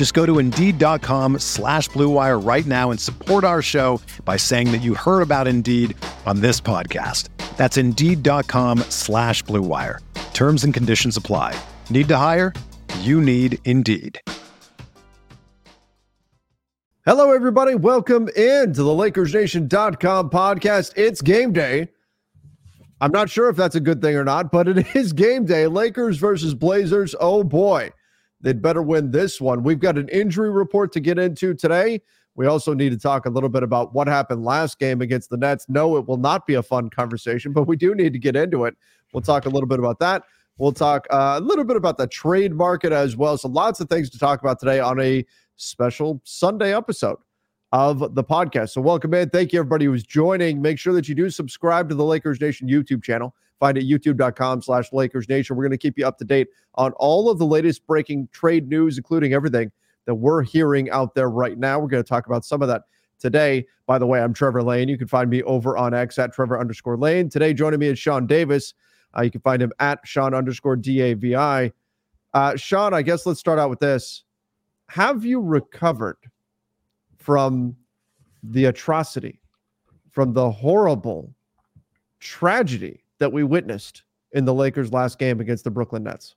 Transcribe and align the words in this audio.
Just 0.00 0.14
go 0.14 0.24
to 0.24 0.38
Indeed.com 0.38 1.40
slash 1.40 1.90
BlueWire 1.90 2.42
right 2.42 2.64
now 2.64 2.90
and 2.90 2.98
support 2.98 3.44
our 3.44 3.60
show 3.60 4.00
by 4.24 4.38
saying 4.38 4.72
that 4.72 4.78
you 4.78 4.94
heard 4.94 5.20
about 5.20 5.46
Indeed 5.46 5.94
on 6.24 6.40
this 6.40 6.58
podcast. 6.58 7.28
That's 7.58 7.76
Indeed.com 7.76 8.78
slash 8.88 9.44
BlueWire. 9.44 9.98
Terms 10.32 10.64
and 10.64 10.72
conditions 10.72 11.18
apply. 11.18 11.54
Need 11.90 12.08
to 12.08 12.16
hire? 12.16 12.54
You 13.00 13.20
need 13.20 13.58
Indeed. 13.66 14.18
Hello, 17.04 17.32
everybody. 17.32 17.74
Welcome 17.74 18.28
into 18.28 18.82
the 18.82 18.94
LakersNation.com 18.94 20.30
podcast. 20.30 20.94
It's 20.96 21.20
game 21.20 21.52
day. 21.52 21.90
I'm 23.02 23.12
not 23.12 23.28
sure 23.28 23.50
if 23.50 23.56
that's 23.56 23.74
a 23.74 23.80
good 23.80 24.00
thing 24.00 24.16
or 24.16 24.24
not, 24.24 24.50
but 24.50 24.66
it 24.66 24.86
is 24.96 25.12
game 25.12 25.44
day. 25.44 25.66
Lakers 25.66 26.16
versus 26.16 26.54
Blazers. 26.54 27.14
Oh 27.20 27.44
boy, 27.44 27.90
they'd 28.40 28.62
better 28.62 28.82
win 28.82 29.10
this 29.10 29.40
one. 29.40 29.62
We've 29.62 29.80
got 29.80 29.98
an 29.98 30.08
injury 30.08 30.50
report 30.50 30.92
to 30.92 31.00
get 31.00 31.18
into 31.18 31.54
today. 31.54 32.00
We 32.34 32.46
also 32.46 32.74
need 32.74 32.90
to 32.90 32.98
talk 32.98 33.26
a 33.26 33.30
little 33.30 33.48
bit 33.48 33.62
about 33.62 33.92
what 33.94 34.08
happened 34.08 34.44
last 34.44 34.78
game 34.78 35.02
against 35.02 35.30
the 35.30 35.36
Nets. 35.36 35.66
No, 35.68 35.96
it 35.96 36.06
will 36.06 36.16
not 36.16 36.46
be 36.46 36.54
a 36.54 36.62
fun 36.62 36.88
conversation, 36.88 37.52
but 37.52 37.64
we 37.64 37.76
do 37.76 37.94
need 37.94 38.12
to 38.12 38.18
get 38.18 38.36
into 38.36 38.64
it. 38.64 38.76
We'll 39.12 39.22
talk 39.22 39.46
a 39.46 39.48
little 39.48 39.66
bit 39.66 39.78
about 39.78 39.98
that. 39.98 40.22
We'll 40.56 40.72
talk 40.72 41.06
uh, 41.10 41.36
a 41.38 41.40
little 41.40 41.64
bit 41.64 41.76
about 41.76 41.96
the 41.96 42.06
trade 42.06 42.52
market 42.52 42.92
as 42.92 43.16
well. 43.16 43.36
So, 43.38 43.48
lots 43.48 43.80
of 43.80 43.88
things 43.88 44.10
to 44.10 44.18
talk 44.18 44.40
about 44.40 44.60
today 44.60 44.78
on 44.78 45.00
a 45.00 45.24
special 45.56 46.20
Sunday 46.24 46.74
episode 46.74 47.16
of 47.72 48.14
the 48.14 48.22
podcast. 48.22 48.70
So, 48.70 48.80
welcome 48.80 49.14
in. 49.14 49.30
Thank 49.30 49.52
you, 49.52 49.60
everybody 49.60 49.86
who's 49.86 50.02
joining. 50.02 50.60
Make 50.60 50.78
sure 50.78 50.92
that 50.92 51.08
you 51.08 51.14
do 51.14 51.30
subscribe 51.30 51.88
to 51.88 51.94
the 51.94 52.04
Lakers 52.04 52.40
Nation 52.40 52.68
YouTube 52.68 53.02
channel. 53.02 53.34
Find 53.60 53.76
it 53.76 53.86
youtube.com 53.86 54.62
slash 54.62 54.92
Lakers 54.92 55.28
Nation. 55.28 55.54
We're 55.54 55.64
going 55.64 55.70
to 55.70 55.78
keep 55.78 55.98
you 55.98 56.06
up 56.06 56.18
to 56.18 56.24
date 56.24 56.48
on 56.74 56.92
all 56.92 57.30
of 57.30 57.38
the 57.38 57.46
latest 57.46 57.86
breaking 57.86 58.28
trade 58.32 58.68
news, 58.68 58.96
including 58.96 59.34
everything 59.34 59.70
that 60.06 60.14
we're 60.14 60.42
hearing 60.42 60.90
out 60.90 61.14
there 61.14 61.30
right 61.30 61.58
now. 61.58 61.78
We're 61.78 61.88
going 61.88 62.02
to 62.02 62.08
talk 62.08 62.26
about 62.26 62.44
some 62.44 62.62
of 62.62 62.68
that 62.68 62.84
today. 63.18 63.66
By 63.86 63.98
the 63.98 64.06
way, 64.06 64.22
I'm 64.22 64.32
Trevor 64.32 64.62
Lane. 64.62 64.88
You 64.88 64.96
can 64.96 65.06
find 65.06 65.28
me 65.28 65.42
over 65.42 65.76
on 65.76 65.92
X 65.92 66.18
at 66.18 66.32
Trevor 66.32 66.58
underscore 66.58 66.96
Lane. 66.96 67.28
Today, 67.28 67.52
joining 67.52 67.80
me 67.80 67.88
is 67.88 67.98
Sean 67.98 68.26
Davis. 68.26 68.72
Uh, 69.16 69.22
you 69.22 69.30
can 69.30 69.42
find 69.42 69.60
him 69.60 69.72
at 69.78 70.00
Sean 70.04 70.34
underscore 70.34 70.76
DAVI. 70.76 71.70
Uh, 72.32 72.56
Sean, 72.56 72.94
I 72.94 73.02
guess 73.02 73.26
let's 73.26 73.40
start 73.40 73.58
out 73.58 73.68
with 73.68 73.80
this. 73.80 74.24
Have 74.88 75.24
you 75.24 75.40
recovered 75.40 76.16
from 77.18 77.76
the 78.42 78.64
atrocity, 78.64 79.40
from 80.10 80.32
the 80.32 80.50
horrible 80.50 81.34
tragedy 82.20 83.04
that 83.20 83.32
we 83.32 83.44
witnessed 83.44 84.02
in 84.32 84.44
the 84.44 84.54
Lakers' 84.54 84.92
last 84.92 85.18
game 85.18 85.40
against 85.40 85.64
the 85.64 85.70
Brooklyn 85.70 86.02
Nets? 86.02 86.34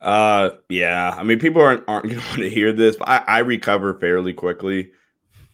Uh, 0.00 0.50
yeah. 0.68 1.14
I 1.16 1.22
mean, 1.22 1.38
people 1.38 1.62
aren't 1.62 1.84
aren't 1.88 2.04
going 2.04 2.20
to 2.20 2.26
want 2.26 2.38
to 2.40 2.50
hear 2.50 2.72
this, 2.72 2.96
but 2.96 3.08
I, 3.08 3.24
I 3.26 3.38
recover 3.40 3.94
fairly 3.94 4.32
quickly, 4.32 4.92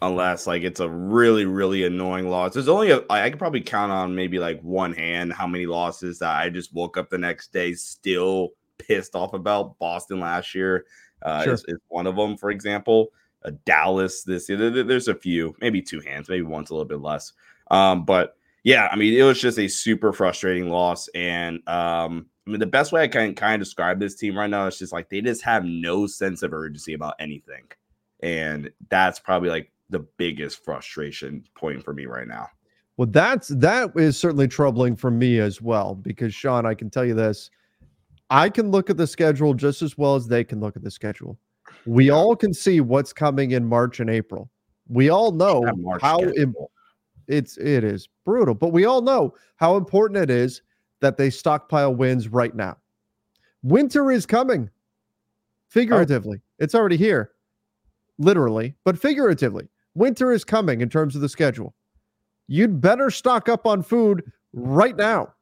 unless 0.03 0.47
like 0.47 0.63
it's 0.63 0.81
a 0.81 0.89
really 0.89 1.47
really 1.47 1.85
annoying 1.85 2.29
loss. 2.29 2.55
There's 2.55 2.69
only 2.69 2.91
a 2.91 3.03
I 3.11 3.29
could 3.31 3.39
probably 3.39 3.61
count 3.61 3.93
on 3.93 4.15
maybe 4.15 4.39
like 4.39 4.61
one 4.61 4.93
hand 4.93 5.33
how 5.33 5.47
many 5.47 5.67
losses 5.67 6.19
that 6.21 6.37
I 6.37 6.51
just 6.51 6.73
woke 6.75 6.97
up 6.97 7.11
the 7.11 7.19
next 7.19 7.53
day 7.53 7.73
still 7.75 8.51
pissed 8.79 9.15
off 9.15 9.35
about. 9.35 9.79
Boston 9.79 10.21
last 10.21 10.55
year 10.55 10.87
uh, 11.23 11.43
sure. 11.43 11.55
is, 11.55 11.65
is 11.69 11.79
one 11.89 12.07
of 12.07 12.17
them, 12.17 12.37
for 12.37 12.51
example. 12.51 13.09
Uh, 13.45 13.51
Dallas 13.65 14.23
this 14.23 14.49
year. 14.49 14.85
There's 14.85 15.09
a 15.09 15.15
few, 15.15 15.55
maybe 15.61 15.83
two 15.83 16.01
hands, 16.01 16.29
maybe 16.29 16.43
one's 16.43 16.71
a 16.71 16.75
little 16.75 16.89
bit 16.89 17.01
less. 17.01 17.33
Um, 17.71 18.05
but 18.05 18.36
yeah, 18.67 18.89
I 18.91 18.97
mean, 18.97 19.15
it 19.15 19.23
was 19.23 19.41
just 19.41 19.61
a 19.61 19.69
super 19.69 20.13
frustrating 20.13 20.71
loss, 20.71 21.07
and 21.15 21.59
um, 21.69 22.27
I 22.47 22.51
mean, 22.51 22.59
the 22.59 22.67
best 22.67 22.91
way 22.91 23.01
I 23.01 23.07
can 23.07 23.33
kind 23.37 23.63
of 23.63 23.65
describe 23.65 24.01
this 24.01 24.17
team 24.17 24.37
right 24.37 24.51
now 24.51 24.67
is 24.67 24.77
just 24.77 24.93
like 24.93 25.09
they 25.09 25.21
just 25.21 25.43
have 25.43 25.65
no 25.65 26.09
sense 26.09 26.43
of 26.43 26.53
urgency 26.53 26.93
about 26.93 27.15
anything. 27.21 27.63
And 28.25 28.69
that's 28.91 29.21
probably 29.21 29.51
like 29.51 29.71
the 29.91 30.01
biggest 30.01 30.65
frustration 30.65 31.45
point 31.55 31.85
for 31.85 31.95
me 31.95 32.07
right 32.07 32.27
now. 32.27 32.49
Well, 32.97 33.07
that's 33.07 33.49
that 33.49 33.93
is 33.95 34.19
certainly 34.19 34.49
troubling 34.49 34.97
for 34.97 35.13
me 35.13 35.39
as 35.39 35.63
well 35.63 35.95
because 35.95 36.35
Sean, 36.35 36.67
I 36.67 36.75
can 36.75 36.91
tell 36.91 37.05
you 37.05 37.15
this. 37.15 37.51
I 38.31 38.49
can 38.49 38.73
look 38.73 38.91
at 38.91 38.97
the 38.97 39.07
schedule 39.07 39.55
just 39.55 39.81
as 39.81 39.97
well 39.97 40.17
as 40.17 40.27
they 40.27 40.43
can 40.43 40.59
look 40.59 40.75
at 40.75 40.83
the 40.83 40.91
schedule. 40.91 41.39
We 41.85 42.11
all 42.11 42.35
can 42.35 42.53
see 42.53 42.81
what's 42.81 43.13
coming 43.13 43.53
in 43.53 43.65
March 43.65 44.01
and 44.01 44.11
April. 44.11 44.51
We 44.89 45.09
all 45.09 45.31
know 45.31 45.65
how 46.01 46.19
Im- 46.21 46.57
it's 47.29 47.57
it 47.59 47.85
is 47.85 48.09
brutal, 48.25 48.55
but 48.55 48.73
we 48.73 48.85
all 48.85 49.03
know 49.03 49.35
how 49.57 49.77
important 49.77 50.19
it 50.19 50.31
is 50.31 50.63
that 51.01 51.17
they 51.17 51.31
stockpile 51.31 51.95
wins 51.95 52.29
right 52.29 52.55
now. 52.55 52.77
Winter 53.63 54.11
is 54.11 54.27
coming. 54.27 54.69
Oh. 54.69 54.73
Figuratively, 55.69 56.39
oh. 56.41 56.47
it's 56.59 56.75
already 56.75 56.97
here, 56.97 57.33
literally, 58.19 58.75
but 58.85 58.99
figuratively. 58.99 59.69
Winter 59.95 60.31
is 60.31 60.45
coming 60.45 60.81
in 60.81 60.89
terms 60.89 61.17
of 61.17 61.23
the 61.23 61.29
schedule. 61.29 61.75
You'd 62.49 62.81
better 62.81 63.11
stock 63.11 63.49
up 63.49 63.67
on 63.67 63.83
food 63.83 64.23
right 64.53 64.97
now. 64.97 65.33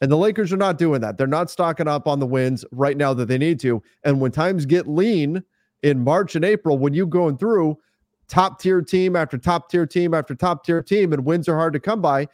And 0.00 0.10
the 0.10 0.16
Lakers 0.16 0.52
are 0.52 0.58
not 0.58 0.76
doing 0.76 1.00
that. 1.00 1.16
They're 1.16 1.26
not 1.26 1.50
stocking 1.50 1.88
up 1.88 2.06
on 2.06 2.20
the 2.20 2.26
wins 2.26 2.64
right 2.72 2.96
now 2.96 3.14
that 3.14 3.26
they 3.26 3.38
need 3.38 3.58
to. 3.60 3.82
And 4.04 4.20
when 4.20 4.32
times 4.32 4.66
get 4.66 4.86
lean 4.86 5.42
in 5.82 6.04
March 6.04 6.36
and 6.36 6.44
April, 6.44 6.78
when 6.78 6.94
you 6.94 7.06
going 7.06 7.38
through 7.38 7.78
top 8.28 8.60
tier 8.60 8.82
team 8.82 9.16
after 9.16 9.38
top 9.38 9.70
tier 9.70 9.86
team 9.86 10.14
after 10.14 10.34
top 10.34 10.64
tier 10.64 10.82
team 10.82 11.12
and 11.12 11.24
wins 11.24 11.48
are 11.48 11.56
hard 11.56 11.72
to 11.72 11.80
come 11.80 12.00
by, 12.00 12.26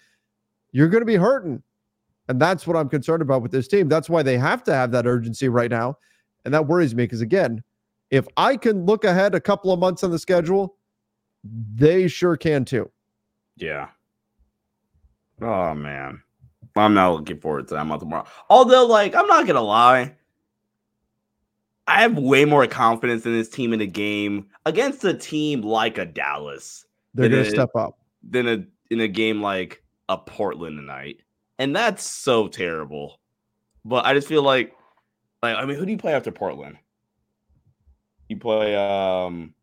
you're 0.72 0.88
going 0.88 1.02
to 1.02 1.06
be 1.06 1.16
hurting. 1.16 1.62
And 2.28 2.40
that's 2.40 2.66
what 2.66 2.76
I'm 2.76 2.88
concerned 2.88 3.22
about 3.22 3.42
with 3.42 3.50
this 3.50 3.66
team. 3.66 3.88
That's 3.88 4.08
why 4.08 4.22
they 4.22 4.38
have 4.38 4.62
to 4.64 4.74
have 4.74 4.92
that 4.92 5.06
urgency 5.06 5.48
right 5.48 5.70
now. 5.70 5.98
And 6.44 6.54
that 6.54 6.66
worries 6.66 6.94
me 6.94 7.04
because, 7.04 7.20
again, 7.20 7.62
if 8.10 8.26
I 8.36 8.56
can 8.56 8.86
look 8.86 9.04
ahead 9.04 9.34
a 9.34 9.40
couple 9.40 9.72
of 9.72 9.80
months 9.80 10.04
on 10.04 10.10
the 10.10 10.18
schedule, 10.18 10.76
they 11.42 12.06
sure 12.06 12.36
can 12.36 12.64
too. 12.64 12.90
Yeah. 13.56 13.88
Oh, 15.42 15.74
man. 15.74 16.22
I'm 16.76 16.94
not 16.94 17.12
looking 17.12 17.40
forward 17.40 17.68
to 17.68 17.74
that 17.74 17.86
month 17.86 18.00
tomorrow. 18.00 18.26
Although, 18.48 18.86
like, 18.86 19.14
I'm 19.14 19.26
not 19.26 19.44
going 19.44 19.56
to 19.56 19.60
lie. 19.60 20.14
I 21.90 22.02
have 22.02 22.16
way 22.16 22.44
more 22.44 22.66
confidence 22.66 23.26
in 23.26 23.32
this 23.32 23.48
team 23.48 23.72
in 23.72 23.80
a 23.80 23.86
game 23.86 24.46
against 24.64 25.04
a 25.04 25.14
team 25.14 25.62
like 25.62 25.98
a 25.98 26.06
Dallas. 26.06 26.86
They're 27.14 27.28
going 27.28 27.44
to 27.44 27.50
step 27.50 27.70
up. 27.74 27.98
Than 28.22 28.48
a 28.48 28.64
in 28.90 29.00
a 29.00 29.08
game 29.08 29.40
like 29.42 29.82
a 30.08 30.18
Portland 30.18 30.76
tonight 30.76 31.20
and 31.60 31.76
that's 31.76 32.02
so 32.02 32.48
terrible. 32.48 33.20
But 33.84 34.06
I 34.06 34.14
just 34.14 34.26
feel 34.26 34.42
like, 34.42 34.74
like 35.42 35.56
I 35.56 35.66
mean, 35.66 35.76
who 35.76 35.84
do 35.84 35.92
you 35.92 35.98
play 35.98 36.14
after 36.14 36.32
Portland? 36.32 36.78
You 38.28 38.38
play. 38.38 38.74
um 38.74 39.54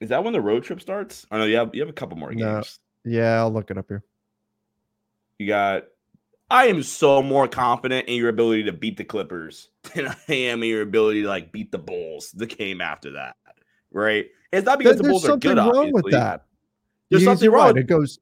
Is 0.00 0.08
that 0.08 0.24
when 0.24 0.32
the 0.32 0.40
road 0.40 0.64
trip 0.64 0.80
starts? 0.80 1.26
I 1.30 1.36
know 1.36 1.44
you 1.44 1.56
have 1.56 1.74
you 1.74 1.82
have 1.82 1.90
a 1.90 1.94
couple 1.94 2.16
more 2.16 2.30
games. 2.30 2.80
No. 3.04 3.12
Yeah, 3.12 3.40
I'll 3.40 3.52
look 3.52 3.70
it 3.70 3.76
up 3.76 3.84
here. 3.88 4.02
You 5.38 5.46
got. 5.46 5.84
I 6.54 6.66
am 6.66 6.84
so 6.84 7.20
more 7.20 7.48
confident 7.48 8.06
in 8.06 8.14
your 8.14 8.28
ability 8.28 8.62
to 8.64 8.72
beat 8.72 8.96
the 8.96 9.02
Clippers 9.02 9.70
than 9.94 10.06
I 10.06 10.32
am 10.32 10.62
in 10.62 10.68
your 10.68 10.82
ability 10.82 11.22
to 11.22 11.28
like 11.28 11.50
beat 11.50 11.72
the 11.72 11.78
Bulls. 11.78 12.30
The 12.30 12.46
game 12.46 12.80
after 12.80 13.10
that, 13.10 13.34
right? 13.90 14.26
It's 14.52 14.64
not 14.64 14.78
because 14.78 14.98
the 14.98 15.02
Bulls 15.02 15.28
are 15.28 15.36
good. 15.36 15.56
Wrong 15.56 15.68
obviously. 15.70 16.02
with 16.04 16.12
that. 16.12 16.44
There's 17.10 17.24
something 17.24 17.50
wrong. 17.50 17.74
Right. 17.74 17.78
It 17.78 17.88
goes. 17.88 18.20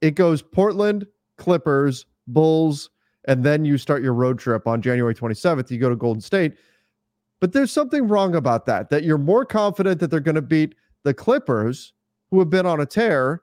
It 0.00 0.14
goes 0.14 0.40
Portland, 0.40 1.06
Clippers, 1.36 2.06
Bulls, 2.28 2.88
and 3.26 3.44
then 3.44 3.66
you 3.66 3.76
start 3.76 4.02
your 4.02 4.14
road 4.14 4.38
trip 4.38 4.66
on 4.66 4.80
January 4.80 5.14
27th. 5.14 5.70
You 5.70 5.78
go 5.78 5.90
to 5.90 5.96
Golden 5.96 6.22
State. 6.22 6.54
But 7.40 7.52
there's 7.52 7.70
something 7.70 8.08
wrong 8.08 8.36
about 8.36 8.64
that, 8.66 8.88
that 8.88 9.04
you're 9.04 9.18
more 9.18 9.44
confident 9.44 10.00
that 10.00 10.10
they're 10.10 10.20
going 10.20 10.36
to 10.36 10.42
beat 10.42 10.74
the 11.02 11.12
Clippers, 11.12 11.92
who 12.30 12.38
have 12.38 12.48
been 12.48 12.66
on 12.66 12.80
a 12.80 12.86
tear, 12.86 13.42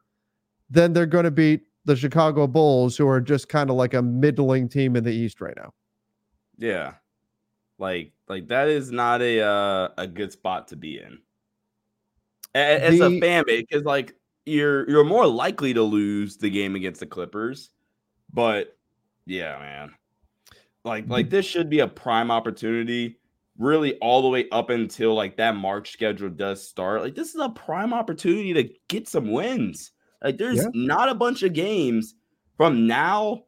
than 0.72 0.92
they're 0.94 1.06
going 1.06 1.26
to 1.26 1.32
beat 1.32 1.62
the 1.86 1.96
Chicago 1.96 2.48
Bulls, 2.48 2.98
who 2.98 3.08
are 3.08 3.22
just 3.22 3.50
kind 3.50 3.70
of 3.70 3.76
like 3.76 3.94
a 3.94 4.02
middling 4.02 4.68
team 4.68 4.96
in 4.96 5.04
the 5.04 5.12
East 5.12 5.42
right 5.42 5.56
now. 5.58 5.74
Yeah. 6.58 6.94
Like 7.78 8.12
like 8.28 8.48
that 8.50 8.68
is 8.68 8.92
not 8.92 9.22
a 9.22 9.42
uh, 9.42 9.90
a 9.98 10.06
good 10.06 10.32
spot 10.32 10.68
to 10.70 10.76
be 10.76 11.00
in. 11.00 11.20
As 12.54 13.00
the, 13.00 13.06
a 13.06 13.20
fan 13.20 13.44
because 13.46 13.84
like 13.86 14.16
you're 14.46 14.90
you're 14.90 15.06
more 15.06 15.28
likely 15.28 15.74
to 15.74 15.84
lose 15.84 16.38
the 16.38 16.50
game 16.50 16.76
against 16.76 17.00
the 17.00 17.06
Clippers, 17.06 17.70
but 18.34 18.78
yeah, 19.26 19.58
man. 19.60 19.94
Like 20.84 21.08
like 21.08 21.30
this 21.30 21.46
should 21.46 21.70
be 21.70 21.80
a 21.80 21.88
prime 21.88 22.32
opportunity 22.32 23.20
really 23.58 23.96
all 23.98 24.22
the 24.22 24.30
way 24.30 24.48
up 24.52 24.70
until 24.70 25.14
like 25.14 25.38
that 25.38 25.56
March 25.56 25.92
schedule 25.92 26.30
does 26.30 26.68
start. 26.68 27.02
Like 27.02 27.16
this 27.16 27.36
is 27.36 27.42
a 27.42 27.50
prime 27.50 27.94
opportunity 27.94 28.54
to 28.54 28.70
get 28.88 29.08
some 29.08 29.32
wins. 29.32 29.92
Like 30.24 30.38
there's 30.38 30.58
yeah. 30.58 30.70
not 30.74 31.10
a 31.10 31.16
bunch 31.16 31.44
of 31.44 31.54
games 31.54 32.16
from 32.58 32.88
now 32.88 33.46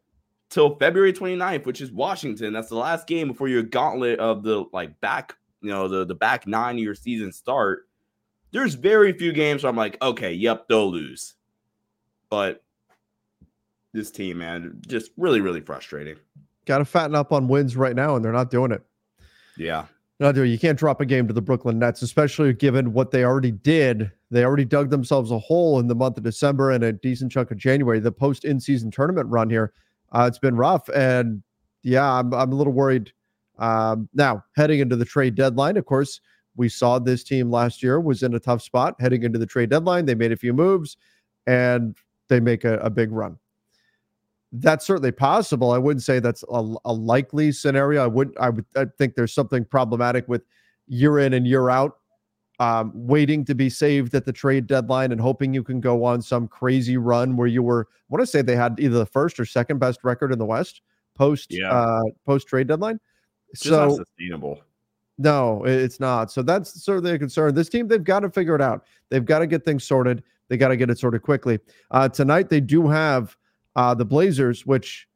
till 0.50 0.76
February 0.78 1.14
29th, 1.14 1.66
which 1.66 1.82
is 1.82 1.92
Washington. 1.92 2.54
That's 2.54 2.70
the 2.70 2.76
last 2.76 3.08
game 3.08 3.28
before 3.28 3.48
your 3.48 3.64
gauntlet 3.64 4.20
of 4.20 4.44
the 4.44 4.66
like 4.72 5.00
back, 5.02 5.36
you 5.62 5.70
know, 5.70 5.88
the, 5.88 6.06
the 6.06 6.16
back 6.16 6.48
nine 6.48 6.76
of 6.76 6.84
your 6.84 6.96
season 6.96 7.32
start. 7.32 7.88
There's 8.52 8.74
very 8.76 9.14
few 9.14 9.32
games 9.32 9.64
where 9.64 9.70
I'm 9.70 9.78
like, 9.78 10.02
okay, 10.02 10.34
yep, 10.34 10.68
they'll 10.68 10.92
lose. 10.92 11.36
But 12.30 12.64
this 13.94 14.12
team, 14.12 14.40
man, 14.40 14.82
just 14.88 15.12
really, 15.18 15.42
really 15.42 15.62
frustrating. 15.62 16.18
Got 16.66 16.80
to 16.80 16.86
fatten 16.86 17.16
up 17.16 17.32
on 17.32 17.48
wins 17.48 17.76
right 17.76 17.96
now, 17.96 18.16
and 18.16 18.24
they're 18.24 18.32
not 18.32 18.52
doing 18.52 18.72
it. 18.72 18.84
Yeah. 19.58 19.86
No, 20.22 20.32
dude, 20.32 20.50
you 20.50 20.60
can't 20.60 20.78
drop 20.78 21.02
a 21.02 21.06
game 21.06 21.28
to 21.28 21.34
the 21.34 21.42
Brooklyn 21.42 21.80
Nets, 21.80 22.04
especially 22.04 22.54
given 22.54 22.94
what 22.94 23.10
they 23.10 23.24
already 23.24 23.50
did. 23.50 24.12
They 24.30 24.46
already 24.46 24.66
dug 24.66 24.92
themselves 24.92 25.32
a 25.32 25.40
hole 25.40 25.80
in 25.80 25.88
the 25.88 25.96
month 25.96 26.16
of 26.16 26.24
December 26.24 26.70
and 26.70 26.84
a 26.84 26.94
decent 26.94 27.32
chunk 27.32 27.50
of 27.50 27.58
January. 27.58 28.00
The 28.00 28.12
post 28.12 28.46
in 28.46 28.60
season 28.60 28.92
tournament 28.92 29.28
run 29.32 29.50
here 29.50 29.74
uh, 30.12 30.26
it's 30.28 30.38
been 30.38 30.56
rough, 30.56 30.88
and 30.90 31.42
yeah, 31.82 32.08
I'm 32.08 32.36
I'm 32.36 32.52
a 32.52 32.56
little 32.56 32.72
worried. 32.72 33.12
Um, 33.58 34.10
now 34.14 34.44
heading 34.56 34.80
into 34.80 34.96
the 34.96 35.06
trade 35.06 35.34
deadline, 35.34 35.76
of 35.76 35.88
course, 35.88 36.22
we 36.56 36.70
saw 36.70 37.00
this 37.00 37.24
team 37.24 37.50
last 37.50 37.82
year 37.82 38.00
was 38.00 38.22
in 38.22 38.36
a 38.36 38.40
tough 38.40 38.62
spot 38.62 38.94
heading 39.00 39.24
into 39.24 39.40
the 39.40 39.48
trade 39.48 39.72
deadline. 39.72 40.06
They 40.06 40.14
made 40.14 40.32
a 40.32 40.38
few 40.38 40.54
moves, 40.54 40.98
and 41.48 41.98
they 42.30 42.40
make 42.40 42.64
a, 42.64 42.78
a 42.78 42.92
big 42.92 43.12
run. 43.12 43.40
That's 44.52 44.86
certainly 44.86 45.12
possible. 45.12 45.72
I 45.72 45.78
wouldn't 45.78 46.04
say 46.04 46.20
that's 46.20 46.44
a, 46.52 46.76
a 46.86 46.94
likely 46.94 47.52
scenario. 47.52 48.04
I 48.04 48.08
would 48.08 48.36
I 48.38 48.50
would 48.50 48.66
I 48.76 48.86
think 48.98 49.16
there's 49.16 49.34
something 49.34 49.64
problematic 49.64 50.28
with 50.28 50.44
year 50.88 51.20
in 51.20 51.34
and 51.34 51.48
year 51.48 51.70
out 51.70 51.98
um, 52.62 52.92
waiting 52.94 53.44
to 53.46 53.56
be 53.56 53.72
saved 53.72 54.14
at 54.14 54.24
the 54.24 54.32
trade 54.32 54.68
deadline 54.68 55.12
and 55.12 55.20
hoping 55.20 55.52
you 55.52 55.64
can 55.64 55.82
go 55.82 56.04
on 56.04 56.22
some 56.22 56.48
crazy 56.48 56.96
run 56.96 57.36
where 57.36 57.48
you 57.48 57.64
were. 57.64 57.88
I 57.90 58.04
want 58.10 58.22
to 58.22 58.28
say 58.28 58.44
they 58.44 58.56
had 58.56 58.80
either 58.80 59.00
the 59.00 59.06
first 59.06 59.40
or 59.40 59.46
second 59.46 59.80
best 59.80 60.04
record 60.04 60.32
in 60.32 60.38
the 60.38 60.46
West 60.46 60.82
post 61.16 61.48
yeah. 61.52 61.72
uh, 61.72 62.04
post 62.24 62.48
trade 62.48 62.68
deadline. 62.68 63.00
It's 63.50 63.64
so 63.64 63.96
sustainable. 63.96 64.62
No, 65.18 65.64
it's 65.66 66.00
not. 66.00 66.32
So 66.32 66.44
that's 66.44 66.84
certainly 66.84 67.12
a 67.12 67.20
concern. 67.20 67.56
This 67.56 67.68
team, 67.68 67.88
they've 67.88 68.04
got 68.04 68.20
to 68.20 68.30
figure 68.30 68.56
it 68.56 68.62
out. 68.62 68.86
They've 69.10 69.26
got 69.26 69.40
to 69.40 69.48
get 69.48 69.66
things 69.66 69.84
sorted. 69.84 70.24
They 70.48 70.58
got 70.58 70.68
to 70.70 70.78
get 70.78 70.90
it 70.92 71.00
sorted 71.00 71.24
quickly. 71.24 71.60
Uh, 71.90 72.10
tonight, 72.10 72.50
they 72.50 72.62
do 72.62 72.88
have 72.88 73.36
uh, 73.76 73.94
the 73.94 74.06
Blazers, 74.06 74.66
which, 74.66 75.08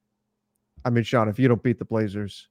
I 0.84 0.90
mean, 0.90 1.04
Sean, 1.04 1.28
if 1.28 1.40
you 1.40 1.48
don't 1.48 1.64
beat 1.64 1.80
the 1.80 1.86
Blazers, 1.86 2.48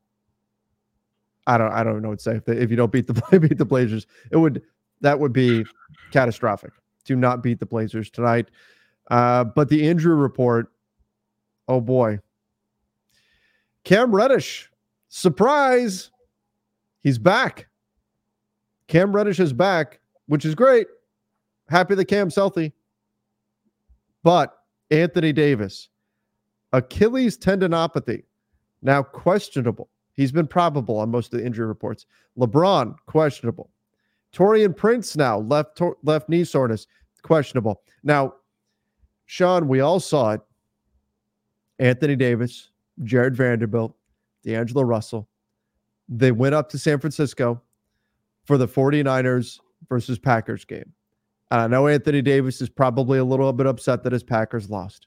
I 1.46 1.58
don't, 1.58 1.72
I 1.72 1.84
don't 1.84 2.02
know 2.02 2.10
what 2.10 2.18
to 2.18 2.22
say. 2.22 2.36
If, 2.36 2.44
they, 2.44 2.56
if 2.56 2.70
you 2.70 2.76
don't 2.76 2.92
beat 2.92 3.06
the 3.06 3.38
beat 3.38 3.58
the 3.58 3.64
Blazers, 3.64 4.06
it 4.30 4.36
would 4.36 4.62
that 5.00 5.18
would 5.18 5.32
be 5.32 5.64
catastrophic 6.12 6.72
to 7.04 7.16
not 7.16 7.42
beat 7.42 7.60
the 7.60 7.66
Blazers 7.66 8.10
tonight. 8.10 8.48
Uh, 9.10 9.44
but 9.44 9.68
the 9.68 9.86
injury 9.86 10.14
report, 10.14 10.72
oh 11.68 11.80
boy. 11.80 12.18
Cam 13.84 14.14
Reddish, 14.14 14.70
surprise, 15.08 16.10
he's 17.02 17.18
back. 17.18 17.68
Cam 18.88 19.14
Reddish 19.14 19.40
is 19.40 19.52
back, 19.52 20.00
which 20.26 20.46
is 20.46 20.54
great. 20.54 20.86
Happy 21.68 21.94
that 21.94 22.06
Cam's 22.06 22.34
healthy. 22.34 22.72
But 24.22 24.56
Anthony 24.90 25.32
Davis, 25.34 25.90
Achilles 26.74 27.38
tendinopathy, 27.38 28.24
now 28.82 29.00
questionable. 29.00 29.88
He's 30.12 30.32
been 30.32 30.48
probable 30.48 30.98
on 30.98 31.08
most 31.08 31.32
of 31.32 31.38
the 31.38 31.46
injury 31.46 31.66
reports. 31.66 32.06
LeBron, 32.36 32.96
questionable. 33.06 33.70
Taurean 34.34 34.76
Prince 34.76 35.16
now 35.16 35.38
left 35.38 35.80
left 36.02 36.28
knee 36.28 36.42
soreness, 36.42 36.88
questionable. 37.22 37.80
Now, 38.02 38.34
Sean, 39.26 39.68
we 39.68 39.80
all 39.80 40.00
saw 40.00 40.32
it. 40.32 40.40
Anthony 41.78 42.16
Davis, 42.16 42.70
Jarred 43.04 43.36
Vanderbilt, 43.36 43.94
D'Angelo 44.42 44.82
Russell. 44.82 45.28
They 46.08 46.32
went 46.32 46.56
up 46.56 46.68
to 46.70 46.78
San 46.78 46.98
Francisco 46.98 47.62
for 48.44 48.58
the 48.58 48.68
49ers 48.68 49.60
versus 49.88 50.18
Packers 50.18 50.64
game. 50.64 50.92
And 51.52 51.60
I 51.60 51.66
know 51.68 51.86
Anthony 51.86 52.20
Davis 52.20 52.60
is 52.60 52.68
probably 52.68 53.18
a 53.18 53.24
little 53.24 53.52
bit 53.52 53.66
upset 53.66 54.02
that 54.02 54.12
his 54.12 54.24
Packers 54.24 54.68
lost. 54.68 55.06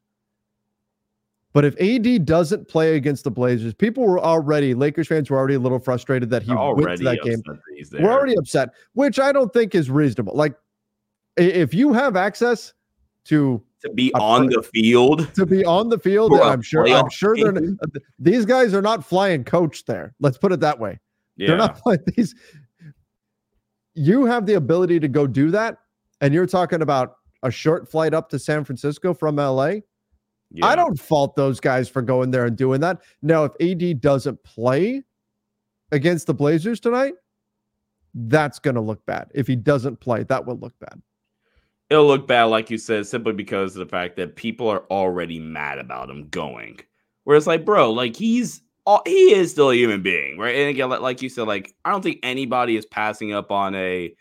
But 1.58 1.66
if 1.66 1.76
AD 1.82 2.24
doesn't 2.28 2.68
play 2.68 2.98
against 2.98 3.24
the 3.24 3.32
Blazers, 3.32 3.74
people 3.74 4.06
were 4.06 4.20
already 4.20 4.76
Lakers 4.76 5.08
fans 5.08 5.28
were 5.32 5.40
already 5.40 5.56
a 5.56 5.60
little 5.60 5.80
frustrated 5.80 6.30
that 6.30 6.44
he 6.44 6.54
went 6.54 7.00
to 7.00 7.04
that 7.04 7.20
game. 7.24 7.42
That 7.90 8.00
we're 8.00 8.12
already 8.12 8.36
upset, 8.38 8.70
which 8.94 9.18
I 9.20 9.32
don't 9.32 9.52
think 9.52 9.74
is 9.74 9.90
reasonable. 9.90 10.36
Like 10.36 10.56
if 11.36 11.74
you 11.74 11.94
have 11.94 12.16
access 12.16 12.74
to 13.24 13.64
to 13.82 13.90
be 13.90 14.14
on 14.14 14.50
the 14.50 14.62
field, 14.62 15.34
to 15.34 15.48
be 15.48 15.66
on 15.66 15.90
the 15.90 15.98
field, 15.98 16.32
I'm 16.40 16.62
sure 16.62 16.88
I'm 16.88 17.10
sure 17.10 17.36
they're 17.36 17.60
these 18.20 18.46
guys 18.46 18.76
are 18.76 18.84
not 18.84 19.04
flying 19.04 19.44
coach 19.44 19.84
there. 19.86 20.14
Let's 20.20 20.38
put 20.38 20.52
it 20.52 20.60
that 20.60 20.78
way. 20.78 21.00
Yeah. 21.38 21.48
They're 21.48 21.58
not 21.58 21.82
like 21.88 22.06
these. 22.16 22.36
You 23.96 24.26
have 24.26 24.46
the 24.46 24.54
ability 24.54 25.00
to 25.00 25.08
go 25.08 25.26
do 25.26 25.50
that, 25.50 25.80
and 26.22 26.36
you're 26.36 26.46
talking 26.46 26.84
about 26.84 27.16
a 27.42 27.50
short 27.50 27.90
flight 27.90 28.14
up 28.14 28.30
to 28.30 28.38
San 28.38 28.64
Francisco 28.64 29.12
from 29.16 29.38
LA 29.38 29.78
yeah. 30.52 30.66
I 30.66 30.76
don't 30.76 31.00
fault 31.00 31.36
those 31.36 31.60
guys 31.60 31.90
for 31.90 32.02
going 32.02 32.32
there 32.32 32.46
and 32.46 32.56
doing 32.56 32.82
that. 32.82 33.02
Now, 33.22 33.46
if 33.46 33.54
AD 33.62 34.02
doesn't 34.02 34.44
play 34.44 35.04
against 35.92 36.28
the 36.28 36.34
Blazers 36.34 36.80
tonight, 36.80 37.14
that's 38.14 38.60
going 38.60 38.76
to 38.76 38.82
look 38.82 39.06
bad. 39.06 39.30
If 39.34 39.48
he 39.48 39.56
doesn't 39.56 40.00
play, 40.00 40.24
that 40.24 40.46
will 40.46 40.58
look 40.58 40.74
bad. 40.80 41.02
It'll 41.90 42.08
look 42.08 42.28
bad, 42.28 42.46
like 42.46 42.70
you 42.70 42.78
said, 42.78 43.08
simply 43.08 43.34
because 43.34 43.76
of 43.76 43.80
the 43.80 43.90
fact 43.90 44.18
that 44.18 44.36
people 44.36 44.68
are 44.68 44.84
already 44.92 45.40
mad 45.40 45.80
about 45.80 46.10
him 46.10 46.28
going. 46.30 46.80
Whereas, 47.24 47.48
like, 47.48 47.64
bro, 47.64 47.92
like 47.92 48.16
he's 48.16 48.62
all, 48.86 49.02
he 49.06 49.34
is 49.34 49.52
still 49.52 49.72
a 49.72 49.76
human 49.76 50.02
being, 50.02 50.38
right? 50.38 50.56
And 50.56 50.70
again, 50.70 50.90
like 50.90 51.22
you 51.22 51.30
said, 51.30 51.48
like 51.48 51.74
I 51.86 51.92
don't 51.92 52.02
think 52.02 52.20
anybody 52.24 52.76
is 52.78 52.86
passing 52.86 53.34
up 53.34 53.52
on 53.52 53.76
a 53.76 54.14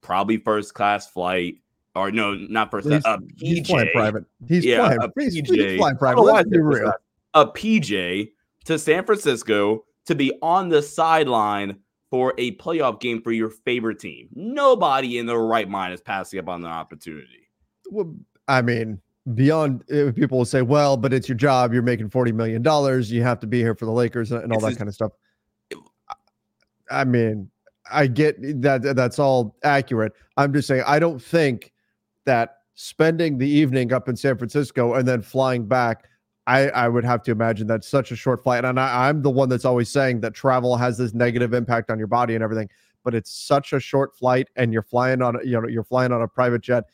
probably 0.00 0.36
first 0.38 0.74
class 0.74 1.08
flight 1.08 1.56
or 1.94 2.10
no, 2.10 2.34
not 2.34 2.70
first. 2.70 2.88
He's, 2.88 3.04
a 3.04 3.18
PJ. 3.18 3.32
He's 3.36 3.66
flying 3.66 3.90
private. 3.92 4.24
He's 4.48 4.64
yeah, 4.64 4.94
flying. 4.94 5.12
He's, 5.18 5.34
he's 5.34 5.78
flying 5.78 5.96
private. 5.96 6.22
Let's 6.22 6.48
be 6.48 6.60
real. 6.60 6.92
A 7.34 7.46
PJ 7.46 8.30
to 8.64 8.78
San 8.78 9.04
Francisco 9.04 9.84
to 10.06 10.14
be 10.14 10.32
on 10.42 10.68
the 10.68 10.82
sideline 10.82 11.76
for 12.10 12.34
a 12.38 12.52
playoff 12.56 13.00
game 13.00 13.22
for 13.22 13.32
your 13.32 13.50
favorite 13.50 13.98
team. 13.98 14.28
Nobody 14.34 15.18
in 15.18 15.26
their 15.26 15.40
right 15.40 15.68
mind 15.68 15.94
is 15.94 16.00
passing 16.00 16.38
up 16.38 16.48
on 16.48 16.62
the 16.62 16.68
opportunity. 16.68 17.48
Well, 17.90 18.14
I 18.46 18.62
mean, 18.62 19.00
beyond 19.34 19.82
uh, 19.90 20.12
people 20.12 20.38
will 20.38 20.44
say, 20.44 20.62
well, 20.62 20.96
but 20.96 21.12
it's 21.12 21.28
your 21.28 21.36
job. 21.36 21.72
You're 21.72 21.82
making 21.82 22.10
$40 22.10 22.34
million. 22.34 22.62
You 23.04 23.22
have 23.22 23.40
to 23.40 23.46
be 23.46 23.58
here 23.58 23.74
for 23.74 23.86
the 23.86 23.92
Lakers 23.92 24.30
and 24.32 24.52
all 24.52 24.60
that 24.60 24.76
kind 24.76 24.88
of 24.88 24.94
stuff. 24.94 25.12
I 26.90 27.04
mean, 27.04 27.50
I 27.90 28.06
get 28.06 28.36
that 28.62 28.82
that's 28.94 29.18
all 29.18 29.56
accurate. 29.62 30.12
I'm 30.36 30.52
just 30.52 30.68
saying 30.68 30.84
I 30.86 30.98
don't 30.98 31.20
think 31.20 31.72
that 32.24 32.58
spending 32.74 33.38
the 33.38 33.48
evening 33.48 33.92
up 33.92 34.08
in 34.08 34.16
San 34.16 34.36
Francisco 34.36 34.94
and 34.94 35.06
then 35.06 35.22
flying 35.22 35.66
back, 35.66 36.08
I, 36.46 36.68
I 36.68 36.88
would 36.88 37.04
have 37.04 37.22
to 37.22 37.30
imagine 37.30 37.66
that's 37.66 37.88
such 37.88 38.10
a 38.10 38.16
short 38.16 38.42
flight. 38.42 38.64
And 38.64 38.78
I, 38.78 39.08
I'm 39.08 39.22
the 39.22 39.30
one 39.30 39.48
that's 39.48 39.64
always 39.64 39.88
saying 39.88 40.20
that 40.20 40.34
travel 40.34 40.76
has 40.76 40.98
this 40.98 41.14
negative 41.14 41.54
impact 41.54 41.90
on 41.90 41.98
your 41.98 42.08
body 42.08 42.34
and 42.34 42.44
everything, 42.44 42.68
but 43.02 43.14
it's 43.14 43.30
such 43.30 43.72
a 43.72 43.80
short 43.80 44.16
flight 44.16 44.48
and 44.56 44.72
you're 44.72 44.82
flying 44.82 45.22
on, 45.22 45.38
you 45.44 45.60
know, 45.60 45.68
you're 45.68 45.84
flying 45.84 46.12
on 46.12 46.20
a 46.20 46.28
private 46.28 46.60
jet. 46.60 46.84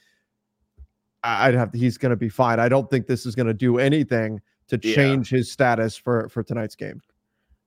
I'd 1.23 1.55
have, 1.55 1.73
he's 1.73 1.99
going 1.99 2.11
to 2.11 2.17
be 2.17 2.29
fine. 2.29 2.61
I 2.61 2.69
don't 2.69 2.89
think 2.89 3.07
this 3.07 3.27
is 3.27 3.35
going 3.35 3.49
to 3.49 3.55
do 3.55 3.79
anything 3.79 4.41
to 4.69 4.79
change 4.79 5.33
yeah. 5.33 5.39
his 5.39 5.51
status 5.51 5.97
for, 5.97 6.29
for 6.29 6.43
tonight's 6.43 6.77
game. 6.77 7.03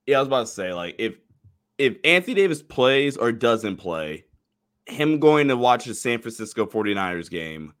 Yeah, 0.06 0.18
I 0.18 0.20
was 0.20 0.28
about 0.28 0.46
to 0.46 0.52
say, 0.52 0.72
like, 0.72 0.94
if, 0.98 1.14
if 1.78 1.96
Anthony 2.04 2.34
Davis 2.34 2.62
plays 2.62 3.16
or 3.16 3.30
doesn't 3.30 3.76
play, 3.76 4.24
him 4.86 5.18
going 5.18 5.48
to 5.48 5.56
watch 5.56 5.84
the 5.84 5.94
San 5.94 6.20
Francisco 6.20 6.66
49ers 6.66 7.30
game 7.30 7.72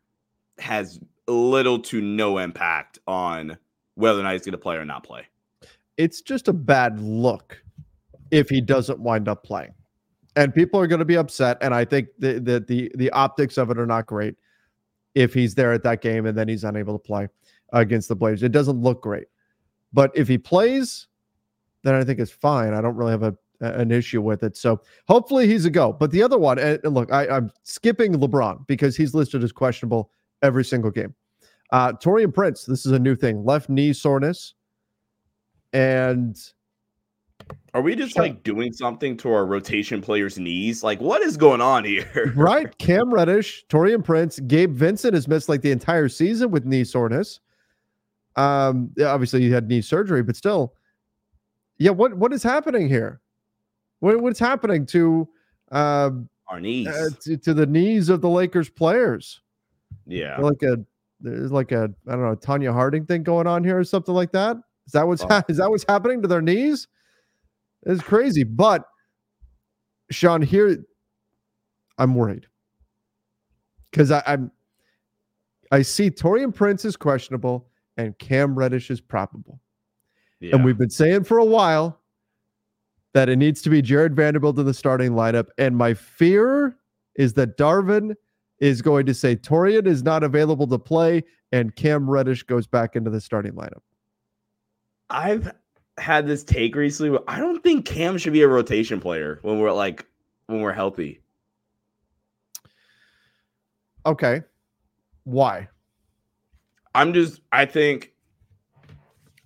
has 0.58 1.00
little 1.26 1.78
to 1.80 2.00
no 2.00 2.38
impact 2.38 2.98
on 3.06 3.56
whether 3.94 4.20
or 4.20 4.22
not 4.22 4.32
he's 4.32 4.42
going 4.42 4.52
to 4.52 4.58
play 4.58 4.76
or 4.76 4.84
not 4.84 5.04
play. 5.04 5.26
It's 5.96 6.20
just 6.20 6.48
a 6.48 6.52
bad 6.52 7.00
look 7.00 7.62
if 8.30 8.48
he 8.48 8.60
doesn't 8.60 8.98
wind 8.98 9.28
up 9.28 9.44
playing. 9.44 9.74
And 10.36 10.52
people 10.52 10.80
are 10.80 10.86
going 10.86 10.98
to 10.98 11.04
be 11.04 11.16
upset. 11.16 11.58
And 11.60 11.72
I 11.74 11.84
think 11.84 12.08
that 12.18 12.44
the, 12.44 12.60
the, 12.60 12.90
the 12.96 13.10
optics 13.10 13.56
of 13.56 13.70
it 13.70 13.78
are 13.78 13.86
not 13.86 14.06
great 14.06 14.34
if 15.14 15.32
he's 15.32 15.54
there 15.54 15.72
at 15.72 15.84
that 15.84 16.00
game 16.00 16.26
and 16.26 16.36
then 16.36 16.48
he's 16.48 16.64
unable 16.64 16.98
to 16.98 17.02
play. 17.02 17.28
against 17.72 18.08
the 18.08 18.16
Blazers. 18.16 18.42
It 18.42 18.52
doesn't 18.52 18.80
look 18.82 19.02
great. 19.02 19.26
But 19.92 20.10
if 20.14 20.26
he 20.28 20.38
plays, 20.38 21.06
then 21.82 21.94
I 21.94 22.04
think 22.04 22.18
it's 22.18 22.30
fine. 22.30 22.74
I 22.74 22.80
don't 22.80 22.96
really 22.96 23.12
have 23.12 23.22
a 23.22 23.36
an 23.60 23.90
issue 23.90 24.20
with 24.20 24.42
it. 24.42 24.56
So 24.56 24.80
hopefully 25.08 25.46
he's 25.46 25.64
a 25.64 25.70
go. 25.70 25.92
But 25.92 26.10
the 26.10 26.22
other 26.22 26.38
one, 26.38 26.58
and 26.58 26.80
look, 26.84 27.12
I, 27.12 27.26
I'm 27.28 27.50
skipping 27.62 28.14
LeBron 28.14 28.66
because 28.66 28.96
he's 28.96 29.14
listed 29.14 29.42
as 29.42 29.52
questionable 29.52 30.10
every 30.42 30.64
single 30.64 30.90
game. 30.90 31.14
Uh, 31.70 31.92
Taurean 31.92 32.32
Prince, 32.32 32.64
this 32.64 32.86
is 32.86 32.92
a 32.92 32.98
new 32.98 33.16
thing. 33.16 33.44
Left 33.44 33.68
knee 33.68 33.92
soreness. 33.92 34.54
And 35.72 36.38
are 37.74 37.82
we 37.82 37.96
just 37.96 38.16
like 38.16 38.44
doing 38.44 38.72
something 38.72 39.16
to 39.18 39.32
our 39.32 39.44
rotation 39.44 40.00
players' 40.00 40.38
knees? 40.38 40.84
Like, 40.84 41.00
what 41.00 41.22
is 41.22 41.36
going 41.36 41.60
on 41.60 41.84
here? 41.84 42.32
right. 42.36 42.76
Cam 42.78 43.12
Reddish, 43.12 43.66
Taurean 43.68 44.04
Prince, 44.04 44.38
Gabe 44.40 44.74
Vincent 44.74 45.14
has 45.14 45.26
missed 45.26 45.48
like 45.48 45.62
the 45.62 45.72
entire 45.72 46.08
season 46.08 46.50
with 46.50 46.64
knee 46.64 46.84
soreness. 46.84 47.40
Um, 48.36 48.92
obviously 49.04 49.40
he 49.40 49.50
had 49.50 49.68
knee 49.68 49.80
surgery, 49.80 50.22
but 50.22 50.36
still, 50.36 50.74
yeah. 51.78 51.90
What 51.90 52.14
what 52.16 52.32
is 52.32 52.42
happening 52.42 52.88
here? 52.88 53.20
What, 54.04 54.20
what's 54.20 54.38
happening 54.38 54.84
to 54.88 55.26
uh, 55.72 56.10
our 56.48 56.60
knees 56.60 56.88
uh, 56.88 57.08
to, 57.22 57.38
to, 57.38 57.54
the 57.54 57.64
knees 57.64 58.10
of 58.10 58.20
the 58.20 58.28
Lakers 58.28 58.68
players? 58.68 59.40
Yeah, 60.06 60.36
like 60.40 60.62
a 60.62 60.76
there's 61.20 61.50
like 61.50 61.72
a 61.72 61.90
I 62.06 62.12
don't 62.12 62.20
know 62.20 62.36
Tonya 62.36 62.70
Harding 62.70 63.06
thing 63.06 63.22
going 63.22 63.46
on 63.46 63.64
here 63.64 63.78
or 63.78 63.84
something 63.84 64.14
like 64.14 64.30
that. 64.32 64.58
Is 64.86 64.92
that 64.92 65.06
what's 65.06 65.22
oh. 65.22 65.28
ha- 65.28 65.44
is 65.48 65.56
that 65.56 65.70
what's 65.70 65.86
happening 65.88 66.20
to 66.20 66.28
their 66.28 66.42
knees? 66.42 66.86
It's 67.86 68.02
crazy. 68.02 68.44
But 68.44 68.84
Sean, 70.10 70.42
here 70.42 70.84
I'm 71.96 72.14
worried 72.14 72.46
because 73.90 74.10
I'm 74.10 74.50
I 75.72 75.80
see 75.80 76.10
Taurean 76.10 76.54
Prince 76.54 76.84
is 76.84 76.94
questionable 76.94 77.70
and 77.96 78.18
Cam 78.18 78.54
Reddish 78.54 78.90
is 78.90 79.00
probable. 79.00 79.62
Yeah. 80.40 80.56
And 80.56 80.62
we've 80.62 80.76
been 80.76 80.90
saying 80.90 81.24
for 81.24 81.38
a 81.38 81.44
while 81.44 82.02
that 83.14 83.28
it 83.28 83.36
needs 83.36 83.62
to 83.62 83.70
be 83.70 83.80
Jarred 83.80 84.14
Vanderbilt 84.14 84.58
in 84.58 84.66
the 84.66 84.74
starting 84.74 85.12
lineup. 85.12 85.46
And 85.56 85.76
my 85.76 85.94
fear 85.94 86.76
is 87.14 87.34
that 87.34 87.56
Darvin 87.56 88.14
is 88.58 88.82
going 88.82 89.06
to 89.06 89.14
say 89.14 89.36
Taurean 89.36 89.86
is 89.86 90.02
not 90.02 90.22
available 90.22 90.66
to 90.66 90.78
play 90.78 91.22
and 91.52 91.74
Cam 91.76 92.10
Reddish 92.10 92.42
goes 92.42 92.66
back 92.66 92.96
into 92.96 93.10
the 93.10 93.20
starting 93.20 93.52
lineup. 93.52 93.82
I've 95.10 95.52
had 95.98 96.26
this 96.26 96.42
take 96.42 96.74
recently. 96.74 97.16
I 97.28 97.38
don't 97.38 97.62
think 97.62 97.86
Cam 97.86 98.18
should 98.18 98.32
be 98.32 98.42
a 98.42 98.48
rotation 98.48 99.00
player 99.00 99.38
when 99.42 99.60
we're 99.60 99.72
like 99.72 100.04
when 100.46 100.60
we're 100.60 100.72
healthy. 100.72 101.20
Okay. 104.04 104.42
Why? 105.22 105.68
I'm 106.94 107.12
just 107.12 107.40
I 107.52 107.66
think 107.66 108.12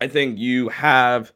I 0.01 0.09
think 0.09 0.39
you 0.39 0.71
have 0.71 1.33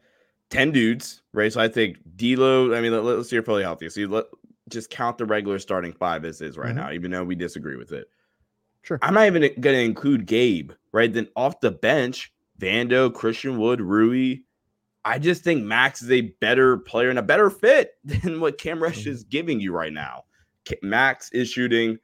10 0.52 0.70
dudes, 0.70 1.22
right? 1.32 1.50
So 1.50 1.60
I 1.60 1.68
think 1.68 1.96
D'Lo, 2.16 2.74
I 2.74 2.82
mean, 2.82 2.92
let, 2.92 3.18
us 3.18 3.30
see 3.30 3.36
you're 3.36 3.42
fully 3.42 3.62
healthy. 3.62 3.88
So 3.88 4.00
you 4.00 4.08
let 4.08 4.26
just 4.68 4.90
count 4.90 5.16
the 5.16 5.24
regular 5.24 5.58
starting 5.58 5.94
five 5.94 6.26
as 6.26 6.42
is 6.42 6.58
right 6.58 6.68
mm-hmm. 6.68 6.76
now, 6.76 6.92
even 6.92 7.10
though 7.10 7.24
we 7.24 7.34
disagree 7.34 7.76
with 7.76 7.90
it. 7.92 8.06
Sure. 8.82 8.98
I'm 9.00 9.14
not 9.14 9.26
even 9.26 9.42
going 9.60 9.76
to 9.76 9.82
include 9.82 10.26
Gabe, 10.26 10.72
right? 10.92 11.10
Then 11.10 11.28
off 11.36 11.60
the 11.60 11.70
bench, 11.70 12.32
Vando, 12.60 13.12
Christian 13.12 13.58
Wood, 13.58 13.80
Rui. 13.80 14.40
I 15.06 15.18
just 15.18 15.42
think 15.42 15.64
Max 15.64 16.02
is 16.02 16.10
a 16.10 16.20
better 16.40 16.76
player 16.76 17.08
and 17.08 17.18
a 17.18 17.22
better 17.22 17.48
fit 17.48 17.92
than 18.04 18.38
what 18.38 18.58
Cam 18.58 18.82
Reddish 18.82 19.00
mm-hmm. 19.00 19.10
is 19.10 19.24
giving 19.24 19.58
you 19.58 19.72
right 19.72 19.92
now. 19.92 20.24
Max 20.82 21.30
is 21.32 21.48
shooting 21.48 21.98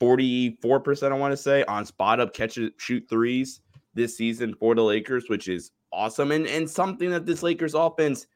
44%, 0.00 1.10
I 1.10 1.14
want 1.14 1.32
to 1.32 1.36
say, 1.38 1.64
on 1.64 1.86
spot 1.86 2.20
up 2.20 2.34
catch 2.34 2.58
shoot 2.76 3.06
threes 3.08 3.60
this 3.94 4.16
season 4.16 4.54
for 4.60 4.74
the 4.74 4.82
Lakers, 4.82 5.24
which 5.28 5.48
is 5.48 5.70
awesome. 5.94 6.32
And, 6.32 6.46
and 6.46 6.68
something 6.68 7.10
that 7.10 7.26
this 7.26 7.42
Lakers 7.42 7.74
offense 7.74 8.26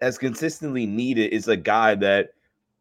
has 0.00 0.18
consistently 0.18 0.86
needed 0.86 1.32
is 1.32 1.48
a 1.48 1.56
guy 1.56 1.94
that 1.96 2.30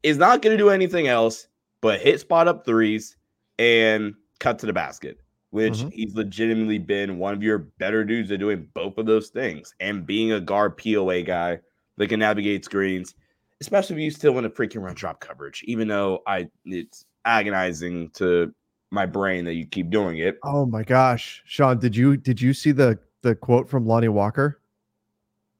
is 0.03 0.17
not 0.17 0.41
going 0.41 0.57
to 0.57 0.63
do 0.63 0.69
anything 0.69 1.07
else 1.07 1.47
but 1.81 1.99
hit 1.99 2.19
spot 2.19 2.47
up 2.47 2.65
threes 2.65 3.17
and 3.59 4.13
cut 4.39 4.59
to 4.59 4.65
the 4.65 4.73
basket, 4.73 5.19
which 5.51 5.79
mm-hmm. 5.79 5.89
he's 5.89 6.15
legitimately 6.15 6.79
been 6.79 7.17
one 7.17 7.33
of 7.33 7.43
your 7.43 7.59
better 7.59 8.03
dudes 8.03 8.31
at 8.31 8.39
doing 8.39 8.67
both 8.73 8.97
of 8.97 9.05
those 9.05 9.29
things 9.29 9.73
and 9.79 10.05
being 10.05 10.31
a 10.31 10.39
guard 10.39 10.77
POA 10.77 11.21
guy 11.23 11.59
that 11.97 12.07
can 12.07 12.19
navigate 12.19 12.65
screens, 12.65 13.13
especially 13.59 13.95
if 13.97 14.01
you 14.01 14.11
still 14.11 14.33
want 14.33 14.43
to 14.43 14.49
freaking 14.49 14.81
run 14.81 14.95
drop 14.95 15.19
coverage, 15.19 15.63
even 15.67 15.87
though 15.87 16.21
I 16.25 16.49
it's 16.65 17.05
agonizing 17.25 18.09
to 18.11 18.53
my 18.91 19.05
brain 19.05 19.45
that 19.45 19.53
you 19.53 19.65
keep 19.65 19.89
doing 19.89 20.17
it. 20.17 20.39
Oh 20.43 20.65
my 20.65 20.83
gosh. 20.83 21.41
Sean, 21.45 21.79
did 21.79 21.95
you 21.95 22.17
did 22.17 22.41
you 22.41 22.53
see 22.53 22.71
the 22.71 22.99
the 23.21 23.35
quote 23.35 23.69
from 23.69 23.85
Lonnie 23.85 24.07
Walker? 24.07 24.59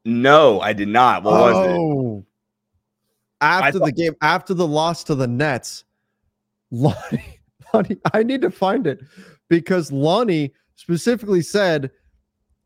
No, 0.05 0.59
I 0.61 0.73
did 0.73 0.87
not. 0.87 1.23
What 1.23 1.33
oh. 1.33 1.41
was 1.41 1.67
it? 1.67 1.77
Oh. 1.79 2.25
After 3.41 3.79
thought- 3.79 3.85
the 3.85 3.91
game, 3.91 4.15
after 4.21 4.53
the 4.53 4.67
loss 4.67 5.03
to 5.05 5.15
the 5.15 5.27
Nets, 5.27 5.83
Lonnie, 6.71 7.39
Lonnie, 7.73 7.97
I 8.13 8.23
need 8.23 8.41
to 8.41 8.51
find 8.51 8.87
it 8.87 9.01
because 9.49 9.91
Lonnie 9.91 10.53
specifically 10.75 11.41
said, 11.41 11.91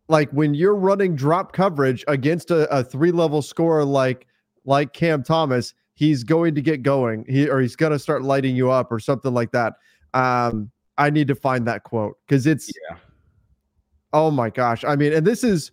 like 0.07 0.29
when 0.31 0.53
you're 0.53 0.75
running 0.75 1.15
drop 1.15 1.51
coverage 1.51 2.03
against 2.07 2.51
a, 2.51 2.69
a 2.75 2.83
three 2.83 3.11
level 3.11 3.41
scorer 3.41 3.83
like 3.83 4.27
like 4.65 4.93
Cam 4.93 5.23
Thomas, 5.23 5.73
he's 5.93 6.23
going 6.23 6.55
to 6.55 6.61
get 6.61 6.83
going. 6.83 7.25
He 7.27 7.49
or 7.49 7.59
he's 7.59 7.75
gonna 7.75 7.99
start 7.99 8.21
lighting 8.21 8.55
you 8.55 8.69
up 8.69 8.91
or 8.91 8.99
something 8.99 9.33
like 9.33 9.51
that. 9.51 9.73
Um, 10.13 10.71
I 10.97 11.09
need 11.09 11.27
to 11.27 11.35
find 11.35 11.67
that 11.67 11.83
quote 11.83 12.17
because 12.27 12.45
it's 12.47 12.71
yeah. 12.89 12.97
Oh 14.15 14.31
my 14.31 14.49
gosh! 14.49 14.85
I 14.85 14.95
mean, 14.95 15.11
and 15.11 15.27
this 15.27 15.43
is 15.43 15.71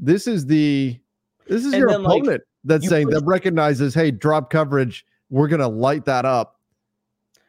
this 0.00 0.26
is 0.26 0.46
the 0.46 0.98
this 1.46 1.66
is 1.66 1.74
and 1.74 1.80
your 1.80 1.90
opponent 1.90 2.26
like, 2.26 2.40
that's 2.64 2.88
saying 2.88 3.08
push- 3.08 3.16
that 3.16 3.24
recognizes, 3.26 3.94
hey, 3.94 4.10
drop 4.10 4.48
coverage, 4.48 5.04
we're 5.28 5.46
gonna 5.46 5.68
light 5.68 6.06
that 6.06 6.24
up, 6.24 6.58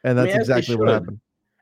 and 0.04 0.18
that's 0.18 0.28
I 0.28 0.32
mean, 0.32 0.40
exactly 0.40 0.76
what 0.76 0.88
happened. 0.88 1.18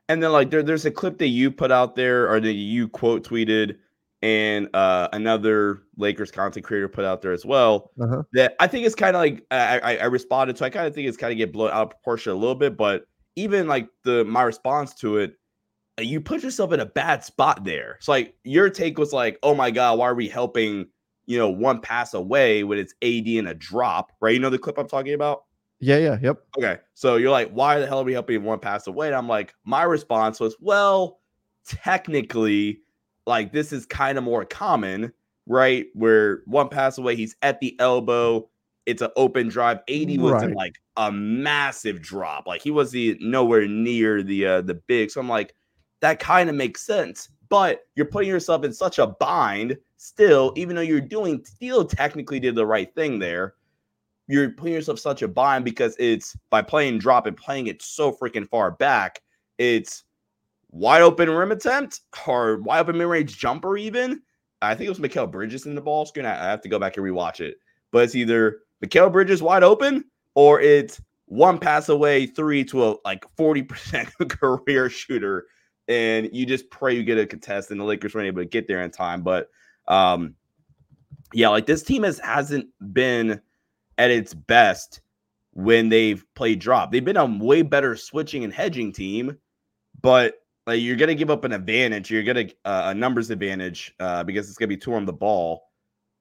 And 0.09 0.21
then 0.21 0.33
like 0.33 0.49
there, 0.51 0.61
there's 0.61 0.85
a 0.85 0.91
clip 0.91 1.17
that 1.19 1.29
you 1.29 1.49
put 1.49 1.71
out 1.71 1.95
there 1.95 2.29
or 2.29 2.41
that 2.41 2.53
you 2.53 2.89
quote 2.89 3.25
tweeted 3.25 3.77
and 4.21 4.69
uh, 4.73 5.07
another 5.13 5.83
Lakers 5.97 6.29
content 6.29 6.65
creator 6.65 6.89
put 6.89 7.05
out 7.05 7.21
there 7.21 7.31
as 7.31 7.45
well. 7.45 7.91
Uh-huh. 8.01 8.23
That 8.33 8.55
I 8.59 8.67
think 8.67 8.85
it's 8.85 8.95
kind 8.95 9.15
of 9.15 9.21
like 9.21 9.45
I, 9.49 9.79
I, 9.79 9.95
I, 9.95 10.05
responded 10.05 10.57
to. 10.57 10.65
I 10.65 10.69
kind 10.69 10.87
of 10.87 10.93
think 10.93 11.07
it's 11.07 11.17
kind 11.17 11.31
of 11.31 11.37
get 11.37 11.53
blown 11.53 11.71
out 11.71 11.83
of 11.83 11.89
proportion 11.91 12.33
a 12.33 12.35
little 12.35 12.55
bit, 12.55 12.75
but 12.75 13.05
even 13.37 13.67
like 13.67 13.87
the 14.03 14.25
my 14.25 14.43
response 14.43 14.93
to 14.95 15.17
it, 15.17 15.37
you 15.99 16.19
put 16.19 16.43
yourself 16.43 16.71
in 16.71 16.79
a 16.79 16.85
bad 16.85 17.23
spot 17.23 17.63
there. 17.63 17.97
So 18.01 18.11
like 18.11 18.35
your 18.43 18.69
take 18.69 18.97
was 18.97 19.13
like, 19.13 19.37
oh 19.43 19.53
my 19.53 19.71
god, 19.71 19.99
why 19.99 20.07
are 20.07 20.15
we 20.15 20.27
helping? 20.27 20.87
You 21.25 21.37
know, 21.37 21.49
one 21.49 21.79
pass 21.79 22.13
away 22.13 22.63
when 22.63 22.77
it's 22.77 22.93
AD 23.01 23.27
and 23.27 23.47
a 23.47 23.53
drop, 23.53 24.11
right? 24.19 24.33
You 24.33 24.39
know 24.39 24.49
the 24.49 24.59
clip 24.59 24.77
I'm 24.77 24.87
talking 24.87 25.13
about. 25.13 25.43
Yeah, 25.79 25.97
yeah, 25.97 26.17
yep. 26.21 26.41
Okay, 26.57 26.77
so 26.93 27.17
you're 27.17 27.31
like, 27.31 27.51
why 27.51 27.79
the 27.79 27.85
hell 27.85 27.99
are 27.99 28.05
we 28.05 28.13
helping 28.13 28.43
one 28.43 28.59
pass 28.59 28.87
away? 28.87 29.07
And 29.07 29.15
I'm 29.15 29.27
like, 29.27 29.53
my 29.65 29.83
response 29.83 30.39
was, 30.39 30.55
well, 30.61 31.19
technically, 31.67 32.79
like 33.25 33.51
this 33.51 33.73
is 33.73 33.85
kind 33.85 34.17
of 34.17 34.23
more 34.23 34.45
common, 34.45 35.11
right? 35.45 35.87
Where 35.93 36.43
one 36.45 36.69
pass 36.69 36.97
away, 36.97 37.15
he's 37.15 37.35
at 37.41 37.59
the 37.59 37.77
elbow, 37.79 38.49
it's 38.85 39.01
an 39.01 39.09
open 39.15 39.49
drive. 39.49 39.79
AD 39.89 40.17
was 40.19 40.33
right. 40.33 40.55
like 40.55 40.75
a 40.97 41.11
massive 41.11 42.01
drop, 42.01 42.47
like 42.47 42.61
he 42.61 42.71
was 42.71 42.91
the 42.91 43.17
nowhere 43.19 43.67
near 43.67 44.23
the 44.23 44.45
uh 44.45 44.61
the 44.61 44.75
big. 44.75 45.11
So 45.11 45.19
I'm 45.19 45.29
like, 45.29 45.53
that 46.03 46.19
kind 46.19 46.49
of 46.49 46.55
makes 46.55 46.81
sense. 46.81 47.29
But 47.47 47.87
you're 47.95 48.05
putting 48.05 48.29
yourself 48.29 48.65
in 48.65 48.73
such 48.73 48.99
a 48.99 49.07
bind 49.07 49.77
still, 49.95 50.51
even 50.57 50.75
though 50.75 50.81
you're 50.81 50.99
doing 50.99 51.45
still 51.45 51.85
technically 51.85 52.41
did 52.41 52.55
the 52.55 52.65
right 52.65 52.93
thing 52.93 53.19
there. 53.19 53.53
You're 54.27 54.49
putting 54.49 54.73
yourself 54.73 54.99
such 54.99 55.21
a 55.21 55.29
bind 55.29 55.63
because 55.63 55.95
it's 55.99 56.35
by 56.49 56.61
playing 56.61 56.99
drop 56.99 57.25
and 57.25 57.37
playing 57.37 57.67
it 57.67 57.81
so 57.81 58.11
freaking 58.11 58.49
far 58.49 58.71
back. 58.71 59.21
It's 59.57 60.03
wide 60.71 61.01
open 61.01 61.29
rim 61.29 61.53
attempt 61.53 62.01
or 62.27 62.57
wide 62.57 62.81
open 62.81 62.97
mid 62.97 63.07
range 63.07 63.37
jumper, 63.37 63.77
even. 63.77 64.21
I 64.61 64.75
think 64.75 64.87
it 64.87 64.89
was 64.89 64.99
Mikal 64.99 65.31
Bridges 65.31 65.65
in 65.65 65.75
the 65.75 65.81
ball 65.81 66.05
screen. 66.05 66.25
I 66.25 66.35
have 66.35 66.61
to 66.63 66.69
go 66.69 66.79
back 66.79 66.97
and 66.97 67.05
rewatch 67.05 67.39
it. 67.39 67.55
But 67.91 68.03
it's 68.03 68.15
either 68.15 68.59
Mikal 68.83 69.09
Bridges 69.09 69.41
wide 69.41 69.63
open 69.63 70.03
or 70.35 70.59
it's 70.59 71.01
one 71.27 71.59
pass 71.59 71.87
away 71.87 72.25
three 72.25 72.65
to 72.65 72.89
a 72.89 72.95
like 73.05 73.25
40% 73.37 74.29
career 74.39 74.89
shooter 74.89 75.45
and 75.87 76.29
you 76.31 76.45
just 76.45 76.69
pray 76.69 76.95
you 76.95 77.03
get 77.03 77.17
a 77.17 77.25
contest 77.25 77.71
and 77.71 77.79
the 77.79 77.83
Lakers 77.83 78.13
weren't 78.13 78.27
able 78.27 78.41
to 78.41 78.47
get 78.47 78.67
there 78.67 78.81
in 78.81 78.91
time. 78.91 79.21
But 79.21 79.49
um, 79.87 80.35
yeah, 81.33 81.49
like 81.49 81.65
this 81.65 81.83
team 81.83 82.03
has 82.03 82.19
hasn't 82.19 82.67
been 82.93 83.41
at 83.97 84.11
its 84.11 84.33
best 84.33 85.01
when 85.51 85.89
they've 85.89 86.25
played 86.35 86.59
drop. 86.59 86.91
They've 86.91 87.03
been 87.03 87.17
a 87.17 87.25
way 87.25 87.61
better 87.61 87.95
switching 87.95 88.43
and 88.43 88.53
hedging 88.53 88.91
team, 88.91 89.37
but 90.01 90.35
like 90.65 90.81
you're 90.81 90.95
gonna 90.95 91.15
give 91.15 91.29
up 91.29 91.43
an 91.43 91.51
advantage. 91.51 92.09
You're 92.09 92.23
gonna 92.23 92.47
uh, 92.65 92.83
a 92.87 92.93
numbers 92.93 93.29
advantage 93.29 93.93
uh, 93.99 94.23
because 94.23 94.47
it's 94.47 94.57
gonna 94.57 94.69
be 94.69 94.77
two 94.77 94.93
on 94.93 95.05
the 95.05 95.13
ball. 95.13 95.63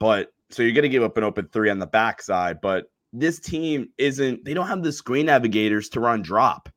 But 0.01 0.33
so 0.51 0.63
you're 0.63 0.73
gonna 0.73 0.89
give 0.89 1.03
up 1.03 1.17
an 1.17 1.25
open 1.25 1.49
three 1.53 1.71
on 1.71 1.79
the 1.79 1.87
backside. 1.87 2.61
But 2.61 2.87
this 3.13 3.39
team 3.39 3.91
isn't. 3.99 4.45
They 4.45 4.55
don't 4.55 4.67
have 4.67 4.83
the 4.83 4.93
screen 4.93 5.27
navigators 5.27 5.89
to 5.91 6.01
run 6.01 6.23
drop 6.23 6.69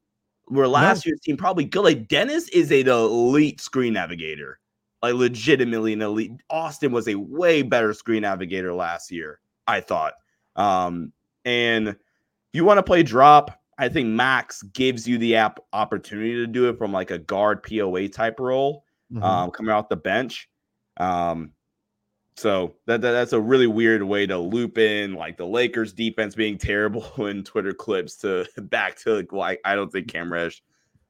where 0.48 0.68
last 0.68 1.06
year's 1.06 1.20
team 1.22 1.38
probably 1.38 1.66
good. 1.66 1.84
Like 1.84 2.08
Dennis 2.08 2.50
is 2.50 2.72
an 2.72 2.88
elite 2.88 3.60
screen 3.60 3.94
navigator. 3.94 4.60
like 5.02 5.16
legitimately 5.16 5.94
an 5.94 6.02
elite. 6.02 6.32
Austin 6.50 6.92
was 6.92 7.08
a 7.08 7.16
way 7.16 7.62
better 7.62 7.94
screen 7.94 8.22
navigator 8.22 8.74
last 8.74 9.12
year, 9.12 9.40
I 9.68 9.82
thought. 9.82 10.14
Um, 10.56 11.12
and 11.44 11.90
if 11.90 11.98
you 12.54 12.64
want 12.66 12.78
to 12.78 12.84
play 12.84 13.04
drop, 13.04 13.60
I 13.78 13.90
think 13.90 14.08
Max 14.08 14.64
gives 14.64 15.08
you 15.08 15.18
the 15.18 15.36
app 15.36 15.60
opportunity 15.74 16.34
to 16.36 16.48
do 16.48 16.70
it 16.70 16.78
from 16.78 16.94
like 16.94 17.12
a 17.12 17.20
guard 17.20 17.62
POA 17.62 18.08
type 18.08 18.40
role, 18.40 18.86
mm-hmm. 19.12 19.24
um, 19.24 19.52
coming 19.52 19.72
off 19.72 19.90
the 19.90 19.98
bench. 19.98 20.50
Um, 20.98 21.52
so 22.38 22.74
that, 22.86 23.02
that, 23.02 23.12
that's 23.12 23.34
a 23.34 23.40
really 23.40 23.68
weird 23.68 24.04
way 24.04 24.26
to 24.28 24.38
loop 24.38 24.78
in 24.78 25.14
like 25.14 25.38
the 25.38 25.48
Lakers 25.48 25.94
defense 25.94 26.36
being 26.36 26.58
terrible 26.60 27.06
in 27.26 27.44
Twitter 27.44 27.74
clips 27.74 28.18
to 28.18 28.46
back 28.64 28.98
to 29.00 29.26
like 29.32 29.60
I 29.64 29.76
don't 29.76 29.92
think 29.92 30.08
Cam 30.08 30.32
Reddish 30.32 30.64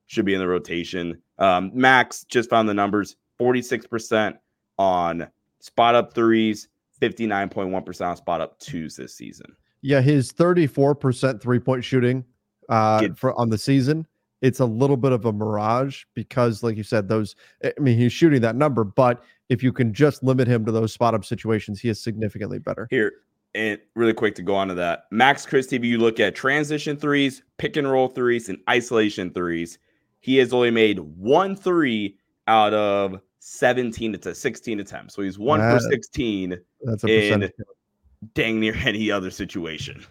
should 0.08 0.26
be 0.26 0.34
in 0.34 0.40
the 0.40 0.48
rotation. 0.48 1.22
Um, 1.40 1.72
Max 1.74 2.24
just 2.26 2.50
found 2.50 2.70
the 2.70 2.74
numbers 2.74 3.16
46% 3.40 4.38
on 4.78 5.28
spot 5.60 5.96
up 5.96 6.14
threes, 6.14 6.68
59.1% 7.02 8.08
on 8.08 8.18
spot 8.18 8.42
up 8.42 8.60
twos 8.60 8.96
this 8.96 9.16
season. 9.16 9.56
Yeah, 9.82 10.02
his 10.02 10.32
34% 10.32 11.42
three 11.42 11.60
point 11.60 11.84
shooting 11.84 12.24
uh, 12.70 13.02
Get, 13.02 13.18
for 13.18 13.38
on 13.40 13.50
the 13.50 13.58
season. 13.58 14.08
It's 14.42 14.60
a 14.60 14.66
little 14.66 14.98
bit 14.98 15.12
of 15.12 15.26
a 15.26 15.34
mirage 15.34 16.04
because, 16.14 16.62
like 16.62 16.78
you 16.78 16.84
said, 16.84 17.08
those. 17.08 17.36
I 17.64 17.74
mean, 17.80 17.98
he's 17.98 18.14
shooting 18.14 18.42
that 18.42 18.56
number, 18.56 18.84
but 18.84 19.24
if 19.50 19.64
you 19.64 19.72
can 19.72 19.94
just 19.94 20.24
limit 20.24 20.48
him 20.48 20.66
to 20.66 20.72
those 20.72 20.94
spot 20.94 21.14
up 21.14 21.26
situations, 21.26 21.80
he 21.80 21.90
is 21.90 22.02
significantly 22.02 22.60
better. 22.60 22.88
Here, 22.90 23.12
and 23.54 23.80
really 23.96 24.14
quick 24.14 24.36
to 24.36 24.42
go 24.42 24.56
on 24.56 24.68
to 24.68 24.74
that, 24.76 25.06
Max 25.12 25.46
Christie. 25.46 25.76
If 25.76 25.86
you 25.86 25.98
look 25.98 26.20
at 26.20 26.36
transition 26.36 26.98
threes, 26.98 27.44
pick 27.58 27.78
and 27.78 27.90
roll 27.90 28.08
threes, 28.08 28.50
and 28.50 28.58
isolation 28.70 29.32
threes, 29.32 29.78
he 30.20 30.38
has 30.38 30.54
only 30.54 30.72
made 30.72 31.00
one 31.00 31.56
three 31.56 32.18
out 32.48 32.74
of 32.74 33.20
17 33.40 34.14
to 34.14 34.36
16 34.36 34.80
attempts. 34.80 35.14
So 35.14 35.22
he's 35.22 35.38
one 35.38 35.60
that, 35.60 35.74
for 35.74 35.80
16 35.80 36.58
that's 36.82 37.04
a 37.04 37.32
in 37.32 37.52
dang 38.34 38.60
near 38.60 38.76
any 38.76 39.12
other 39.12 39.30
situation. 39.30 40.04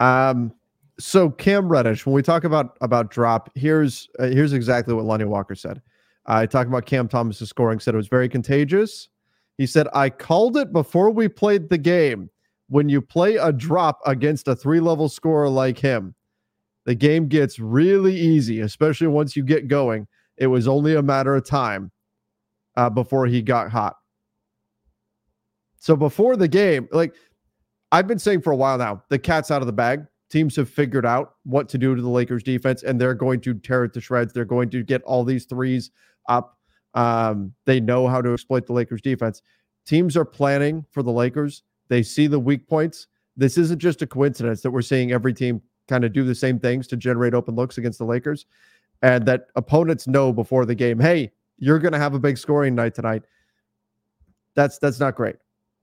Um, 0.00 0.54
so 0.98 1.30
Cam 1.30 1.68
Reddish, 1.68 2.06
when 2.06 2.14
we 2.14 2.22
talk 2.22 2.44
about 2.44 2.76
about 2.80 3.10
drop, 3.10 3.50
here's 3.54 4.08
uh, 4.18 4.26
here's 4.26 4.52
exactly 4.52 4.94
what 4.94 5.04
Lonnie 5.04 5.24
Walker 5.24 5.54
said. 5.54 5.82
I 6.26 6.46
talked 6.46 6.68
about 6.68 6.86
Cam 6.86 7.08
Thomas's 7.08 7.48
scoring. 7.48 7.80
Said 7.80 7.94
it 7.94 7.98
was 7.98 8.08
very 8.08 8.28
contagious. 8.28 9.08
He 9.58 9.66
said, 9.66 9.88
"I 9.94 10.10
called 10.10 10.56
it 10.56 10.72
before 10.72 11.10
we 11.10 11.28
played 11.28 11.68
the 11.68 11.78
game. 11.78 12.30
When 12.68 12.88
you 12.88 13.02
play 13.02 13.36
a 13.36 13.52
drop 13.52 14.00
against 14.06 14.48
a 14.48 14.56
three 14.56 14.80
level 14.80 15.08
scorer 15.08 15.48
like 15.48 15.78
him, 15.78 16.14
the 16.84 16.94
game 16.94 17.28
gets 17.28 17.58
really 17.58 18.16
easy, 18.16 18.60
especially 18.60 19.08
once 19.08 19.36
you 19.36 19.42
get 19.42 19.68
going. 19.68 20.06
It 20.36 20.46
was 20.46 20.66
only 20.66 20.94
a 20.94 21.02
matter 21.02 21.36
of 21.36 21.46
time 21.46 21.90
uh, 22.76 22.90
before 22.90 23.26
he 23.26 23.42
got 23.42 23.70
hot. 23.70 23.96
So 25.78 25.96
before 25.96 26.36
the 26.36 26.48
game, 26.48 26.88
like 26.92 27.14
I've 27.90 28.06
been 28.06 28.18
saying 28.18 28.42
for 28.42 28.52
a 28.52 28.56
while 28.56 28.78
now, 28.78 29.02
the 29.08 29.18
cat's 29.18 29.50
out 29.50 29.62
of 29.62 29.66
the 29.66 29.72
bag. 29.72 30.06
Teams 30.30 30.56
have 30.56 30.70
figured 30.70 31.04
out 31.04 31.34
what 31.44 31.68
to 31.68 31.78
do 31.78 31.94
to 31.94 32.00
the 32.00 32.08
Lakers 32.08 32.42
defense, 32.42 32.82
and 32.82 32.98
they're 33.00 33.14
going 33.14 33.40
to 33.42 33.54
tear 33.54 33.84
it 33.84 33.92
to 33.92 34.00
shreds. 34.00 34.32
They're 34.32 34.44
going 34.44 34.70
to 34.70 34.82
get 34.82 35.02
all 35.02 35.24
these 35.24 35.44
threes 35.44 35.90
up. 36.28 36.58
Um, 36.94 37.52
they 37.64 37.80
know 37.80 38.06
how 38.06 38.20
to 38.20 38.32
exploit 38.32 38.66
the 38.66 38.72
Lakers 38.72 39.00
defense. 39.00 39.42
Teams 39.86 40.16
are 40.16 40.24
planning 40.24 40.84
for 40.90 41.02
the 41.02 41.10
Lakers. 41.10 41.62
They 41.88 42.02
see 42.02 42.26
the 42.26 42.38
weak 42.38 42.68
points. 42.68 43.06
This 43.36 43.58
isn't 43.58 43.78
just 43.78 44.02
a 44.02 44.06
coincidence 44.06 44.60
that 44.62 44.70
we're 44.70 44.82
seeing 44.82 45.12
every 45.12 45.32
team 45.32 45.62
kind 45.88 46.04
of 46.04 46.12
do 46.12 46.24
the 46.24 46.34
same 46.34 46.58
things 46.58 46.86
to 46.88 46.96
generate 46.96 47.34
open 47.34 47.54
looks 47.54 47.78
against 47.78 47.98
the 47.98 48.04
Lakers, 48.04 48.46
and 49.02 49.26
that 49.26 49.46
opponents 49.56 50.06
know 50.06 50.32
before 50.32 50.64
the 50.64 50.74
game, 50.74 51.00
hey, 51.00 51.32
you're 51.58 51.78
going 51.78 51.92
to 51.92 51.98
have 51.98 52.14
a 52.14 52.18
big 52.18 52.38
scoring 52.38 52.74
night 52.74 52.94
tonight. 52.94 53.22
That's 54.54 54.78
that's 54.78 55.00
not 55.00 55.16
great. 55.16 55.36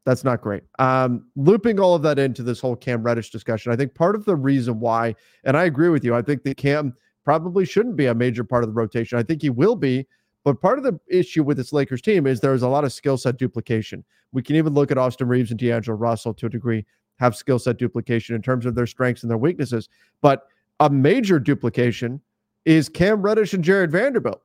That's 0.05 0.23
not 0.23 0.41
great. 0.41 0.63
Um, 0.79 1.27
looping 1.35 1.79
all 1.79 1.93
of 1.93 2.01
that 2.03 2.17
into 2.17 2.41
this 2.41 2.59
whole 2.59 2.75
Cam 2.75 3.03
Reddish 3.03 3.29
discussion, 3.29 3.71
I 3.71 3.75
think 3.75 3.93
part 3.93 4.15
of 4.15 4.25
the 4.25 4.35
reason 4.35 4.79
why, 4.79 5.15
and 5.43 5.57
I 5.57 5.65
agree 5.65 5.89
with 5.89 6.03
you, 6.03 6.15
I 6.15 6.21
think 6.21 6.43
that 6.43 6.57
Cam 6.57 6.95
probably 7.25 7.65
shouldn't 7.65 7.95
be 7.95 8.07
a 8.07 8.15
major 8.15 8.43
part 8.43 8.63
of 8.63 8.69
the 8.69 8.73
rotation. 8.73 9.19
I 9.19 9.23
think 9.23 9.41
he 9.41 9.49
will 9.49 9.75
be, 9.75 10.07
but 10.43 10.61
part 10.61 10.77
of 10.77 10.83
the 10.83 10.99
issue 11.07 11.43
with 11.43 11.57
this 11.57 11.73
Lakers 11.73 12.01
team 12.01 12.25
is 12.25 12.39
there's 12.39 12.61
a 12.61 12.67
lot 12.67 12.83
of 12.83 12.93
skill 12.93 13.17
set 13.17 13.37
duplication. 13.37 14.03
We 14.31 14.41
can 14.41 14.55
even 14.55 14.73
look 14.73 14.91
at 14.91 14.97
Austin 14.97 15.27
Reaves 15.27 15.51
and 15.51 15.59
D'Angelo 15.59 15.97
Russell 15.97 16.33
to 16.35 16.45
a 16.45 16.49
degree 16.49 16.85
have 17.19 17.35
skill 17.35 17.59
set 17.59 17.77
duplication 17.77 18.35
in 18.35 18.41
terms 18.41 18.65
of 18.65 18.75
their 18.75 18.87
strengths 18.87 19.23
and 19.23 19.29
their 19.29 19.37
weaknesses. 19.37 19.89
But 20.21 20.47
a 20.79 20.89
major 20.89 21.39
duplication 21.39 22.21
is 22.65 22.87
Cam 22.87 23.21
Reddish 23.21 23.53
and 23.53 23.63
Jarred 23.63 23.91
Vanderbilt. 23.91 24.41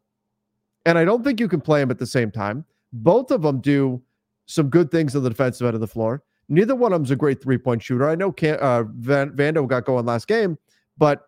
And 0.87 0.99
I 0.99 1.05
don't 1.05 1.23
think 1.23 1.41
you 1.41 1.49
can 1.49 1.61
play 1.61 1.81
them 1.81 1.91
at 1.91 1.99
the 1.99 2.07
same 2.07 2.31
time. 2.31 2.65
Both 2.93 3.31
of 3.31 3.43
them 3.43 3.61
do 3.61 4.03
some 4.47 4.69
good 4.69 4.91
things 4.91 5.17
on 5.17 5.23
the 5.23 5.31
defensive 5.31 5.67
end 5.67 5.75
of 5.75 5.81
the 5.81 5.87
floor. 5.87 6.23
Neither 6.49 6.75
one 6.75 6.93
of 6.93 7.01
them's 7.01 7.11
a 7.11 7.17
great 7.17 7.43
three 7.43 7.57
point 7.57 7.83
shooter. 7.83 8.09
I 8.09 8.15
know 8.15 8.31
Cam, 8.33 8.59
uh, 8.61 8.83
Van, 8.83 9.31
Vando 9.31 9.67
got 9.67 9.85
going 9.85 10.05
last 10.05 10.27
game, 10.27 10.59
but 10.99 11.27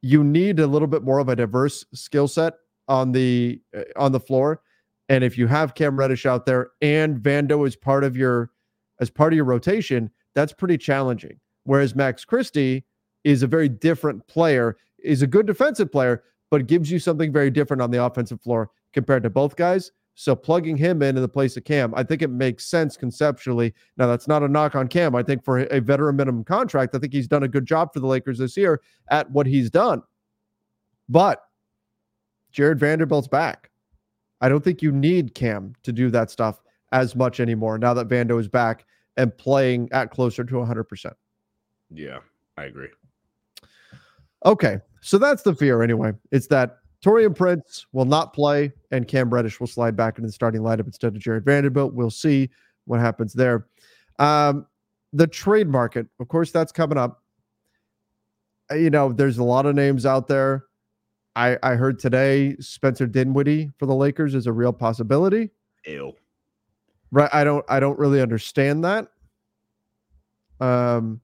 you 0.00 0.24
need 0.24 0.58
a 0.58 0.66
little 0.66 0.88
bit 0.88 1.02
more 1.02 1.18
of 1.18 1.28
a 1.28 1.36
diverse 1.36 1.84
skill 1.94 2.26
set 2.26 2.54
on 2.88 3.12
the 3.12 3.60
uh, 3.76 3.82
on 3.96 4.12
the 4.12 4.20
floor. 4.20 4.60
And 5.08 5.22
if 5.22 5.36
you 5.36 5.46
have 5.46 5.74
Cam 5.74 5.96
Reddish 5.98 6.26
out 6.26 6.46
there 6.46 6.70
and 6.80 7.18
Vando 7.18 7.66
is 7.66 7.76
part 7.76 8.04
of 8.04 8.16
your 8.16 8.50
as 9.00 9.10
part 9.10 9.32
of 9.32 9.36
your 9.36 9.44
rotation, 9.44 10.10
that's 10.34 10.52
pretty 10.52 10.78
challenging. 10.78 11.38
Whereas 11.64 11.94
Max 11.94 12.24
Christie 12.24 12.84
is 13.24 13.42
a 13.42 13.46
very 13.46 13.68
different 13.68 14.26
player, 14.26 14.76
is 15.02 15.22
a 15.22 15.26
good 15.26 15.46
defensive 15.46 15.90
player, 15.90 16.22
but 16.50 16.66
gives 16.66 16.90
you 16.90 16.98
something 16.98 17.32
very 17.32 17.50
different 17.50 17.82
on 17.82 17.90
the 17.90 18.04
offensive 18.04 18.40
floor 18.40 18.70
compared 18.92 19.22
to 19.22 19.30
both 19.30 19.56
guys. 19.56 19.90
So 20.14 20.36
plugging 20.36 20.76
him 20.76 21.02
in 21.02 21.16
in 21.16 21.22
the 21.22 21.28
place 21.28 21.56
of 21.56 21.64
Cam, 21.64 21.92
I 21.96 22.04
think 22.04 22.22
it 22.22 22.30
makes 22.30 22.66
sense 22.66 22.96
conceptually. 22.96 23.74
Now 23.96 24.06
that's 24.06 24.28
not 24.28 24.44
a 24.44 24.48
knock 24.48 24.76
on 24.76 24.86
Cam. 24.86 25.16
I 25.16 25.24
think 25.24 25.44
for 25.44 25.60
a 25.60 25.80
veteran 25.80 26.16
minimum 26.16 26.44
contract, 26.44 26.94
I 26.94 26.98
think 26.98 27.12
he's 27.12 27.26
done 27.26 27.42
a 27.42 27.48
good 27.48 27.66
job 27.66 27.92
for 27.92 27.98
the 27.98 28.06
Lakers 28.06 28.38
this 28.38 28.56
year 28.56 28.80
at 29.08 29.28
what 29.32 29.46
he's 29.46 29.70
done. 29.70 30.02
But 31.08 31.42
Jarred 32.54 32.78
Vanderbilt's 32.78 33.28
back. 33.28 33.70
I 34.40 34.48
don't 34.48 34.62
think 34.62 34.80
you 34.80 34.92
need 34.92 35.34
Cam 35.34 35.74
to 35.82 35.92
do 35.92 36.08
that 36.10 36.30
stuff 36.30 36.60
as 36.92 37.16
much 37.16 37.40
anymore 37.40 37.76
now 37.78 37.92
that 37.94 38.08
Vando 38.08 38.38
is 38.38 38.48
back 38.48 38.86
and 39.16 39.36
playing 39.36 39.88
at 39.92 40.10
closer 40.10 40.44
to 40.44 40.54
100%. 40.54 41.12
Yeah, 41.90 42.18
I 42.56 42.64
agree. 42.64 42.88
Okay. 44.44 44.78
So 45.00 45.18
that's 45.18 45.42
the 45.42 45.54
fear 45.54 45.82
anyway. 45.82 46.12
It's 46.30 46.46
that 46.46 46.78
Taurean 47.04 47.34
Prince 47.34 47.86
will 47.92 48.04
not 48.04 48.32
play 48.32 48.72
and 48.90 49.08
Cam 49.08 49.30
Reddish 49.30 49.58
will 49.58 49.66
slide 49.66 49.96
back 49.96 50.18
into 50.18 50.28
the 50.28 50.32
starting 50.32 50.62
lineup 50.62 50.86
instead 50.86 51.14
of 51.14 51.20
Jarred 51.20 51.44
Vanderbilt. 51.44 51.92
We'll 51.92 52.10
see 52.10 52.50
what 52.84 53.00
happens 53.00 53.32
there. 53.32 53.66
Um, 54.20 54.66
the 55.12 55.26
trade 55.26 55.68
market, 55.68 56.06
of 56.20 56.28
course, 56.28 56.52
that's 56.52 56.72
coming 56.72 56.98
up. 56.98 57.22
You 58.70 58.90
know, 58.90 59.12
there's 59.12 59.38
a 59.38 59.44
lot 59.44 59.66
of 59.66 59.74
names 59.74 60.06
out 60.06 60.28
there. 60.28 60.64
I, 61.36 61.58
I 61.62 61.74
heard 61.74 61.98
today 61.98 62.56
Spencer 62.60 63.06
Dinwiddie 63.06 63.72
for 63.78 63.86
the 63.86 63.94
Lakers 63.94 64.34
is 64.34 64.46
a 64.46 64.52
real 64.52 64.72
possibility. 64.72 65.50
Ew. 65.86 66.14
Right. 67.10 67.30
I 67.32 67.44
don't 67.44 67.64
I 67.68 67.80
don't 67.80 67.98
really 67.98 68.20
understand 68.20 68.84
that. 68.84 69.08
Um, 70.60 71.20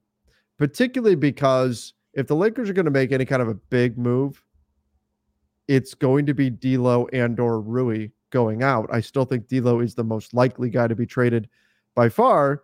particularly 0.58 1.16
because 1.16 1.94
if 2.14 2.26
the 2.26 2.36
Lakers 2.36 2.68
are 2.68 2.72
going 2.72 2.84
to 2.84 2.90
make 2.90 3.12
any 3.12 3.24
kind 3.24 3.40
of 3.40 3.48
a 3.48 3.54
big 3.54 3.96
move, 3.96 4.42
it's 5.68 5.94
going 5.94 6.26
to 6.26 6.34
be 6.34 6.50
D'Lo 6.50 7.06
and 7.12 7.38
or 7.38 7.60
Rui 7.60 8.08
going 8.30 8.62
out. 8.62 8.88
I 8.92 9.00
still 9.00 9.24
think 9.24 9.46
D'Lo 9.46 9.80
is 9.80 9.94
the 9.94 10.04
most 10.04 10.34
likely 10.34 10.70
guy 10.70 10.88
to 10.88 10.96
be 10.96 11.06
traded 11.06 11.48
by 11.94 12.08
far, 12.08 12.62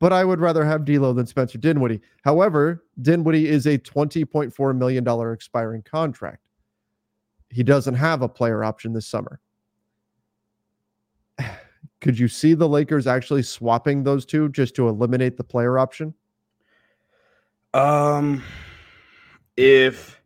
but 0.00 0.12
I 0.12 0.24
would 0.24 0.40
rather 0.40 0.64
have 0.64 0.84
D'Lo 0.84 1.12
than 1.12 1.26
Spencer 1.26 1.58
Dinwiddie. 1.58 2.00
However, 2.24 2.84
Dinwiddie 3.00 3.48
is 3.48 3.66
a 3.66 3.78
$20.4 3.78 4.76
million 4.76 5.32
expiring 5.32 5.82
contract. 5.82 6.42
He 7.52 7.62
doesn't 7.62 7.94
have 7.94 8.22
a 8.22 8.28
player 8.28 8.64
option 8.64 8.92
this 8.92 9.06
summer. 9.06 9.38
Could 12.00 12.18
you 12.18 12.26
see 12.26 12.54
the 12.54 12.68
Lakers 12.68 13.06
actually 13.06 13.42
swapping 13.42 14.02
those 14.02 14.24
two 14.24 14.48
just 14.48 14.74
to 14.76 14.88
eliminate 14.88 15.36
the 15.36 15.44
player 15.44 15.78
option? 15.78 16.14
Um, 17.74 18.42
if 19.56 20.20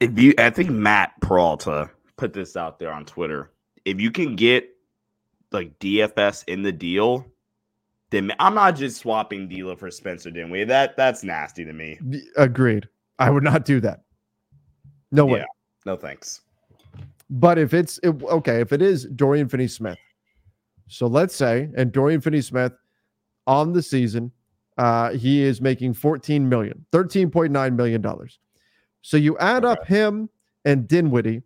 if 0.00 0.18
you, 0.18 0.34
I 0.38 0.50
think 0.50 0.70
Matt 0.70 1.12
Peralta 1.20 1.90
put 2.16 2.32
this 2.32 2.56
out 2.56 2.78
there 2.78 2.92
on 2.92 3.04
Twitter. 3.04 3.50
If 3.84 4.00
you 4.00 4.10
can 4.10 4.36
get 4.36 4.68
like 5.52 5.78
DFS 5.78 6.44
in 6.48 6.62
the 6.62 6.72
deal, 6.72 7.26
then 8.10 8.32
I'm 8.38 8.54
not 8.54 8.76
just 8.76 8.98
swapping 8.98 9.48
D'Lo 9.48 9.76
for 9.76 9.90
Spencer 9.90 10.30
Dinwiddie. 10.30 10.64
That 10.64 10.96
that's 10.96 11.22
nasty 11.22 11.64
to 11.64 11.72
me. 11.72 11.98
Agreed. 12.36 12.88
I 13.18 13.30
would 13.30 13.44
not 13.44 13.64
do 13.64 13.80
that. 13.80 14.02
No 15.16 15.26
way. 15.26 15.38
Yeah, 15.40 15.44
no 15.86 15.96
thanks. 15.96 16.42
But 17.30 17.58
if 17.58 17.74
it's 17.74 17.98
it, 18.02 18.10
okay, 18.22 18.60
if 18.60 18.72
it 18.72 18.82
is 18.82 19.06
Dorian 19.06 19.48
Finney 19.48 19.66
Smith, 19.66 19.98
so 20.88 21.06
let's 21.06 21.34
say, 21.34 21.68
and 21.76 21.90
Dorian 21.90 22.20
Finney 22.20 22.42
Smith 22.42 22.72
on 23.46 23.72
the 23.72 23.82
season, 23.82 24.30
uh, 24.78 25.12
he 25.12 25.42
is 25.42 25.60
making 25.60 25.94
14 25.94 26.48
million, 26.48 26.84
13.9 26.92 27.74
million 27.74 28.00
dollars. 28.00 28.38
So 29.02 29.16
you 29.16 29.38
add 29.38 29.64
okay. 29.64 29.72
up 29.72 29.86
him 29.86 30.28
and 30.64 30.86
Dinwiddie, 30.86 31.42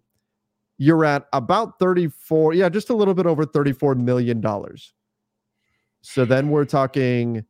you're 0.78 1.04
at 1.04 1.26
about 1.32 1.78
34, 1.78 2.54
yeah, 2.54 2.68
just 2.68 2.90
a 2.90 2.94
little 2.94 3.14
bit 3.14 3.26
over 3.26 3.44
34 3.44 3.94
million 3.94 4.40
dollars. 4.40 4.92
So 6.02 6.24
then 6.24 6.48
we're 6.48 6.64
talking 6.64 7.44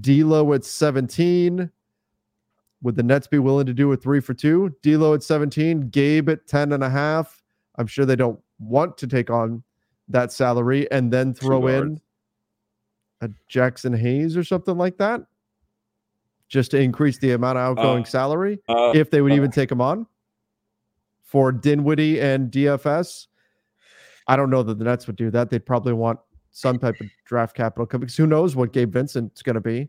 D'Lo 0.00 0.52
at 0.52 0.64
17. 0.64 1.70
Would 2.82 2.96
the 2.96 3.02
Nets 3.02 3.26
be 3.26 3.38
willing 3.38 3.66
to 3.66 3.74
do 3.74 3.92
a 3.92 3.96
three 3.96 4.20
for 4.20 4.34
two? 4.34 4.74
D'Lo 4.82 5.14
at 5.14 5.22
17, 5.22 5.90
Gabe 5.90 6.28
at 6.30 6.46
10 6.46 6.72
and 6.72 6.82
a 6.82 6.90
half. 6.90 7.42
I'm 7.76 7.86
sure 7.86 8.06
they 8.06 8.16
don't 8.16 8.40
want 8.58 8.96
to 8.98 9.06
take 9.06 9.30
on 9.30 9.62
that 10.08 10.32
salary 10.32 10.90
and 10.90 11.12
then 11.12 11.34
throw 11.34 11.66
in 11.66 12.00
a 13.20 13.30
Jaxson 13.50 13.96
Hayes 13.96 14.36
or 14.36 14.44
something 14.44 14.76
like 14.76 14.96
that 14.98 15.22
just 16.48 16.72
to 16.72 16.78
increase 16.80 17.18
the 17.18 17.32
amount 17.32 17.58
of 17.58 17.78
outgoing 17.78 18.02
uh, 18.02 18.06
salary 18.06 18.58
uh, 18.68 18.92
if 18.94 19.10
they 19.10 19.20
would 19.20 19.32
uh, 19.32 19.36
even 19.36 19.50
take 19.50 19.70
him 19.70 19.80
on 19.80 20.06
for 21.22 21.52
Dinwiddie 21.52 22.20
and 22.20 22.50
DFS. 22.50 23.28
I 24.26 24.36
don't 24.36 24.50
know 24.50 24.62
that 24.62 24.78
the 24.78 24.84
Nets 24.84 25.06
would 25.06 25.16
do 25.16 25.30
that. 25.30 25.48
They'd 25.48 25.64
probably 25.64 25.92
want 25.92 26.18
some 26.50 26.78
type 26.78 27.00
of 27.00 27.06
draft 27.24 27.54
capital 27.54 27.86
because 27.86 28.16
who 28.16 28.26
knows 28.26 28.56
what 28.56 28.72
Gabe 28.72 28.92
Vincent's 28.92 29.42
going 29.42 29.54
to 29.54 29.60
be. 29.60 29.88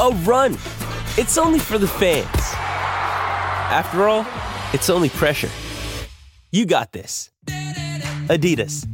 a 0.00 0.10
run. 0.24 0.54
It's 1.16 1.36
only 1.38 1.58
for 1.58 1.78
the 1.78 1.88
fans. 1.88 2.26
After 3.70 4.08
all, 4.08 4.26
it's 4.72 4.88
only 4.88 5.08
pressure. 5.08 5.50
You 6.52 6.66
got 6.66 6.92
this. 6.92 7.30
Adidas. 8.28 8.86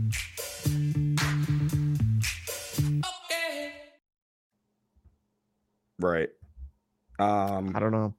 Right. 5.99 6.29
Um, 7.19 7.73
I 7.75 7.81
don't 7.81 7.93
know. 7.93 8.15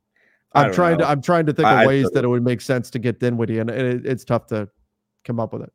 I'm 0.53 0.71
trying 0.71 0.97
know. 0.97 1.05
to. 1.05 1.09
I'm 1.09 1.21
trying 1.21 1.45
to 1.47 1.53
think 1.53 1.67
of 1.67 1.73
I, 1.79 1.85
ways 1.85 2.05
I, 2.05 2.09
that 2.13 2.23
it 2.23 2.27
would 2.27 2.43
make 2.43 2.61
sense 2.61 2.89
to 2.91 2.99
get 2.99 3.19
Dinwiddie, 3.19 3.59
and 3.59 3.69
it, 3.69 4.05
it's 4.05 4.23
tough 4.23 4.47
to 4.47 4.69
come 5.25 5.39
up 5.39 5.51
with 5.51 5.63
it. 5.63 5.73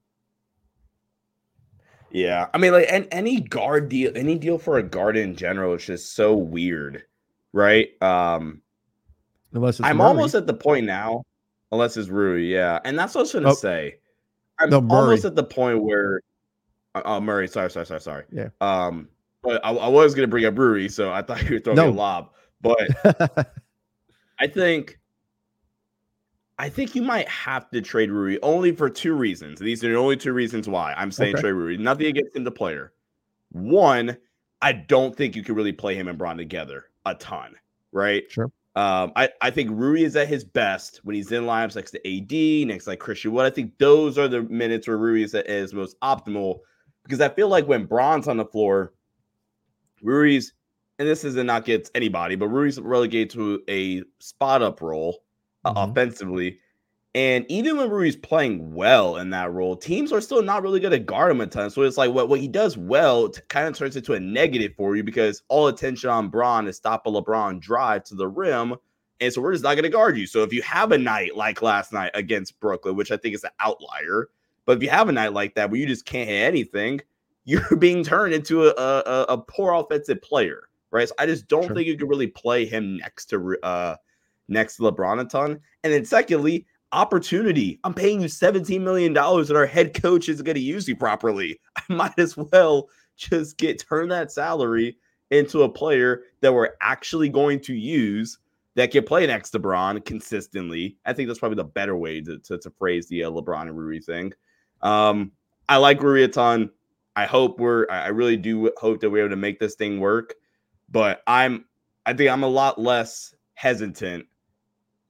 Yeah, 2.11 2.49
I 2.53 2.59
mean, 2.59 2.73
like, 2.73 2.87
and 2.91 3.07
any 3.13 3.41
guard 3.41 3.89
deal, 3.89 4.13
any 4.17 4.37
deal 4.37 4.59
for 4.59 4.79
a 4.79 4.83
guard 4.83 5.17
in 5.17 5.37
general 5.37 5.75
is 5.75 5.85
just 5.87 6.15
so 6.15 6.35
weird, 6.35 7.05
right? 7.53 7.91
Um, 8.03 8.63
unless 9.53 9.81
I'm 9.81 9.99
Murray. 9.99 10.09
almost 10.09 10.35
at 10.35 10.47
the 10.47 10.55
point 10.55 10.87
now, 10.87 11.25
unless 11.73 11.97
it's 11.97 12.09
Rui, 12.09 12.43
yeah, 12.43 12.81
and 12.85 12.99
that's 12.99 13.15
what 13.15 13.21
I 13.21 13.23
was 13.23 13.33
gonna 13.33 13.51
oh. 13.51 13.55
say. 13.55 13.97
I'm 14.59 14.71
no, 14.71 14.87
almost 14.91 15.25
at 15.25 15.37
the 15.37 15.45
point 15.45 15.83
where, 15.83 16.21
uh, 16.95 17.03
oh, 17.05 17.21
Murray, 17.21 17.49
sorry, 17.49 17.71
sorry, 17.71 17.87
sorry, 17.87 18.01
sorry. 18.01 18.25
Yeah. 18.31 18.49
Um, 18.61 19.09
but 19.43 19.65
I, 19.65 19.71
I 19.71 19.89
was 19.89 20.15
gonna 20.15 20.29
bring 20.29 20.45
up 20.45 20.59
Rui, 20.59 20.89
so 20.89 21.13
I 21.13 21.23
thought 21.23 21.43
you 21.45 21.55
were 21.55 21.61
throwing 21.61 21.77
no. 21.77 21.89
a 21.89 21.91
lob, 21.91 22.31
but 22.61 22.79
I 24.41 24.47
think 24.47 25.00
I 26.61 26.69
think 26.69 26.95
you 26.95 27.01
might 27.01 27.27
have 27.27 27.71
to 27.71 27.81
trade 27.81 28.11
Rui 28.11 28.37
only 28.43 28.73
for 28.73 28.91
two 28.91 29.15
reasons. 29.15 29.59
These 29.59 29.83
are 29.83 29.89
the 29.89 29.97
only 29.97 30.19
two 30.19 30.35
reasons 30.35 30.69
why 30.69 30.93
I'm 30.93 31.11
saying 31.11 31.37
okay. 31.37 31.41
trade 31.41 31.53
Rui. 31.53 31.79
Nothing 31.79 32.09
against 32.09 32.37
him, 32.37 32.45
the 32.45 32.51
player. 32.51 32.93
One, 33.53 34.15
I 34.61 34.73
don't 34.73 35.17
think 35.17 35.35
you 35.35 35.43
can 35.43 35.55
really 35.55 35.73
play 35.73 35.95
him 35.95 36.07
and 36.07 36.19
Bron 36.19 36.37
together 36.37 36.91
a 37.07 37.15
ton, 37.15 37.55
right? 37.93 38.25
Sure. 38.29 38.53
Um, 38.77 39.11
I, 39.17 39.31
I 39.41 39.51
think 39.51 39.71
Rui 39.73 40.03
is 40.03 40.17
at 40.17 40.29
his 40.29 40.45
best 40.45 41.01
when 41.03 41.17
he's 41.17 41.33
in 41.33 41.45
lineups 41.45 41.77
next 41.77 41.93
to 41.93 41.99
AD, 42.07 42.69
next 42.69 42.85
to 42.85 42.91
like 42.91 42.99
Christian 42.99 43.33
Wood. 43.33 43.47
I 43.47 43.51
think 43.51 43.79
those 43.79 44.19
are 44.19 44.29
the 44.29 44.43
minutes 44.43 44.87
where 44.87 44.99
Rui 44.99 45.23
is 45.23 45.35
at 45.35 45.49
his 45.49 45.73
most 45.73 45.99
optimal 46.01 46.59
because 47.05 47.23
I 47.23 47.31
feel 47.31 47.49
like 47.49 47.67
when 47.69 47.87
Bron's 47.87 48.29
on 48.29 48.37
the 48.37 48.45
floor, 48.45 48.93
Rui's, 50.03 50.53
and 50.99 51.09
this 51.09 51.25
isn't 51.25 51.47
not 51.47 51.65
gets 51.65 51.91
anybody, 51.95 52.37
but 52.37 52.49
Rui's 52.49 52.79
relegated 52.79 53.31
to 53.31 53.63
a 53.67 54.03
spot 54.19 54.61
up 54.61 54.83
role 54.83 55.23
mm-hmm. 55.65 55.91
offensively. 55.91 56.59
And 57.15 57.45
even 57.49 57.77
when 57.77 57.91
Rui's 57.91 58.15
playing 58.15 58.73
well 58.73 59.17
in 59.17 59.31
that 59.31 59.53
role, 59.53 59.75
teams 59.75 60.13
are 60.13 60.21
still 60.21 60.43
not 60.43 60.63
really 60.63 60.79
going 60.79 60.93
to 60.93 60.99
guard 60.99 61.33
him 61.33 61.41
a 61.41 61.47
ton. 61.47 61.71
So 61.71 61.83
it's 61.83 61.97
like 61.97 62.13
what, 62.13 62.29
what 62.29 62.39
he 62.39 62.47
does 62.47 62.77
well 62.77 63.31
kind 63.49 63.67
of 63.67 63.77
turns 63.77 63.97
into 63.97 64.15
a 64.15 64.21
negative 64.21 64.75
for 64.77 64.95
you 64.95 65.03
because 65.03 65.43
all 65.49 65.67
attention 65.67 66.09
on 66.09 66.29
Bron 66.29 66.69
is 66.69 66.77
stop 66.77 67.07
a 67.07 67.11
LeBron 67.11 67.61
drive 67.61 68.05
to 68.05 68.15
the 68.15 68.29
rim. 68.29 68.77
And 69.21 69.33
so 69.33 69.43
we're 69.43 69.53
just 69.53 69.65
not 69.65 69.75
going 69.75 69.83
to 69.83 69.91
guard 69.91 70.17
you. 70.17 70.27
So 70.27 70.45
if 70.45 70.53
you 70.53 70.63
have 70.63 70.93
a 70.93 70.99
night 70.99 71.37
like 71.37 71.63
last 71.63 71.93
night 71.93 72.13
against 72.15 72.61
Brooklyn, 72.61 72.95
which 72.95 73.11
I 73.11 73.17
think 73.17 73.35
is 73.35 73.45
an 73.45 73.51
outlier, 73.59 74.29
but 74.65 74.77
if 74.77 74.83
you 74.85 74.91
have 74.91 75.09
a 75.09 75.13
night 75.13 75.33
like 75.33 75.57
that 75.57 75.69
where 75.69 75.81
you 75.81 75.87
just 75.87 76.07
can't 76.07 76.29
hit 76.29 76.45
anything, 76.45 77.01
you're 77.45 77.77
being 77.77 78.05
turned 78.05 78.35
into 78.35 78.69
a, 78.69 78.71
a, 78.71 79.25
a 79.31 79.39
poor 79.39 79.73
offensive 79.73 80.23
player, 80.23 80.69
right? 80.93 81.09
So 81.09 81.15
I 81.19 81.27
just 81.27 81.49
don't 81.49 81.67
sure. 81.67 81.75
think 81.75 81.89
you 81.89 81.97
can 81.97 82.07
really 82.07 82.29
play 82.29 82.67
him 82.67 82.99
next 82.99 83.27
to 83.27 83.59
uh, 83.65 83.97
next 84.51 84.77
to 84.77 84.83
LeBron 84.83 85.21
a 85.21 85.25
ton. 85.25 85.61
And 85.85 85.93
then 85.93 86.05
secondly, 86.05 86.67
opportunity. 86.93 87.79
I'm 87.85 87.95
paying 87.95 88.21
you 88.21 88.29
$17 88.29 88.81
million 88.81 89.17
and 89.17 89.57
our 89.57 89.67
head 89.67 90.01
coach 90.01 90.29
isn't 90.29 90.45
going 90.45 90.57
to 90.57 90.61
use 90.61 90.89
you 90.89 90.97
properly. 90.97 91.61
I 91.77 91.83
might 91.89 92.19
as 92.19 92.37
well 92.37 92.89
just 93.17 93.57
get 93.57 93.85
turn 93.89 94.09
that 94.09 94.33
salary 94.33 94.97
into 95.31 95.63
a 95.63 95.69
player 95.69 96.25
that 96.41 96.53
we're 96.53 96.71
actually 96.81 97.29
going 97.29 97.61
to 97.61 97.75
use 97.75 98.39
that 98.75 98.91
can 98.91 99.05
play 99.05 99.27
next 99.27 99.51
to 99.51 99.59
Bron 99.59 100.01
consistently. 100.03 100.97
I 101.05 101.13
think 101.13 101.29
that's 101.29 101.39
probably 101.39 101.57
the 101.57 101.65
better 101.65 101.97
way 101.97 102.21
to, 102.21 102.39
to, 102.39 102.59
to 102.59 102.71
phrase 102.71 103.09
the 103.09 103.25
uh, 103.25 103.31
LeBron 103.31 103.63
and 103.63 103.79
Rui 103.79 104.01
thing. 104.01 104.33
Um, 104.83 105.33
I 105.69 105.77
like 105.77 106.03
Rui 106.03 106.25
a 106.25 106.29
ton. 106.29 106.71
I 107.15 107.27
hope 107.27 107.59
we're, 107.59 107.87
I 107.91 108.09
really 108.09 108.37
do 108.37 108.73
hope 108.79 109.01
that 109.01 109.11
we're 109.11 109.25
able 109.25 109.31
to 109.31 109.37
make 109.37 109.61
this 109.61 109.75
thing 109.75 110.01
work. 110.01 110.35
But 110.89 111.23
I'm, 111.27 111.65
I 112.07 112.13
think 112.15 112.31
I'm 112.31 112.43
a 112.43 112.49
lot 112.49 112.81
less 112.81 113.35
hesitant 113.55 114.27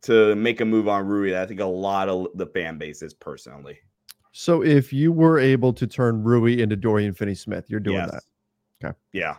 to 0.02 0.34
make 0.36 0.60
a 0.60 0.64
move 0.64 0.88
on 0.88 1.06
Rui. 1.06 1.30
That 1.30 1.42
I 1.42 1.46
think 1.46 1.60
a 1.60 1.64
lot 1.64 2.08
of 2.08 2.28
the 2.34 2.46
fan 2.46 2.78
base 2.78 3.02
is 3.02 3.14
personally. 3.14 3.78
So 4.32 4.62
if 4.62 4.92
you 4.92 5.12
were 5.12 5.38
able 5.38 5.72
to 5.72 5.86
turn 5.86 6.22
Rui 6.22 6.60
into 6.60 6.76
Dorian 6.76 7.14
Finney 7.14 7.34
Smith, 7.34 7.64
you're 7.68 7.80
doing 7.80 7.96
yes. 7.96 8.10
that. 8.10 8.22
Okay. 8.82 8.98
Yeah. 9.12 9.36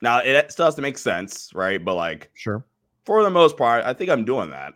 Now 0.00 0.18
it 0.18 0.50
still 0.50 0.64
has 0.64 0.74
to 0.76 0.82
make 0.82 0.96
sense, 0.96 1.50
right? 1.54 1.84
But 1.84 1.94
like, 1.94 2.30
sure. 2.34 2.64
For 3.04 3.22
the 3.22 3.30
most 3.30 3.56
part, 3.56 3.84
I 3.84 3.92
think 3.92 4.10
I'm 4.10 4.24
doing 4.24 4.50
that. 4.50 4.74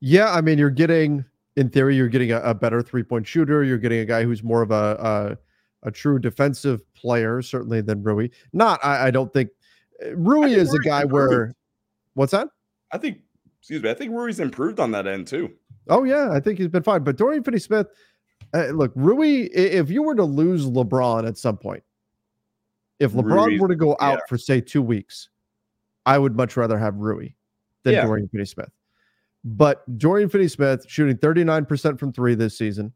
Yeah, 0.00 0.32
I 0.32 0.40
mean, 0.40 0.58
you're 0.58 0.70
getting, 0.70 1.24
in 1.56 1.68
theory, 1.68 1.94
you're 1.96 2.08
getting 2.08 2.32
a, 2.32 2.40
a 2.40 2.54
better 2.54 2.82
three 2.82 3.02
point 3.02 3.26
shooter. 3.26 3.64
You're 3.64 3.78
getting 3.78 4.00
a 4.00 4.04
guy 4.04 4.24
who's 4.24 4.42
more 4.42 4.62
of 4.62 4.70
a 4.70 5.36
a, 5.82 5.88
a 5.88 5.90
true 5.90 6.18
defensive 6.18 6.80
player, 6.94 7.42
certainly 7.42 7.80
than 7.82 8.02
Rui. 8.02 8.28
Not, 8.52 8.80
I, 8.84 9.08
I 9.08 9.10
don't 9.10 9.32
think 9.32 9.50
uh, 10.04 10.14
Rui 10.16 10.52
is 10.52 10.74
a 10.74 10.78
guy 10.78 11.04
where 11.04 11.54
What's 12.14 12.32
that? 12.32 12.48
I 12.92 12.98
think, 12.98 13.18
excuse 13.58 13.82
me, 13.82 13.90
I 13.90 13.94
think 13.94 14.12
Rui's 14.12 14.40
improved 14.40 14.80
on 14.80 14.90
that 14.92 15.06
end 15.06 15.26
too. 15.26 15.52
Oh 15.88 16.04
yeah, 16.04 16.30
I 16.32 16.40
think 16.40 16.58
he's 16.58 16.68
been 16.68 16.82
fine. 16.82 17.02
But 17.02 17.16
Dorian 17.16 17.42
Finney-Smith, 17.42 17.88
uh, 18.54 18.66
look, 18.66 18.92
Rui, 18.94 19.48
if 19.52 19.90
you 19.90 20.02
were 20.02 20.14
to 20.14 20.24
lose 20.24 20.66
LeBron 20.66 21.26
at 21.26 21.38
some 21.38 21.56
point, 21.56 21.82
If 23.00 23.12
LeBron 23.12 23.58
were 23.58 23.68
to 23.68 23.74
go 23.74 23.96
out 24.00 24.18
yeah. 24.18 24.26
for 24.28 24.38
say 24.38 24.60
two 24.60 24.82
weeks, 24.82 25.28
I 26.06 26.18
would 26.18 26.36
much 26.36 26.56
rather 26.56 26.78
have 26.78 26.96
Rui 26.96 27.30
than 27.82 27.94
Yeah. 27.94 28.04
Dorian 28.04 28.28
Finney-Smith. 28.28 28.70
But 29.44 29.82
Dorian 29.98 30.28
Finney-Smith 30.28 30.84
shooting 30.88 31.16
39% 31.16 31.98
from 31.98 32.12
three 32.12 32.36
this 32.36 32.56
season, 32.56 32.92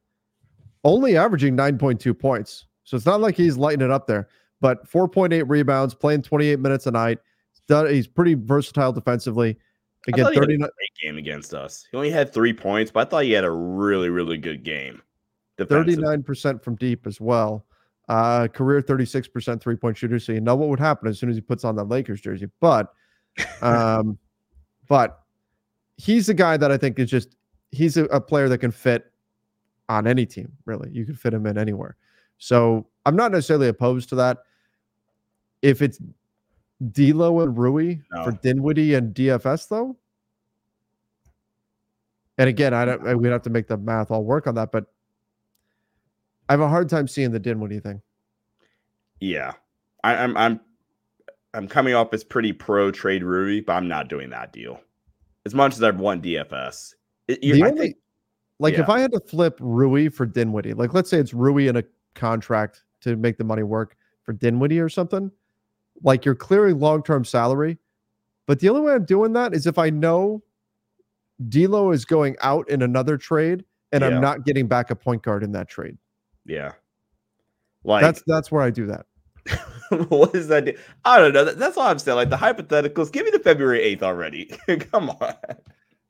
only 0.84 1.16
averaging 1.16 1.56
9.2 1.56 2.16
points. 2.16 2.66
So 2.84 2.96
it's 2.96 3.06
not 3.06 3.20
like 3.20 3.36
he's 3.36 3.56
lighting 3.56 3.84
it 3.84 3.90
up 3.90 4.06
there, 4.06 4.28
but 4.60 4.88
4.8 4.88 5.42
rebounds, 5.48 5.92
playing 5.92 6.22
28 6.22 6.60
minutes 6.60 6.86
a 6.86 6.92
night. 6.92 7.18
He's 7.66 7.74
done- 7.76 7.92
He's 7.92 8.06
pretty 8.06 8.34
versatile 8.34 8.92
defensively. 8.92 9.58
Again, 10.08 10.24
thought 10.24 10.34
he 10.34 10.38
had 10.38 10.44
a 10.44 10.46
39, 10.46 10.58
great 10.76 10.90
game 11.02 11.18
against 11.18 11.52
us. 11.52 11.84
He 11.90 11.96
only 11.96 12.10
had 12.10 12.32
three 12.32 12.52
points, 12.52 12.92
but 12.92 13.06
I 13.06 13.10
thought 13.10 13.24
he 13.24 13.32
had 13.32 13.44
a 13.44 13.50
really, 13.50 14.08
really 14.08 14.38
good 14.38 14.62
game. 14.62 15.02
defensively. 15.58 15.96
39% 15.96 16.62
from 16.62 16.76
deep 16.76 17.06
as 17.06 17.20
well. 17.20 17.64
Uh, 18.08 18.46
career 18.46 18.80
36% 18.80 19.60
three 19.60 19.74
point 19.74 19.96
shooter. 19.96 20.20
So 20.20 20.30
you 20.32 20.40
know 20.40 20.54
what 20.54 20.68
would 20.68 20.78
happen 20.78 21.08
as 21.08 21.18
soon 21.18 21.28
as 21.28 21.34
he 21.34 21.40
puts 21.40 21.64
on 21.64 21.74
that 21.76 21.84
Lakers 21.84 22.20
jersey. 22.20 22.48
But, 22.60 22.92
um, 23.62 24.16
but 24.86 25.22
he's 25.96 26.28
a 26.28 26.34
guy 26.34 26.56
that 26.56 26.70
I 26.70 26.76
think 26.76 27.00
is 27.00 27.10
just 27.10 27.34
he's 27.72 27.96
a, 27.96 28.04
a 28.04 28.20
player 28.20 28.48
that 28.48 28.58
can 28.58 28.70
fit 28.70 29.10
on 29.88 30.06
any 30.06 30.24
team. 30.24 30.52
Really, 30.66 30.88
you 30.90 31.04
can 31.04 31.16
fit 31.16 31.34
him 31.34 31.46
in 31.46 31.58
anywhere. 31.58 31.96
So 32.38 32.86
I'm 33.06 33.16
not 33.16 33.32
necessarily 33.32 33.66
opposed 33.66 34.08
to 34.10 34.14
that. 34.16 34.38
If 35.62 35.82
it's 35.82 35.98
D'Lo 36.92 37.40
and 37.40 37.56
Rui 37.56 37.96
for 38.24 38.32
Dinwiddie 38.32 38.94
and 38.94 39.14
DFS 39.14 39.68
though. 39.68 39.96
And 42.38 42.48
again, 42.48 42.74
I 42.74 42.84
don't. 42.84 43.18
We'd 43.18 43.30
have 43.30 43.42
to 43.42 43.50
make 43.50 43.66
the 43.66 43.78
math 43.78 44.10
all 44.10 44.24
work 44.24 44.46
on 44.46 44.54
that, 44.56 44.70
but 44.72 44.86
I 46.48 46.52
have 46.52 46.60
a 46.60 46.68
hard 46.68 46.88
time 46.88 47.08
seeing 47.08 47.30
the 47.30 47.38
Dinwiddie 47.38 47.80
thing. 47.80 48.02
Yeah, 49.20 49.52
I, 50.04 50.16
I'm 50.16 50.36
I'm 50.36 50.60
I'm 51.54 51.66
coming 51.66 51.94
off 51.94 52.12
as 52.12 52.22
pretty 52.22 52.52
pro 52.52 52.90
trade 52.90 53.22
Rui, 53.22 53.62
but 53.62 53.72
I'm 53.72 53.88
not 53.88 54.08
doing 54.08 54.28
that 54.30 54.52
deal. 54.52 54.80
As 55.46 55.54
much 55.54 55.74
as 55.74 55.82
I've 55.82 55.98
won 55.98 56.20
DFS, 56.20 56.94
It- 57.28 57.40
The 57.40 57.62
I 57.62 57.68
only, 57.68 57.80
think 57.80 57.96
like, 58.58 58.74
if. 58.74 58.88
I 58.88 59.00
had 59.00 59.12
to 59.12 59.20
flip 59.20 59.56
Rui 59.60 60.08
for 60.10 60.26
Dinwiddie, 60.26 60.74
like, 60.74 60.92
let's 60.92 61.08
say 61.08 61.18
it's 61.18 61.32
Rui 61.32 61.68
in 61.68 61.76
a 61.76 61.84
contract 62.14 62.82
to 63.02 63.16
make 63.16 63.38
the 63.38 63.44
money 63.44 63.62
work 63.62 63.96
for 64.24 64.32
Dinwiddie 64.34 64.80
or 64.80 64.88
something, 64.90 65.30
like, 66.02 66.24
you're 66.24 66.34
clearing 66.34 66.78
long 66.78 67.02
term 67.02 67.24
salary. 67.24 67.78
But 68.46 68.60
the 68.60 68.68
only 68.68 68.82
way 68.82 68.92
I'm 68.94 69.04
doing 69.04 69.32
that 69.32 69.54
is 69.54 69.66
if 69.66 69.78
I 69.78 69.90
know 69.90 70.42
D'Lo 71.48 71.90
is 71.90 72.04
going 72.04 72.36
out 72.40 72.68
in 72.70 72.80
another 72.82 73.16
trade 73.16 73.64
and 73.92 74.02
Yeah. 74.02 74.08
I'm 74.08 74.20
not 74.20 74.44
getting 74.44 74.66
back 74.68 74.90
a 74.90 74.96
point 74.96 75.22
guard 75.22 75.42
in 75.42 75.52
that 75.52 75.68
trade. 75.68 75.96
yeah, 76.44 76.72
like 77.84 78.02
that's 78.02 78.22
that's 78.26 78.50
where 78.52 78.62
I 78.62 78.70
do 78.70 78.86
that. 78.86 79.06
what 80.08 80.34
is 80.34 80.48
that? 80.48 80.64
do- 80.64 80.76
I 81.04 81.18
don't 81.18 81.32
know. 81.32 81.44
That- 81.44 81.58
That's 81.58 81.76
all 81.76 81.86
I'm 81.86 81.98
saying. 81.98 82.16
Like 82.16 82.30
the 82.30 82.36
hypotheticals. 82.36 83.12
Give 83.12 83.24
me 83.24 83.30
the 83.30 83.38
February 83.38 83.80
eighth 83.82 84.02
already. 84.02 84.46
Come 84.92 85.10
on. 85.10 85.34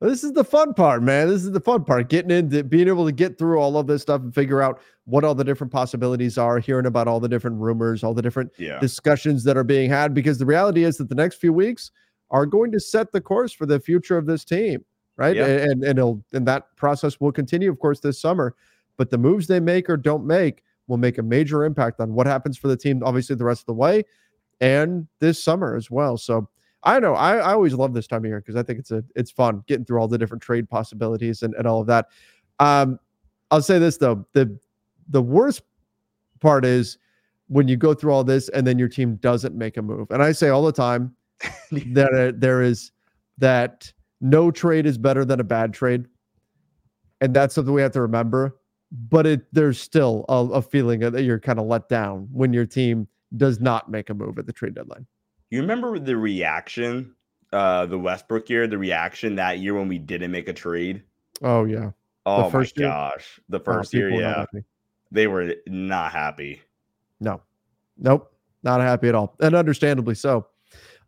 This 0.00 0.22
is 0.22 0.32
the 0.32 0.44
fun 0.44 0.74
part, 0.74 1.02
man. 1.02 1.28
This 1.28 1.42
is 1.42 1.52
the 1.52 1.60
fun 1.60 1.84
part. 1.84 2.10
Getting 2.10 2.30
into 2.30 2.62
being 2.62 2.86
able 2.86 3.06
to 3.06 3.12
get 3.12 3.38
through 3.38 3.58
all 3.58 3.78
of 3.78 3.86
this 3.86 4.02
stuff 4.02 4.20
and 4.20 4.34
figure 4.34 4.60
out 4.60 4.80
what 5.04 5.24
all 5.24 5.34
the 5.34 5.44
different 5.44 5.72
possibilities 5.72 6.36
are, 6.36 6.58
hearing 6.58 6.84
about 6.84 7.08
all 7.08 7.18
the 7.18 7.28
different 7.28 7.58
rumors, 7.58 8.04
all 8.04 8.12
the 8.12 8.20
different 8.20 8.52
Yeah. 8.58 8.78
discussions 8.78 9.42
that 9.44 9.56
are 9.56 9.64
being 9.64 9.88
had. 9.88 10.12
Because 10.12 10.38
the 10.38 10.44
reality 10.44 10.84
is 10.84 10.98
that 10.98 11.08
the 11.08 11.14
next 11.14 11.36
few 11.36 11.52
weeks 11.52 11.92
are 12.30 12.44
going 12.44 12.72
to 12.72 12.80
set 12.80 13.10
the 13.12 13.20
course 13.22 13.52
for 13.52 13.64
the 13.64 13.80
future 13.80 14.18
of 14.18 14.26
this 14.26 14.44
team, 14.44 14.84
right? 15.16 15.34
Yeah. 15.36 15.46
And 15.46 15.60
and 15.62 15.84
and, 15.84 15.98
it'll, 15.98 16.22
and 16.34 16.46
that 16.46 16.76
process 16.76 17.18
will 17.18 17.32
continue, 17.32 17.70
of 17.70 17.78
course, 17.78 18.00
this 18.00 18.20
summer. 18.20 18.54
But 18.98 19.08
the 19.10 19.18
moves 19.18 19.46
they 19.46 19.60
make 19.60 19.88
or 19.88 19.96
don't 19.96 20.26
make 20.26 20.62
will 20.88 20.98
make 20.98 21.16
a 21.16 21.22
major 21.22 21.64
impact 21.64 22.00
on 22.00 22.12
what 22.12 22.26
happens 22.26 22.58
for 22.58 22.68
the 22.68 22.76
team, 22.76 23.02
obviously 23.02 23.34
the 23.34 23.44
rest 23.44 23.62
of 23.62 23.66
the 23.66 23.74
way, 23.74 24.04
and 24.60 25.06
this 25.20 25.42
summer 25.42 25.74
as 25.74 25.90
well. 25.90 26.18
So 26.18 26.48
I 26.86 27.00
know 27.00 27.14
I, 27.14 27.38
I 27.38 27.52
always 27.52 27.74
love 27.74 27.92
this 27.92 28.06
time 28.06 28.24
of 28.24 28.26
year 28.26 28.40
because 28.40 28.54
I 28.54 28.62
think 28.62 28.78
it's 28.78 28.92
a 28.92 29.04
it's 29.16 29.30
fun 29.30 29.64
getting 29.66 29.84
through 29.84 29.98
all 29.98 30.06
the 30.06 30.16
different 30.16 30.42
trade 30.42 30.70
possibilities 30.70 31.42
and, 31.42 31.52
and 31.54 31.66
all 31.66 31.80
of 31.80 31.88
that. 31.88 32.06
Um, 32.60 32.98
I'll 33.50 33.60
say 33.60 33.78
this 33.80 33.96
though 33.96 34.24
the 34.32 34.56
the 35.08 35.20
worst 35.20 35.62
part 36.40 36.64
is 36.64 36.98
when 37.48 37.66
you 37.66 37.76
go 37.76 37.92
through 37.92 38.12
all 38.12 38.24
this 38.24 38.48
and 38.50 38.64
then 38.66 38.78
your 38.78 38.88
team 38.88 39.16
doesn't 39.16 39.54
make 39.56 39.76
a 39.76 39.82
move. 39.82 40.10
And 40.10 40.22
I 40.22 40.32
say 40.32 40.48
all 40.48 40.64
the 40.64 40.72
time 40.72 41.14
that 41.70 42.12
uh, 42.14 42.32
there 42.36 42.62
is 42.62 42.92
that 43.38 43.92
no 44.20 44.50
trade 44.52 44.86
is 44.86 44.96
better 44.96 45.24
than 45.24 45.40
a 45.40 45.44
bad 45.44 45.74
trade, 45.74 46.06
and 47.20 47.34
that's 47.34 47.54
something 47.54 47.74
we 47.74 47.82
have 47.82 47.92
to 47.92 48.00
remember. 48.00 48.56
But 49.10 49.26
it 49.26 49.52
there's 49.52 49.80
still 49.80 50.24
a, 50.28 50.36
a 50.36 50.62
feeling 50.62 51.00
that 51.00 51.24
you're 51.24 51.40
kind 51.40 51.58
of 51.58 51.66
let 51.66 51.88
down 51.88 52.28
when 52.32 52.52
your 52.52 52.64
team 52.64 53.08
does 53.36 53.60
not 53.60 53.90
make 53.90 54.08
a 54.08 54.14
move 54.14 54.38
at 54.38 54.46
the 54.46 54.52
trade 54.52 54.74
deadline. 54.74 55.04
You 55.50 55.60
remember 55.60 55.98
the 55.98 56.16
reaction, 56.16 57.14
uh, 57.52 57.86
the 57.86 57.98
Westbrook 57.98 58.48
year, 58.50 58.66
the 58.66 58.78
reaction 58.78 59.36
that 59.36 59.58
year 59.60 59.74
when 59.74 59.88
we 59.88 59.98
didn't 59.98 60.30
make 60.30 60.48
a 60.48 60.52
trade? 60.52 61.02
Oh 61.42 61.64
yeah, 61.64 61.90
Oh 62.24 62.50
first 62.50 62.76
my 62.76 62.82
year? 62.82 62.90
gosh. 62.90 63.40
The 63.48 63.60
Oh, 63.60 63.64
first 63.64 63.94
year, 63.94 64.08
people 64.10 64.24
were 64.24 64.46
yeah. 64.52 64.60
They 65.12 65.26
were 65.28 65.54
not 65.66 66.10
happy. 66.12 66.60
No, 67.20 67.40
nope, 67.96 68.32
not 68.62 68.80
happy 68.80 69.08
at 69.08 69.14
all, 69.14 69.36
and 69.40 69.54
understandably 69.54 70.14
so. 70.16 70.46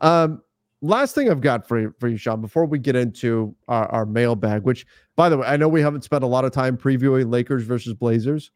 Um, 0.00 0.42
last 0.80 1.14
thing 1.14 1.28
I've 1.30 1.40
got 1.40 1.66
for 1.66 1.80
you, 1.80 1.94
for 1.98 2.06
you, 2.08 2.16
Sean, 2.16 2.40
before 2.40 2.64
we 2.64 2.78
get 2.78 2.94
into 2.94 3.54
our, 3.66 3.86
our 3.88 4.06
mailbag, 4.06 4.62
which, 4.62 4.86
by 5.16 5.28
the 5.28 5.38
way, 5.38 5.46
I 5.48 5.56
know 5.56 5.68
we 5.68 5.80
haven't 5.80 6.04
spent 6.04 6.22
a 6.22 6.28
lot 6.28 6.44
of 6.44 6.52
time 6.52 6.76
previewing 6.76 7.30
Lakers 7.32 7.64
versus 7.64 7.94
Blazers. 7.94 8.52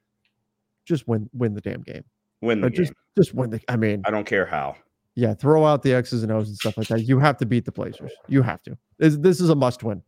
Just 0.85 1.09
win, 1.09 1.29
win 1.33 1.55
the 1.55 1.61
damn 1.61 1.83
game. 1.83 2.05
Win 2.41 2.61
the 2.61 2.69
Or 2.69 2.71
game. 2.71 2.85
just, 2.85 2.93
just 3.17 3.35
win 3.35 3.51
the. 3.51 3.61
I 3.69 3.77
mean, 3.77 4.03
I 4.07 4.11
don't 4.13 4.27
care 4.27 4.47
how. 4.47 4.77
Yeah, 5.15 5.35
throw 5.35 5.65
out 5.65 5.83
the 5.83 5.93
X's 5.95 6.23
and 6.23 6.33
O's 6.33 6.49
and 6.49 6.57
stuff 6.57 6.77
like 6.77 6.89
that. 6.89 7.03
You 7.03 7.19
have 7.19 7.37
to 7.39 7.47
beat 7.47 7.65
the 7.65 7.73
Blazers. 7.73 8.13
You 8.29 8.43
have 8.43 8.63
to. 8.65 8.77
This, 8.99 9.17
this 9.17 9.41
is 9.41 9.51
a 9.51 9.55
must 9.55 9.83
win. 9.83 10.03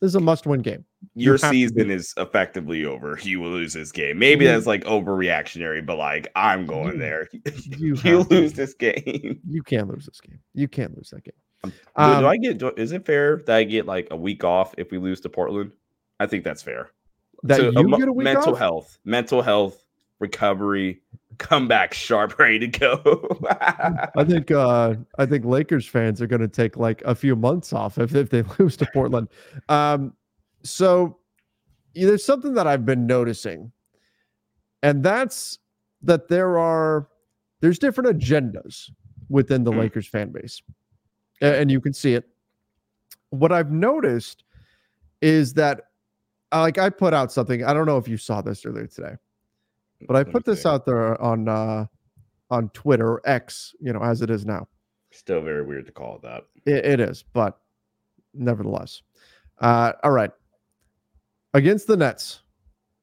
This 0.00 0.08
is 0.08 0.14
a 0.16 0.20
must 0.20 0.46
win 0.46 0.60
game. 0.60 0.84
You 1.14 1.26
Your 1.26 1.38
to 1.38 1.48
season 1.48 1.90
is 1.90 2.12
effectively 2.16 2.84
over. 2.84 3.18
You 3.22 3.40
will 3.40 3.50
lose 3.50 3.72
this 3.72 3.90
game. 3.92 4.18
Maybe 4.18 4.44
that's 4.44 4.66
like 4.66 4.84
overreactionary, 4.84 5.84
but 5.86 5.96
like 5.98 6.30
I'm 6.36 6.66
going 6.66 6.94
You- 6.94 6.98
there. 6.98 7.28
You, 7.78 7.94
You 8.02 8.16
have 8.18 8.28
to. 8.28 8.34
lose 8.34 8.52
this 8.52 8.74
game. 8.74 9.40
You 9.48 9.62
can't 9.62 9.88
lose 9.88 10.06
this 10.06 10.20
game. 10.20 10.40
You 10.54 10.68
can't 10.68 10.96
lose 10.96 11.10
that 11.10 11.24
game. 11.24 11.32
Do, 11.64 11.72
Um, 11.96 12.20
do 12.22 12.26
I 12.28 12.36
get? 12.36 12.58
Do, 12.58 12.72
is 12.76 12.92
it 12.92 13.06
fair 13.06 13.36
that 13.46 13.56
I 13.56 13.64
get 13.64 13.86
like 13.86 14.08
a 14.10 14.16
week 14.16 14.44
off 14.44 14.74
if 14.76 14.90
we 14.90 14.98
lose 14.98 15.20
to 15.22 15.28
Portland? 15.30 15.72
I 16.20 16.26
think 16.26 16.44
that's 16.44 16.62
fair. 16.62 16.90
That 17.44 17.56
So, 17.58 17.70
you 17.70 17.78
emo- 17.80 17.96
get 17.96 18.08
a 18.08 18.12
week 18.12 18.24
mental 18.24 18.52
off? 18.52 18.58
health, 18.58 18.98
mental 19.04 19.40
health, 19.42 19.82
recovery, 20.20 21.00
come 21.38 21.68
back 21.68 21.94
sharp, 21.94 22.38
ready 22.38 22.58
to 22.60 22.66
go. 22.68 23.38
I 24.16 24.24
think 24.24 24.50
uh 24.50 24.94
I 25.18 25.26
think 25.26 25.44
Lakers 25.44 25.86
fans 25.86 26.20
are 26.22 26.26
going 26.26 26.40
to 26.42 26.48
take 26.48 26.76
like 26.76 27.02
a 27.02 27.14
few 27.14 27.36
months 27.36 27.72
off 27.72 27.98
if, 27.98 28.14
if 28.14 28.30
they 28.30 28.42
lose 28.58 28.76
to 28.78 28.86
Portland. 28.92 29.28
Um 29.68 30.14
so 30.62 31.18
yeah, 31.94 32.06
there's 32.08 32.24
something 32.24 32.54
that 32.54 32.66
I've 32.66 32.84
been 32.86 33.06
noticing 33.06 33.70
and 34.82 35.02
that's 35.02 35.58
that 36.02 36.28
there 36.28 36.58
are 36.58 37.08
there's 37.60 37.78
different 37.78 38.18
agendas 38.18 38.90
within 39.28 39.64
the 39.64 39.70
Mm. 39.72 39.78
Lakers 39.80 40.06
fan 40.06 40.30
base. 40.30 40.60
A- 41.40 41.58
And, 41.60 41.70
you 41.70 41.80
can 41.80 41.92
see 41.94 42.14
it. 42.14 42.28
What 43.30 43.52
I've 43.52 43.70
noticed 43.72 44.44
is 45.22 45.54
that 45.54 45.86
like 46.52 46.76
I 46.78 46.90
put 46.90 47.14
out 47.14 47.32
something. 47.32 47.64
I 47.64 47.72
don't 47.72 47.86
know 47.86 47.96
if 47.96 48.06
you 48.06 48.16
saw 48.18 48.42
this 48.42 48.64
earlier 48.66 48.86
today 48.86 49.14
but 50.06 50.16
I 50.16 50.24
put 50.24 50.44
this 50.44 50.66
out 50.66 50.86
there 50.86 51.20
on 51.20 51.48
uh 51.48 51.86
on 52.50 52.68
Twitter 52.70 53.20
X, 53.24 53.74
you 53.80 53.92
know, 53.92 54.02
as 54.02 54.22
it 54.22 54.30
is 54.30 54.44
now. 54.44 54.68
Still 55.12 55.40
very 55.40 55.64
weird 55.64 55.86
to 55.86 55.92
call 55.92 56.16
it 56.16 56.22
that. 56.22 56.44
It, 56.66 56.84
it 56.84 57.00
is, 57.00 57.24
but 57.32 57.58
nevertheless. 58.32 59.02
Uh 59.58 59.92
all 60.02 60.12
right. 60.12 60.30
Against 61.54 61.86
the 61.86 61.96
Nets, 61.96 62.42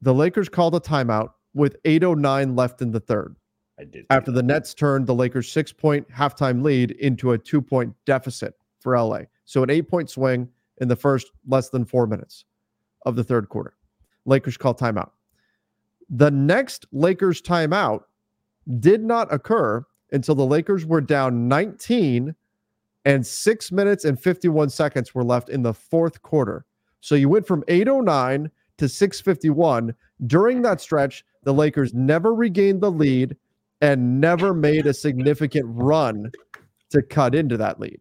the 0.02 0.12
Lakers 0.12 0.48
called 0.48 0.74
a 0.74 0.80
timeout 0.80 1.30
with 1.54 1.76
809 1.84 2.54
left 2.56 2.82
in 2.82 2.90
the 2.90 3.00
third. 3.00 3.36
I 3.78 3.84
did. 3.84 4.06
After 4.10 4.30
the. 4.30 4.42
Nets 4.42 4.74
turned 4.74 5.06
the 5.06 5.14
Lakers 5.14 5.52
6-point 5.52 6.08
halftime 6.10 6.62
lead 6.62 6.92
into 6.92 7.32
a 7.32 7.38
2-point 7.38 7.94
deficit 8.04 8.54
for 8.80 8.98
LA. 8.98 9.20
So 9.44 9.62
an 9.62 9.70
8-point 9.70 10.10
swing 10.10 10.48
in 10.78 10.88
the 10.88 10.96
first 10.96 11.30
less 11.46 11.70
than 11.70 11.84
4 11.84 12.06
minutes 12.06 12.44
of 13.06 13.16
the 13.16 13.24
third 13.24 13.48
quarter. 13.48 13.74
Lakers 14.26 14.56
call 14.56 14.74
timeout. 14.74 15.10
The 16.10 16.30
next 16.30 16.86
Lakers 16.92 17.40
timeout 17.40 18.02
did 18.80 19.02
not 19.02 19.32
occur 19.32 19.84
until 20.12 20.34
the 20.34 20.46
Lakers 20.46 20.84
were 20.84 21.00
down 21.00 21.48
19 21.48 22.34
and 23.04 23.26
6 23.26 23.72
minutes 23.72 24.04
and 24.04 24.20
51 24.20 24.70
seconds 24.70 25.14
were 25.14 25.24
left 25.24 25.48
in 25.48 25.62
the 25.62 25.74
fourth 25.74 26.22
quarter. 26.22 26.64
So 27.00 27.14
you 27.14 27.28
went 27.28 27.46
from 27.46 27.64
809 27.68 28.50
to 28.78 28.88
651. 28.88 29.94
During 30.26 30.62
that 30.62 30.80
stretch, 30.80 31.24
the 31.42 31.52
Lakers 31.52 31.92
never 31.94 32.34
regained 32.34 32.80
the 32.80 32.90
lead 32.90 33.36
and 33.80 34.20
never 34.20 34.54
made 34.54 34.86
a 34.86 34.94
significant 34.94 35.64
run 35.68 36.30
to 36.90 37.02
cut 37.02 37.34
into 37.34 37.56
that 37.56 37.80
lead. 37.80 38.00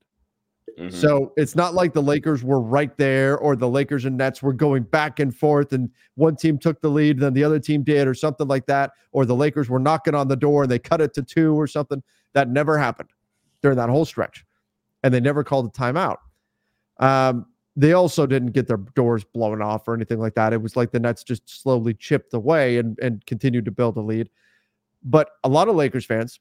Mhm. 0.78 0.92
So 0.94 1.34
it's 1.38 1.56
not 1.56 1.74
like 1.74 1.94
the 1.94 2.02
Lakers 2.02 2.44
were 2.44 2.62
right 2.62 2.96
there 2.98 3.38
or 3.38 3.56
the 3.56 3.70
Lakers 3.70 4.06
and 4.06 4.18
Nets 4.18 4.42
were 4.42 4.54
going 4.54 4.84
back 4.84 5.20
and 5.20 5.36
forth 5.36 5.74
and 5.74 5.90
one 6.16 6.36
team 6.36 6.58
took 6.58 6.82
the 6.82 6.90
lead, 6.90 7.20
then 7.20 7.34
the 7.34 7.44
other 7.44 7.60
team 7.60 7.84
did, 7.84 8.08
or 8.08 8.14
something 8.14 8.48
like 8.48 8.66
that. 8.68 8.92
Or 9.12 9.26
the 9.26 9.36
Lakers 9.36 9.70
were 9.70 9.80
knocking 9.80 10.16
on 10.16 10.28
the 10.28 10.36
door 10.36 10.64
and 10.64 10.72
they 10.72 10.80
cut 10.80 11.02
it 11.02 11.14
to 11.16 11.24
two 11.24 11.60
or 11.60 11.68
something. 11.68 12.02
That 12.34 12.50
never 12.50 12.78
happened 12.78 13.10
during 13.62 13.78
that 13.78 13.90
whole 13.90 14.06
stretch. 14.06 14.46
And 15.04 15.14
they 15.14 15.20
never 15.20 15.44
called 15.44 15.66
a 15.66 15.70
timeout. 15.70 16.18
Um, 17.00 17.48
they 17.76 17.94
also 17.94 18.26
didn't 18.26 18.52
get 18.52 18.68
their 18.68 18.78
doors 18.78 19.24
blown 19.24 19.62
off 19.62 19.88
or 19.88 19.94
anything 19.94 20.20
like 20.20 20.36
that. 20.36 20.54
It 20.54 20.62
was 20.62 20.76
like 20.76 20.92
the 20.92 21.00
Nets 21.00 21.24
just 21.24 21.50
slowly 21.62 21.94
chipped 21.94 22.34
away 22.34 22.78
and, 22.78 23.00
and 23.00 23.26
continued 23.26 23.66
to 23.66 23.72
build 23.72 23.98
a 23.98 24.02
lead. 24.02 24.30
But 25.04 25.32
a 25.44 25.50
lot 25.50 25.68
of 25.68 25.76
Lakers 25.76 26.06
fans 26.06 26.40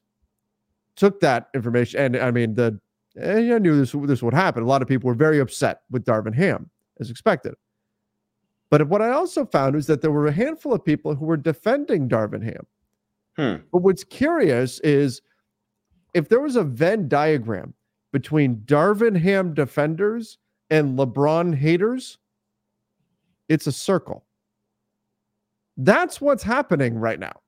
took 0.95 1.19
that 1.21 1.47
information, 1.55 1.99
and 1.99 2.17
I 2.17 2.31
mean, 2.31 2.53
the 2.53 2.79
and 3.15 3.53
I 3.53 3.57
knew 3.57 3.77
this 3.77 3.91
this 3.91 4.23
would 4.23 4.33
happen. 4.33 4.63
A 4.63 4.67
lot 4.67 4.81
of 4.81 4.87
people 4.87 5.07
were 5.07 5.15
very 5.15 5.39
upset 5.39 5.81
with 5.89 6.05
Darvin 6.05 6.35
Ham, 6.35 6.69
as 6.99 7.09
expected. 7.09 7.55
But 8.69 8.87
what 8.87 9.01
I 9.01 9.11
also 9.11 9.45
found 9.45 9.75
was 9.75 9.87
that 9.87 10.01
there 10.01 10.11
were 10.11 10.27
a 10.27 10.31
handful 10.31 10.73
of 10.73 10.85
people 10.85 11.13
who 11.13 11.25
were 11.25 11.37
defending 11.37 12.07
Darvin 12.07 12.43
Ham. 12.43 12.65
Hmm. 13.35 13.63
But 13.71 13.79
what's 13.79 14.05
curious 14.05 14.79
is 14.79 15.21
if 16.13 16.29
there 16.29 16.39
was 16.39 16.55
a 16.55 16.63
Venn 16.63 17.07
diagram 17.07 17.73
between 18.13 18.57
Darvin 18.65 19.17
Ham 19.17 19.53
defenders 19.53 20.37
and 20.69 20.97
LeBron 20.97 21.53
haters, 21.53 22.17
it's 23.49 23.67
a 23.67 23.71
circle. 23.71 24.25
That's 25.75 26.21
what's 26.21 26.43
happening 26.43 26.95
right 26.95 27.19
now. 27.19 27.41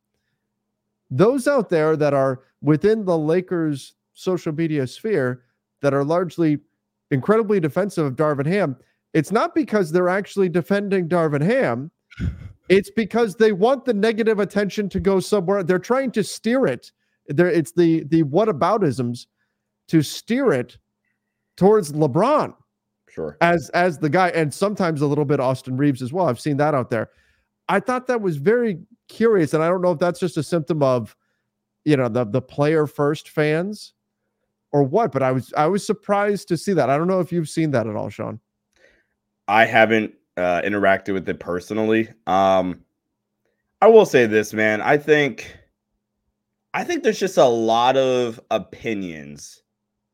Those 1.09 1.47
out 1.47 1.69
there 1.69 1.95
that 1.95 2.13
are 2.13 2.41
within 2.61 3.05
the 3.05 3.17
Lakers 3.17 3.95
social 4.13 4.53
media 4.53 4.87
sphere 4.87 5.43
that 5.83 5.93
are 5.93 6.03
largely 6.03 6.57
incredibly 7.11 7.59
defensive 7.59 8.05
of 8.05 8.15
Darvin 8.15 8.47
Ham, 8.47 8.75
it's 9.13 9.31
not 9.31 9.53
because 9.53 9.91
they're 9.91 10.09
actually 10.09 10.49
defending 10.49 11.07
Darvin 11.07 11.43
Ham. 11.43 11.91
It's 12.69 12.89
because 12.89 13.35
they 13.35 13.51
want 13.51 13.83
the 13.83 13.93
negative 13.93 14.39
attention 14.39 14.87
to 14.87 14.99
go 15.01 15.19
somewhere. 15.19 15.63
They're 15.63 15.79
trying 15.79 16.11
to 16.11 16.23
steer 16.23 16.65
it. 16.65 16.93
There, 17.27 17.49
it's 17.49 17.73
the 17.73 18.05
the 18.05 18.23
whataboutisms 18.23 19.27
to 19.89 20.01
steer 20.01 20.53
it 20.53 20.77
towards 21.57 21.91
LeBron 21.91 22.53
Sure. 23.09 23.37
as 23.41 23.69
as 23.71 23.99
the 23.99 24.09
guy, 24.09 24.29
and 24.29 24.51
sometimes 24.53 25.01
a 25.01 25.07
little 25.07 25.25
bit 25.25 25.41
Austin 25.41 25.77
Reaves 25.77 26.01
as 26.01 26.13
well. 26.13 26.27
I've 26.27 26.39
seen 26.39 26.57
that 26.57 26.73
out 26.73 26.89
there. 26.89 27.09
I 27.67 27.81
thought 27.81 28.07
that 28.07 28.21
was 28.21 28.37
very 28.37 28.79
curious, 29.09 29.53
and 29.53 29.61
I 29.61 29.67
don't 29.67 29.81
know 29.81 29.91
if 29.91 29.99
that's 29.99 30.19
just 30.19 30.37
a 30.37 30.43
symptom 30.43 30.81
of, 30.81 31.15
you 31.85 31.97
know, 31.97 32.07
the 32.07 32.23
the 32.25 32.41
player 32.41 32.87
first 32.87 33.29
fans, 33.29 33.93
or 34.73 34.83
what. 34.83 35.13
But 35.13 35.23
I 35.23 35.31
was 35.31 35.53
I 35.55 35.67
was 35.67 35.85
surprised 35.85 36.49
to 36.49 36.57
see 36.57 36.73
that. 36.73 36.89
I 36.89 36.97
don't 36.97 37.07
know 37.07 37.21
if 37.21 37.31
you've 37.31 37.47
seen 37.47 37.71
that 37.71 37.87
at 37.87 37.95
all, 37.95 38.09
Sean. 38.09 38.41
I 39.47 39.65
haven't 39.65 40.13
uh, 40.37 40.61
interacted 40.61 41.13
with 41.13 41.27
it 41.29 41.39
personally. 41.39 42.09
Um, 42.27 42.81
I 43.81 43.87
will 43.87 44.05
say 44.05 44.25
this, 44.25 44.53
man. 44.53 44.81
I 44.81 44.97
think, 44.97 45.57
I 46.73 46.85
think 46.85 47.03
there's 47.03 47.19
just 47.19 47.37
a 47.37 47.45
lot 47.45 47.97
of 47.97 48.39
opinions. 48.49 49.61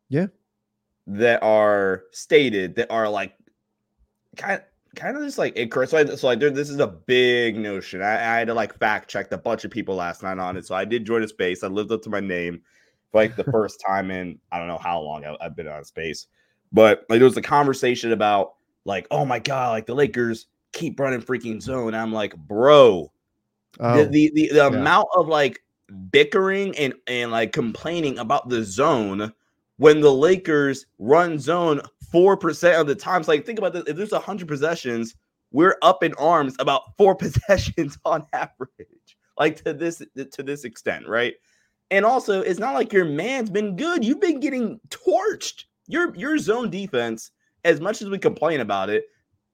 Yeah. 0.10 0.28
That 1.06 1.44
are 1.44 2.04
stated 2.12 2.76
that 2.76 2.92
are 2.92 3.08
like, 3.08 3.34
kind 4.38 4.64
kind 4.96 5.16
of 5.16 5.24
just 5.24 5.38
like 5.38 5.56
incorrect. 5.56 5.92
So, 5.92 5.98
I, 6.00 6.06
so 6.06 6.28
like, 6.28 6.40
there, 6.40 6.50
this 6.50 6.70
is 6.70 6.80
a 6.80 6.88
big 6.88 7.58
notion. 7.58 8.02
I, 8.02 8.14
I 8.14 8.40
had 8.40 8.48
to 8.48 8.56
like 8.56 8.78
fact 8.80 9.10
check 9.10 9.32
a 9.32 9.38
bunch 9.38 9.64
of 9.64 9.72
people 9.72 9.96
last 9.96 10.24
night 10.24 10.40
on 10.40 10.58
it. 10.58 10.66
So 10.66 10.74
I 10.74 10.86
did 10.86 11.06
join 11.06 11.22
a 11.22 11.28
space. 11.28 11.64
I 11.64 11.68
lived 11.68 11.92
up 11.92 12.02
to 12.04 12.10
my 12.10 12.20
name 12.20 12.62
like 13.14 13.36
the 13.36 13.44
first 13.46 13.84
time 13.86 14.12
in 14.12 14.40
I 14.52 14.60
don't 14.60 14.68
know 14.68 14.78
how 14.78 15.00
long 15.00 15.26
I, 15.26 15.36
I've 15.42 15.56
been 15.56 15.68
on 15.68 15.84
space, 15.84 16.28
but 16.72 17.06
like 17.10 17.20
there 17.20 17.26
was 17.26 17.38
a 17.38 17.42
conversation 17.42 18.12
about 18.12 18.56
like, 18.86 19.08
oh 19.12 19.26
my 19.26 19.40
god, 19.40 19.72
like 19.72 19.86
the 19.86 19.96
Lakers 19.96 20.48
keep 20.74 21.00
running 21.00 21.22
freaking 21.22 21.62
zone. 21.62 21.94
I'm 21.94 22.14
like, 22.14 22.36
bro, 22.36 23.12
Oh, 23.80 24.04
the 24.04 24.10
the, 24.10 24.32
the, 24.34 24.54
the 24.54 24.68
amount 24.68 25.08
of 25.16 25.28
like 25.28 25.64
bickering 26.12 26.76
and 26.78 26.94
and 27.08 27.32
like 27.32 27.52
complaining 27.52 28.18
about 28.18 28.50
the 28.50 28.64
zone 28.64 29.34
when 29.78 30.02
the 30.02 30.14
Lakers 30.14 30.86
run 30.98 31.40
zone 31.40 31.82
four 32.12 32.36
percent 32.36 32.76
of 32.76 32.88
the 32.88 32.96
times. 32.96 33.28
Like, 33.28 33.46
think 33.46 33.60
about 33.60 33.74
this: 33.74 33.84
if 33.88 33.96
there's 33.96 34.14
hundred 34.14 34.48
possessions, 34.48 35.16
we're 35.52 35.78
up 35.82 36.04
in 36.04 36.14
arms 36.16 36.56
about 36.60 36.98
four 36.98 37.16
possessions 37.16 37.98
on 38.06 38.26
average. 38.34 39.18
Like 39.38 39.64
to 39.64 39.74
this 39.74 40.02
to 40.32 40.44
this 40.44 40.64
extent, 40.64 41.08
right? 41.08 41.36
And 41.92 42.06
also, 42.06 42.42
it's 42.42 42.60
not 42.60 42.74
like 42.76 42.94
your 42.94 43.06
man's 43.06 43.50
been 43.50 43.76
good. 43.76 44.06
You've 44.06 44.22
been 44.22 44.40
getting 44.40 44.80
torched. 44.90 45.64
Your 45.88 46.16
your 46.16 46.38
zone 46.38 46.70
defense, 46.70 47.32
as 47.66 47.82
much 47.82 48.02
as 48.02 48.10
we 48.10 48.20
complain 48.20 48.60
about 48.60 48.90
it, 48.92 49.06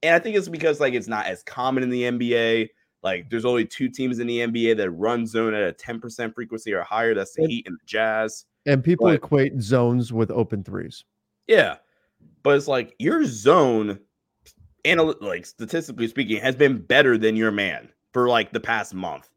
and 0.04 0.14
I 0.14 0.20
think 0.20 0.36
it's 0.36 0.50
because 0.50 0.80
like 0.82 0.94
it's 0.94 1.08
not 1.08 1.26
as 1.28 1.42
common 1.44 1.82
in 1.84 1.90
the 1.90 2.04
NBA. 2.04 2.68
Like 3.04 3.30
there's 3.30 3.46
only 3.46 3.66
two 3.66 3.88
teams 3.88 4.20
in 4.20 4.28
the 4.28 4.40
NBA 4.40 4.76
that 4.78 4.90
run 4.92 5.26
zone 5.28 5.54
at 5.54 5.62
a 5.70 5.72
10% 5.74 6.34
frequency 6.34 6.74
or 6.74 6.82
higher. 6.84 7.14
That's 7.14 7.34
the 7.36 7.44
And- 7.44 7.52
Heat 7.52 7.68
and 7.68 7.76
the 7.76 7.86
Jazz. 7.86 8.46
and 8.66 8.84
people 8.84 9.06
but- 9.08 9.16
equate 9.16 9.62
zones 9.62 10.12
with 10.12 10.30
open 10.32 10.64
threes. 10.64 11.06
Yeah. 11.48 11.78
But 12.44 12.58
it's 12.58 12.68
like 12.68 12.96
your 13.00 13.24
zone, 13.26 14.00
anal- 14.86 15.16
like 15.22 15.46
statistically 15.46 16.08
speaking, 16.08 16.42
has 16.42 16.56
been 16.56 16.80
better 16.80 17.18
than 17.18 17.36
your 17.36 17.52
man 17.52 17.90
for 18.12 18.28
like 18.28 18.52
the 18.52 18.60
past 18.60 18.94
month. 18.96 19.30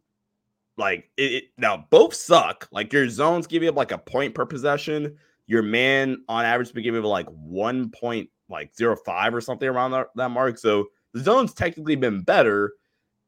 Like 0.79 1.11
it, 1.17 1.33
it- 1.33 1.45
now 1.59 1.87
both 1.91 2.15
suck. 2.15 2.69
Like 2.73 2.93
your 2.93 3.09
zones 3.11 3.47
give 3.47 3.63
you 3.63 3.73
like 3.73 3.93
a 3.93 3.99
point 3.99 4.35
per 4.35 4.47
possession. 4.47 5.17
Your 5.47 5.63
man 5.63 6.23
on 6.29 6.45
average 6.45 6.73
been 6.73 6.83
giving 6.85 7.03
you 7.03 7.09
like 7.09 7.27
one 7.29 7.91
point 7.91 8.31
like 8.49 8.75
zero 8.75 8.97
five 8.97 9.35
or 9.35 9.41
something 9.41 9.69
around 9.69 9.91
that, 9.91 10.07
that 10.17 10.31
mark. 10.31 10.57
So 10.59 10.87
the 11.13 11.21
zone's 11.21 11.53
technically 11.53 11.97
been 11.97 12.23
better, 12.23 12.73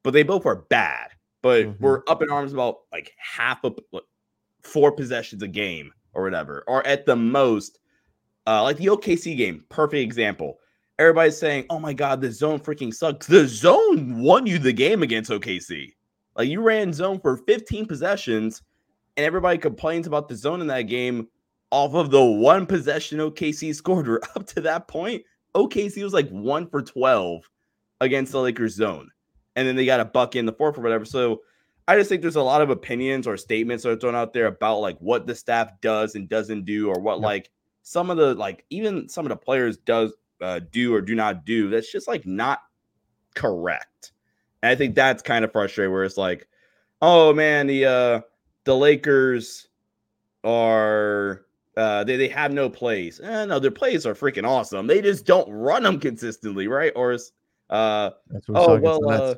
but 0.03 0.11
they 0.13 0.23
both 0.23 0.45
are 0.45 0.55
bad. 0.55 1.09
But 1.41 1.65
Mhm. 1.65 1.79
we're 1.79 2.01
up 2.07 2.21
in 2.21 2.29
arms 2.29 2.53
about 2.53 2.81
like 2.91 3.11
half 3.17 3.63
of 3.63 3.77
like, 3.91 4.03
four 4.63 4.91
possessions 4.91 5.41
a 5.43 5.47
game 5.47 5.91
or 6.13 6.23
whatever, 6.23 6.63
or 6.67 6.85
at 6.87 7.05
the 7.05 7.15
most 7.15 7.79
uh, 8.47 8.63
like 8.63 8.77
the 8.77 8.87
OKC 8.87 9.35
game, 9.37 9.63
perfect 9.69 10.01
example. 10.01 10.59
Everybody's 10.99 11.37
saying, 11.37 11.65
"Oh 11.69 11.79
my 11.79 11.93
god, 11.93 12.21
the 12.21 12.31
zone 12.31 12.59
freaking 12.59 12.93
sucks." 12.93 13.27
The 13.27 13.47
zone 13.47 14.19
won 14.19 14.45
you 14.47 14.57
the 14.59 14.73
game 14.73 15.03
against 15.03 15.29
OKC. 15.31 15.93
Like 16.35 16.49
you 16.49 16.61
ran 16.61 16.93
zone 16.93 17.19
for 17.19 17.37
15 17.37 17.85
possessions, 17.85 18.61
and 19.17 19.25
everybody 19.25 19.57
complains 19.57 20.07
about 20.07 20.27
the 20.27 20.35
zone 20.35 20.61
in 20.61 20.67
that 20.67 20.83
game 20.83 21.27
off 21.71 21.93
of 21.93 22.11
the 22.11 22.23
one 22.23 22.65
possession 22.65 23.19
OKC 23.19 23.75
scored. 23.75 24.07
Or 24.07 24.21
up 24.35 24.47
to 24.47 24.61
that 24.61 24.87
point, 24.87 25.23
OKC 25.55 26.03
was 26.03 26.13
like 26.13 26.29
one 26.29 26.67
for 26.67 26.81
12 26.81 27.49
against 27.99 28.31
the 28.31 28.39
Lakers 28.39 28.75
zone, 28.75 29.09
and 29.55 29.67
then 29.67 29.75
they 29.75 29.85
got 29.85 29.99
a 29.99 30.05
buck 30.05 30.35
in 30.35 30.45
the 30.45 30.53
fourth 30.53 30.77
or 30.77 30.81
whatever. 30.81 31.05
So 31.05 31.41
I 31.87 31.97
just 31.97 32.09
think 32.09 32.21
there's 32.21 32.35
a 32.35 32.41
lot 32.41 32.61
of 32.61 32.69
opinions 32.69 33.27
or 33.27 33.35
statements 33.37 33.83
that 33.83 33.91
are 33.91 33.95
thrown 33.97 34.15
out 34.15 34.33
there 34.33 34.47
about 34.47 34.79
like 34.79 34.97
what 34.99 35.27
the 35.27 35.35
staff 35.35 35.71
does 35.81 36.15
and 36.15 36.29
doesn't 36.29 36.65
do, 36.65 36.89
or 36.89 36.99
what 36.99 37.19
like 37.19 37.49
some 37.83 38.09
of 38.09 38.17
the 38.17 38.35
like 38.35 38.65
even 38.69 39.09
some 39.09 39.25
of 39.25 39.29
the 39.29 39.35
players 39.35 39.77
does 39.77 40.13
uh, 40.41 40.59
do 40.71 40.93
or 40.93 41.01
do 41.01 41.15
not 41.15 41.45
do. 41.45 41.69
That's 41.69 41.91
just 41.91 42.07
like 42.07 42.25
not 42.25 42.61
correct. 43.35 44.13
And 44.61 44.71
I 44.71 44.75
think 44.75 44.95
that's 44.95 45.23
kind 45.23 45.43
of 45.45 45.51
frustrating. 45.51 45.91
Where 45.91 46.03
it's 46.03 46.17
like, 46.17 46.47
oh 47.01 47.33
man, 47.33 47.67
the 47.67 47.85
uh 47.85 48.21
the 48.63 48.75
Lakers 48.75 49.67
are 50.43 51.45
uh 51.77 52.03
they, 52.03 52.17
they 52.17 52.27
have 52.27 52.51
no 52.51 52.69
plays. 52.69 53.19
Eh, 53.19 53.45
no, 53.45 53.59
their 53.59 53.71
plays 53.71 54.05
are 54.05 54.15
freaking 54.15 54.47
awesome. 54.47 54.87
They 54.87 55.01
just 55.01 55.25
don't 55.25 55.49
run 55.49 55.83
them 55.83 55.99
consistently, 55.99 56.67
right? 56.67 56.93
Or 56.95 57.11
is 57.13 57.31
uh 57.69 58.11
Oh 58.49 58.79
well, 58.79 59.09
uh, 59.09 59.35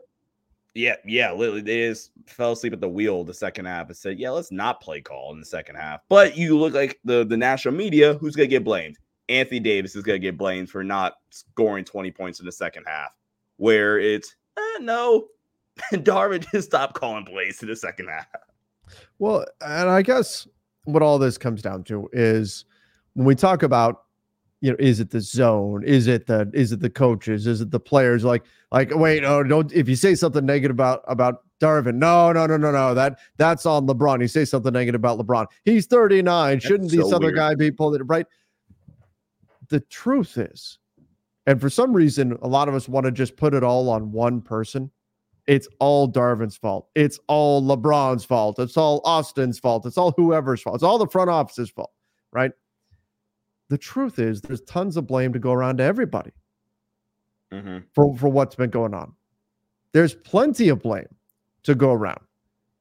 yeah, 0.74 0.96
yeah. 1.06 1.32
Literally, 1.32 1.62
they 1.62 1.88
just 1.88 2.12
fell 2.26 2.54
asleep 2.54 2.74
at 2.74 2.82
the 2.82 2.90
wheel 2.90 3.24
the 3.24 3.34
second 3.34 3.66
half 3.66 3.88
and 3.88 3.98
said, 3.98 4.18
"Yeah, 4.18 4.32
let's 4.32 4.52
not 4.52 4.82
play 4.82 5.02
call 5.02 5.32
in 5.34 5.40
the 5.40 5.46
second 5.46 5.76
half." 5.76 6.02
But 6.10 6.36
you 6.36 6.58
look 6.58 6.74
like 6.74 7.00
the 7.04 7.26
the 7.26 7.38
national 7.38 7.76
media. 7.76 8.16
Who's 8.16 8.36
gonna 8.36 8.48
get 8.48 8.64
blamed? 8.64 8.98
Anthony 9.30 9.60
Davis 9.60 9.96
is 9.96 10.04
gonna 10.04 10.20
get 10.20 10.38
blamed 10.38 10.70
for 10.70 10.84
not 10.84 11.14
scoring 11.30 11.86
twenty 11.86 12.12
points 12.12 12.40
in 12.40 12.46
the 12.46 12.52
second 12.52 12.86
half. 12.88 13.16
Where 13.58 14.00
it's 14.00 14.36
eh, 14.58 14.80
no, 14.82 15.28
Darvin 15.94 16.46
just 16.52 16.70
stopped 16.70 16.96
calling 16.96 17.26
plays 17.26 17.62
in 17.62 17.70
the 17.70 17.76
second 17.76 18.08
half. 18.08 18.28
Well, 19.20 19.46
and 19.62 19.90
I 19.90 20.02
guess 20.02 20.48
what 20.86 21.02
all 21.02 21.18
this 21.18 21.38
comes 21.38 21.62
down 21.62 21.84
to 21.86 22.10
is 22.14 22.66
when 23.14 23.26
we 23.26 23.36
talk 23.36 23.64
about, 23.64 24.04
you 24.62 24.72
know, 24.72 24.78
is 24.80 25.00
it 25.00 25.10
the 25.10 25.22
zone? 25.22 25.84
Is 25.84 26.08
it 26.08 26.26
the 26.26 26.50
is 26.54 26.72
it 26.72 26.80
the 26.80 26.90
coaches? 26.90 27.48
Is 27.48 27.62
it 27.62 27.72
the 27.72 27.80
players? 27.80 28.24
Like, 28.24 28.44
like, 28.72 28.96
wait, 28.96 29.24
oh, 29.24 29.44
don't 29.44 29.72
if 29.74 29.90
you 29.90 29.96
say 29.96 30.16
something 30.16 30.46
negative 30.46 30.76
about 30.76 31.04
about 31.08 31.44
Darvin, 31.60 31.96
no, 31.96 32.32
no, 32.32 32.46
no, 32.46 32.58
no, 32.58 32.72
no. 32.72 32.94
That 32.94 33.20
that's 33.38 33.66
on 33.66 33.88
LeBron. 33.88 34.22
You 34.22 34.28
say 34.28 34.46
something 34.46 34.72
negative 34.74 35.00
about 35.00 35.20
LeBron. 35.20 35.48
He's 35.66 35.86
39. 35.86 36.60
Shouldn't 36.60 36.92
so 36.92 36.98
this 36.98 37.14
other 37.14 37.32
guy 37.32 37.56
be 37.56 37.72
pulled 37.72 37.96
it 37.96 38.04
right? 38.04 38.26
The 39.70 39.80
truth 39.82 40.38
is, 40.38 40.80
and 41.46 41.60
for 41.60 41.70
some 41.70 41.94
reason, 41.94 42.38
a 42.42 42.48
lot 42.48 42.68
of 42.68 42.76
us 42.76 42.88
want 42.88 43.06
to 43.06 43.12
just 43.12 43.36
put 43.36 43.54
it 43.54 43.64
all 43.64 43.90
on 43.90 44.12
one 44.12 44.42
person. 44.42 44.92
It's 45.46 45.68
all 45.80 46.10
Darvin's 46.10 46.56
fault. 46.56 46.90
It's 46.96 47.20
all 47.28 47.62
LeBron's 47.62 48.24
fault. 48.24 48.60
It's 48.60 48.78
all 48.78 49.02
Austin's 49.04 49.60
fault. 49.60 49.86
It's 49.86 49.98
all 49.98 50.14
whoever's 50.16 50.62
fault. 50.62 50.76
It's 50.76 50.84
all 50.84 50.98
the 50.98 51.08
front 51.08 51.30
office's 51.30 51.70
fault, 51.70 51.92
right? 52.32 52.52
the 53.74 53.78
truth 53.80 54.20
is 54.20 54.40
there's 54.40 54.62
tons 54.62 54.98
of 54.98 55.08
blame 55.08 55.34
to 55.34 55.40
go 55.40 55.52
around 55.52 55.78
to 55.78 55.84
everybody 55.84 56.30
hmm 57.52 57.80
for, 57.94 58.16
for 58.18 58.30
what's 58.30 58.54
been 58.54 58.70
going 58.70 58.94
on. 58.94 59.12
There's 59.94 60.14
plenty 60.14 60.70
of 60.70 60.80
blame 60.80 61.08
to 61.64 61.74
go 61.74 61.92
around. 61.92 62.22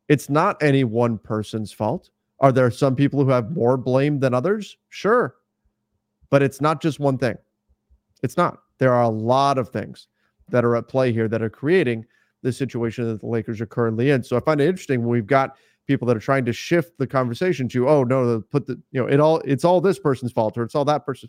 It's 0.09 0.29
not 0.29 0.63
any 0.63 0.85
one 0.85 1.17
person's 1.17 1.73
fault. 1.73 2.11
Are 2.41 2.53
there 2.53 2.71
some 2.71 2.95
people 2.95 3.25
who 3.25 3.31
have 3.31 3.53
more 3.53 3.79
blame 3.79 4.21
than 4.21 4.35
others? 4.35 4.77
Sure. 4.91 5.35
But 6.29 6.43
it's 6.43 6.61
not 6.61 6.83
just 6.83 7.01
one 7.01 7.17
thing. 7.17 7.37
It's 8.23 8.37
not. 8.37 8.59
There 8.79 8.93
are 8.93 9.03
a 9.03 9.09
lot 9.09 9.59
of 9.59 9.69
things 9.69 10.09
that 10.49 10.65
are 10.65 10.77
at 10.77 10.89
play 10.89 11.13
here 11.13 11.29
that 11.29 11.43
are 11.43 11.51
creating 11.51 12.05
the 12.43 12.53
situation 12.53 13.07
that 13.07 13.21
the 13.21 13.27
Lakers 13.27 13.61
are 13.61 13.67
currently 13.67 14.11
in. 14.11 14.23
So 14.23 14.37
I 14.37 14.41
find 14.41 14.61
it 14.61 14.69
interesting 14.69 15.01
when 15.01 15.11
we've 15.11 15.27
got 15.27 15.57
people 15.87 16.07
that 16.09 16.17
are 16.17 16.21
trying 16.21 16.45
to 16.45 16.53
shift 16.53 16.99
the 16.99 17.07
conversation 17.07 17.69
to, 17.69 17.89
oh 17.89 18.05
no, 18.05 18.43
put 18.51 18.67
the 18.67 18.81
you 18.91 19.01
know 19.01 19.07
it 19.07 19.21
all 19.21 19.39
it's 19.45 19.65
all 19.65 19.81
this 19.81 19.99
person's 19.99 20.33
fault 20.33 20.57
or 20.59 20.63
it's 20.63 20.75
all 20.75 20.85
that 20.85 21.05
person. 21.05 21.29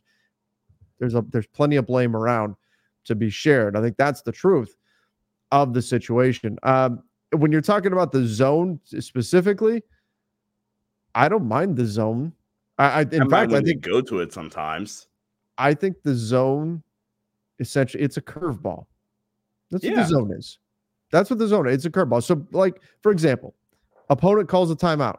There's 1.00 1.16
a 1.16 1.24
there's 1.30 1.48
plenty 1.48 1.76
of 1.76 1.86
blame 1.86 2.16
around 2.16 2.56
to 3.06 3.16
be 3.16 3.30
shared. 3.30 3.76
I 3.76 3.82
think 3.82 3.98
that's 3.98 4.22
the 4.22 4.32
truth 4.32 4.76
of 5.52 5.74
the 5.74 5.82
situation. 5.82 6.58
Um, 6.64 7.04
when 7.32 7.52
you're 7.52 7.62
talking 7.62 7.94
about 7.94 8.12
the 8.12 8.26
zone 8.26 8.80
specifically, 8.86 9.84
I 11.16 11.30
don't 11.30 11.48
mind 11.48 11.76
the 11.76 11.86
zone. 11.86 12.34
I, 12.78 12.86
I 12.86 13.02
in 13.02 13.24
I 13.24 13.28
fact 13.28 13.52
I 13.52 13.56
think 13.56 13.66
think 13.66 13.82
go 13.82 14.02
to 14.02 14.20
it 14.20 14.34
sometimes. 14.34 15.08
I 15.58 15.74
think 15.74 16.02
the 16.04 16.16
zone 16.16 16.84
essentially 17.60 18.04
it's 18.04 18.18
a 18.18 18.22
curveball. 18.22 18.86
That's 19.72 19.84
what 19.84 19.96
the 19.96 20.06
zone 20.06 20.32
is. 20.38 20.60
That's 21.12 21.30
what 21.30 21.40
the 21.40 21.48
zone 21.48 21.68
is. 21.68 21.76
It's 21.76 21.86
a 21.86 21.90
curveball. 21.90 22.24
So, 22.24 22.46
like 22.52 22.82
for 23.02 23.12
example, 23.12 23.56
opponent 24.10 24.50
calls 24.50 24.72
a 24.72 24.76
timeout. 24.76 25.18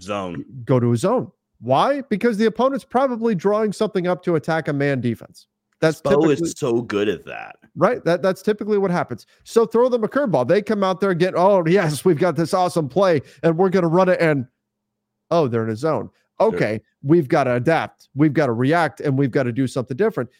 Zone. 0.00 0.44
Go 0.64 0.80
to 0.80 0.92
a 0.92 0.96
zone. 0.96 1.30
Why? 1.60 2.02
Because 2.02 2.36
the 2.36 2.46
opponent's 2.46 2.84
probably 2.84 3.34
drawing 3.34 3.72
something 3.72 4.06
up 4.06 4.22
to 4.24 4.34
attack 4.34 4.68
a 4.68 4.72
man 4.72 5.00
defense. 5.00 5.46
That's 5.80 6.00
typically 6.00 6.34
is 6.34 6.54
so 6.56 6.80
good 6.80 7.08
at 7.08 7.24
that. 7.26 7.56
right. 7.76 8.04
That 8.04 8.22
that's 8.22 8.42
typically 8.42 8.78
what 8.78 8.90
happens. 8.90 9.26
So 9.44 9.66
throw 9.66 9.88
them 9.88 10.02
a 10.04 10.08
curveball. 10.08 10.48
They 10.48 10.62
come 10.62 10.82
out 10.82 11.00
there 11.00 11.10
and 11.10 11.20
get, 11.20 11.34
oh 11.36 11.62
yes, 11.66 12.04
we've 12.04 12.18
got 12.18 12.36
this 12.36 12.54
awesome 12.54 12.88
play, 12.88 13.20
and 13.42 13.58
we're 13.58 13.68
gonna 13.68 13.88
run 13.88 14.08
it. 14.08 14.20
And 14.20 14.46
oh, 15.30 15.48
they're 15.48 15.64
in 15.64 15.70
a 15.70 15.76
zone. 15.76 16.10
Okay, 16.40 16.80
we've 17.02 17.28
got 17.28 17.44
to 17.44 17.54
adapt. 17.54 18.08
We've 18.14 18.32
got 18.32 18.46
to 18.46 18.52
react, 18.52 19.00
and 19.00 19.16
we've 19.16 19.30
got 19.30 19.44
to 19.44 19.52
do 19.52 19.66
something 19.66 19.96
different. 19.96 20.30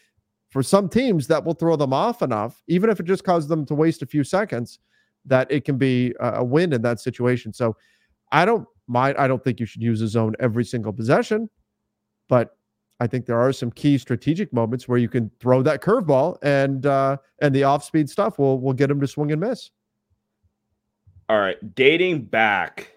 For 0.50 0.62
some 0.62 0.88
teams, 0.88 1.26
that 1.28 1.44
will 1.44 1.54
throw 1.54 1.76
them 1.76 1.92
off 1.92 2.22
enough, 2.22 2.62
even 2.68 2.90
if 2.90 3.00
it 3.00 3.06
just 3.06 3.24
causes 3.24 3.48
them 3.48 3.64
to 3.66 3.74
waste 3.74 4.02
a 4.02 4.06
few 4.06 4.24
seconds, 4.24 4.78
that 5.24 5.50
it 5.50 5.64
can 5.64 5.78
be 5.78 6.14
a 6.20 6.34
a 6.34 6.44
win 6.44 6.72
in 6.72 6.82
that 6.82 7.00
situation. 7.00 7.52
So 7.52 7.76
I 8.32 8.44
don't 8.44 8.66
mind. 8.86 9.16
I 9.18 9.28
don't 9.28 9.42
think 9.42 9.60
you 9.60 9.66
should 9.66 9.82
use 9.82 10.00
a 10.00 10.08
zone 10.08 10.34
every 10.40 10.64
single 10.64 10.92
possession, 10.92 11.48
but 12.28 12.56
I 13.00 13.06
think 13.06 13.26
there 13.26 13.40
are 13.40 13.52
some 13.52 13.70
key 13.70 13.98
strategic 13.98 14.52
moments 14.52 14.86
where 14.86 14.98
you 14.98 15.08
can 15.08 15.30
throw 15.40 15.62
that 15.62 15.82
curveball 15.82 16.38
and 16.42 16.86
uh, 16.86 17.16
and 17.40 17.54
the 17.54 17.64
off 17.64 17.84
speed 17.84 18.08
stuff 18.08 18.38
will 18.38 18.60
will 18.60 18.72
get 18.72 18.88
them 18.88 19.00
to 19.00 19.06
swing 19.06 19.32
and 19.32 19.40
miss. 19.40 19.70
All 21.28 21.40
right, 21.40 21.74
dating 21.74 22.26
back 22.26 22.92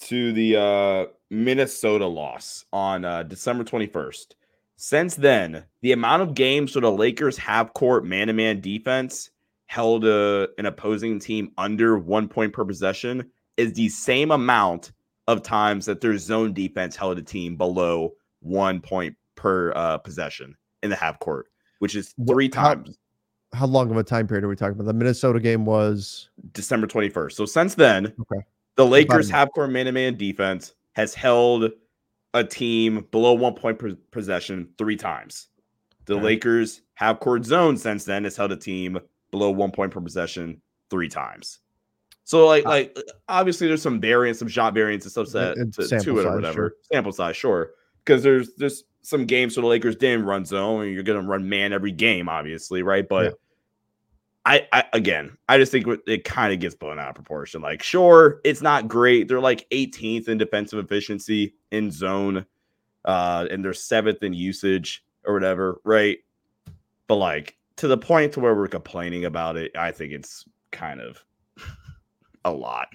to 0.00 0.32
the 0.32 0.56
uh, 0.56 1.06
Minnesota 1.30 2.06
loss 2.06 2.64
on 2.72 3.04
uh, 3.04 3.22
December 3.22 3.64
21st. 3.64 4.34
Since 4.76 5.14
then, 5.16 5.64
the 5.82 5.92
amount 5.92 6.22
of 6.22 6.34
games 6.34 6.74
where 6.74 6.82
the 6.82 6.90
Lakers 6.92 7.38
have 7.38 7.74
court 7.74 8.04
man 8.04 8.26
to 8.26 8.32
man 8.32 8.60
defense 8.60 9.30
held 9.66 10.04
uh, 10.04 10.48
an 10.58 10.66
opposing 10.66 11.18
team 11.18 11.52
under 11.58 11.96
one 11.98 12.28
point 12.28 12.52
per 12.52 12.64
possession 12.64 13.30
is 13.56 13.72
the 13.72 13.88
same 13.88 14.30
amount 14.30 14.92
of 15.26 15.42
times 15.42 15.86
that 15.86 16.00
their 16.00 16.18
zone 16.18 16.52
defense 16.52 16.96
held 16.96 17.18
a 17.18 17.22
team 17.22 17.56
below 17.56 18.12
one 18.40 18.80
point 18.80 19.16
per 19.36 19.72
uh, 19.74 19.96
possession 19.98 20.56
in 20.82 20.90
the 20.90 20.96
half 20.96 21.18
court, 21.20 21.46
which 21.78 21.96
is 21.96 22.14
three 22.26 22.50
how- 22.52 22.74
times. 22.74 22.98
How 23.54 23.66
long 23.66 23.88
of 23.92 23.96
a 23.96 24.02
time 24.02 24.26
period 24.26 24.42
are 24.42 24.48
we 24.48 24.56
talking 24.56 24.72
about? 24.74 24.86
The 24.86 24.92
Minnesota 24.92 25.38
game 25.38 25.64
was 25.64 26.28
December 26.54 26.88
21st. 26.88 27.32
So 27.34 27.46
since 27.46 27.76
then, 27.76 28.06
Okay. 28.06 28.44
the 28.74 28.84
Lakers 28.84 29.30
half 29.30 29.52
court 29.52 29.70
man 29.70 29.86
to 29.86 29.92
man 29.92 30.16
defense 30.16 30.74
has 30.94 31.14
held 31.14 31.70
a 32.32 32.42
team 32.42 33.06
below 33.10 33.32
one 33.34 33.54
point 33.54 33.78
per 33.78 33.94
possession 34.10 34.68
three 34.78 34.96
times. 34.96 35.48
The 36.06 36.14
Okay. 36.14 36.24
Lakers 36.24 36.82
half 36.94 37.20
court 37.20 37.44
zone 37.44 37.76
since 37.76 38.04
then 38.04 38.24
has 38.24 38.36
held 38.36 38.52
a 38.52 38.56
team 38.56 38.98
below 39.30 39.50
one 39.50 39.70
point 39.70 39.92
per 39.92 40.00
possession 40.00 40.60
three 40.90 41.08
times. 41.08 41.60
So 42.24 42.46
like 42.46 42.64
Uh, 42.66 42.70
like 42.70 42.98
obviously 43.28 43.66
there's 43.68 43.82
some 43.82 44.00
variance, 44.00 44.38
some 44.38 44.48
shot 44.48 44.74
variance 44.74 45.04
and 45.04 45.12
stuff 45.12 45.30
that, 45.30 45.56
to, 45.74 46.00
to 46.00 46.18
it 46.20 46.26
or 46.26 46.34
whatever. 46.34 46.54
sure. 46.54 46.72
Sample 46.92 47.12
size, 47.12 47.36
sure. 47.36 47.70
Because 48.04 48.22
there's 48.22 48.54
there's 48.56 48.84
some 49.02 49.26
games 49.26 49.56
where 49.56 49.62
the 49.62 49.68
Lakers 49.68 49.96
didn't 49.96 50.24
run 50.24 50.44
zone, 50.44 50.84
and 50.84 50.92
you're 50.94 51.02
gonna 51.02 51.22
run 51.22 51.48
man 51.48 51.72
every 51.72 51.92
game, 51.92 52.28
obviously, 52.28 52.82
right? 52.82 53.06
But 53.08 53.24
Yeah. 53.24 53.30
I, 54.46 54.66
I 54.72 54.84
again, 54.92 55.36
I 55.48 55.58
just 55.58 55.72
think 55.72 55.86
it 56.06 56.24
kind 56.24 56.52
of 56.52 56.60
gets 56.60 56.74
blown 56.74 56.98
out 56.98 57.08
of 57.08 57.14
proportion. 57.14 57.62
Like, 57.62 57.82
sure, 57.82 58.40
it's 58.44 58.60
not 58.60 58.88
great. 58.88 59.28
They're 59.28 59.40
like 59.40 59.68
18th 59.70 60.28
in 60.28 60.38
defensive 60.38 60.78
efficiency 60.78 61.54
in 61.70 61.90
zone, 61.90 62.44
uh, 63.04 63.46
and 63.50 63.64
they're 63.64 63.72
seventh 63.72 64.22
in 64.22 64.34
usage 64.34 65.02
or 65.24 65.32
whatever, 65.32 65.80
right? 65.84 66.18
But 67.06 67.16
like 67.16 67.56
to 67.76 67.88
the 67.88 67.98
point 67.98 68.32
to 68.34 68.40
where 68.40 68.54
we're 68.54 68.68
complaining 68.68 69.24
about 69.24 69.56
it, 69.56 69.72
I 69.76 69.90
think 69.90 70.12
it's 70.12 70.44
kind 70.72 71.00
of 71.00 71.24
a 72.44 72.52
lot. 72.52 72.88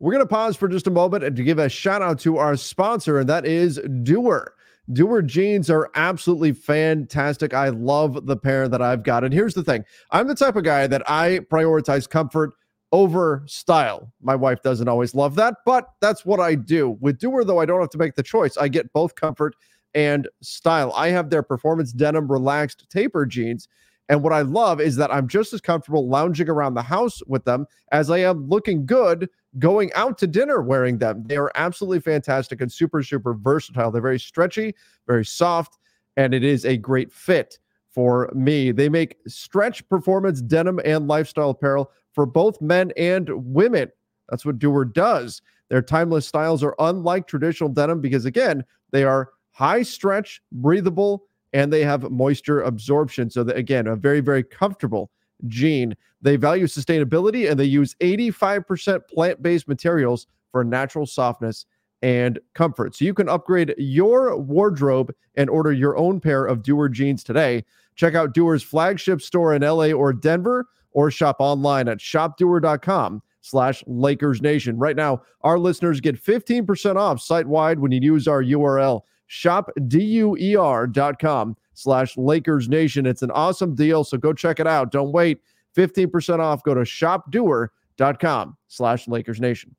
We're 0.00 0.18
to 0.18 0.26
pause 0.26 0.56
for 0.56 0.66
just 0.66 0.88
a 0.88 0.90
moment 0.90 1.22
and 1.22 1.36
to 1.36 1.44
give 1.44 1.60
a 1.60 1.68
shout 1.68 2.02
out 2.02 2.18
to 2.20 2.38
our 2.38 2.56
sponsor, 2.56 3.20
and 3.20 3.28
that 3.28 3.46
is 3.46 3.80
Duer. 4.02 4.54
Duer 4.90 5.22
jeans 5.22 5.70
are 5.70 5.90
absolutely 5.94 6.52
fantastic. 6.52 7.54
I 7.54 7.68
love 7.68 8.26
the 8.26 8.36
pair 8.36 8.68
that 8.68 8.82
I've 8.82 9.04
got. 9.04 9.22
And 9.24 9.32
here's 9.32 9.54
the 9.54 9.62
thing 9.62 9.84
I'm 10.10 10.26
the 10.26 10.34
type 10.34 10.56
of 10.56 10.64
guy 10.64 10.86
that 10.86 11.08
I 11.08 11.40
prioritize 11.50 12.08
comfort 12.08 12.52
over 12.90 13.42
style. 13.46 14.12
My 14.20 14.34
wife 14.34 14.62
doesn't 14.62 14.88
always 14.88 15.14
love 15.14 15.34
that, 15.36 15.56
but 15.64 15.88
that's 16.00 16.26
what 16.26 16.40
I 16.40 16.54
do. 16.56 16.98
With 17.00 17.18
Duer, 17.18 17.44
though, 17.44 17.60
I 17.60 17.64
don't 17.64 17.80
have 17.80 17.90
to 17.90 17.98
make 17.98 18.16
the 18.16 18.22
choice. 18.22 18.56
I 18.56 18.68
get 18.68 18.92
both 18.92 19.14
comfort 19.14 19.54
and 19.94 20.28
style. 20.42 20.92
I 20.94 21.08
have 21.08 21.30
their 21.30 21.42
performance 21.42 21.92
denim 21.92 22.30
relaxed 22.30 22.86
taper 22.90 23.24
jeans. 23.24 23.68
And 24.08 24.22
what 24.22 24.32
I 24.32 24.42
love 24.42 24.80
is 24.80 24.96
that 24.96 25.12
I'm 25.12 25.28
just 25.28 25.52
as 25.52 25.60
comfortable 25.60 26.08
lounging 26.08 26.48
around 26.48 26.74
the 26.74 26.82
house 26.82 27.22
with 27.26 27.44
them 27.44 27.66
as 27.92 28.10
I 28.10 28.18
am 28.18 28.48
looking 28.48 28.84
good 28.84 29.28
going 29.58 29.92
out 29.94 30.18
to 30.18 30.26
dinner 30.26 30.62
wearing 30.62 30.98
them. 30.98 31.24
They 31.26 31.36
are 31.36 31.52
absolutely 31.54 32.00
fantastic 32.00 32.60
and 32.60 32.72
super, 32.72 33.02
super 33.02 33.34
versatile. 33.34 33.90
They're 33.90 34.00
very 34.00 34.20
stretchy, 34.20 34.74
very 35.06 35.24
soft, 35.24 35.78
and 36.16 36.32
it 36.34 36.44
is 36.44 36.64
a 36.64 36.76
great 36.76 37.12
fit 37.12 37.58
for 37.90 38.30
me. 38.34 38.72
They 38.72 38.88
make 38.88 39.18
stretch 39.26 39.86
performance 39.88 40.40
denim 40.40 40.80
and 40.84 41.08
lifestyle 41.08 41.50
apparel 41.50 41.90
for 42.12 42.26
both 42.26 42.60
men 42.60 42.92
and 42.96 43.28
women. 43.30 43.90
That's 44.28 44.46
what 44.46 44.58
Duer 44.58 44.84
does. 44.84 45.42
Their 45.68 45.82
timeless 45.82 46.26
styles 46.26 46.62
are 46.62 46.74
unlike 46.78 47.26
traditional 47.26 47.68
denim 47.68 48.00
because, 48.00 48.24
again, 48.24 48.64
they 48.90 49.04
are 49.04 49.30
high 49.50 49.82
stretch, 49.82 50.42
breathable, 50.52 51.24
and 51.52 51.72
they 51.72 51.82
have 51.82 52.10
moisture 52.10 52.62
absorption. 52.62 53.30
So, 53.30 53.44
that, 53.44 53.56
again, 53.56 53.86
a 53.86 53.96
very, 53.96 54.20
very 54.20 54.42
comfortable 54.42 55.10
jean. 55.46 55.96
They 56.20 56.36
value 56.36 56.66
sustainability 56.66 57.50
and 57.50 57.58
they 57.58 57.64
use 57.64 57.94
85% 58.00 59.08
plant 59.08 59.42
based 59.42 59.68
materials 59.68 60.26
for 60.50 60.64
natural 60.64 61.06
softness 61.06 61.66
and 62.02 62.38
comfort. 62.54 62.96
So, 62.96 63.04
you 63.04 63.14
can 63.14 63.28
upgrade 63.28 63.74
your 63.78 64.36
wardrobe 64.36 65.14
and 65.36 65.48
order 65.48 65.72
your 65.72 65.96
own 65.96 66.20
pair 66.20 66.44
of 66.44 66.62
Duer 66.62 66.88
jeans 66.88 67.22
today. 67.24 67.64
Check 67.94 68.14
out 68.14 68.34
Duer's 68.34 68.62
flagship 68.62 69.20
store 69.20 69.54
in 69.54 69.62
LA 69.62 69.92
or 69.92 70.12
Denver 70.12 70.66
or 70.92 71.10
shop 71.10 71.36
online 71.38 71.88
at 71.88 71.98
shopduer.com 71.98 73.22
slash 73.40 73.82
Lakers 73.86 74.40
Nation. 74.40 74.78
Right 74.78 74.96
now, 74.96 75.22
our 75.42 75.58
listeners 75.58 76.00
get 76.00 76.22
15% 76.22 76.96
off 76.96 77.20
site 77.20 77.46
wide 77.46 77.78
when 77.78 77.92
you 77.92 78.00
use 78.00 78.28
our 78.28 78.42
URL 78.42 79.02
shopduer.com 79.32 81.56
slash 81.72 82.16
Lakers 82.18 82.68
Nation. 82.68 83.06
It's 83.06 83.22
an 83.22 83.30
awesome 83.30 83.74
deal, 83.74 84.04
so 84.04 84.18
go 84.18 84.34
check 84.34 84.60
it 84.60 84.66
out. 84.66 84.92
Don't 84.92 85.10
wait. 85.10 85.40
15% 85.74 86.38
off. 86.38 86.62
Go 86.62 86.74
to 86.74 86.82
shopduer.com 86.82 88.58
slash 88.68 89.08
Lakers 89.08 89.40
Nation. 89.40 89.74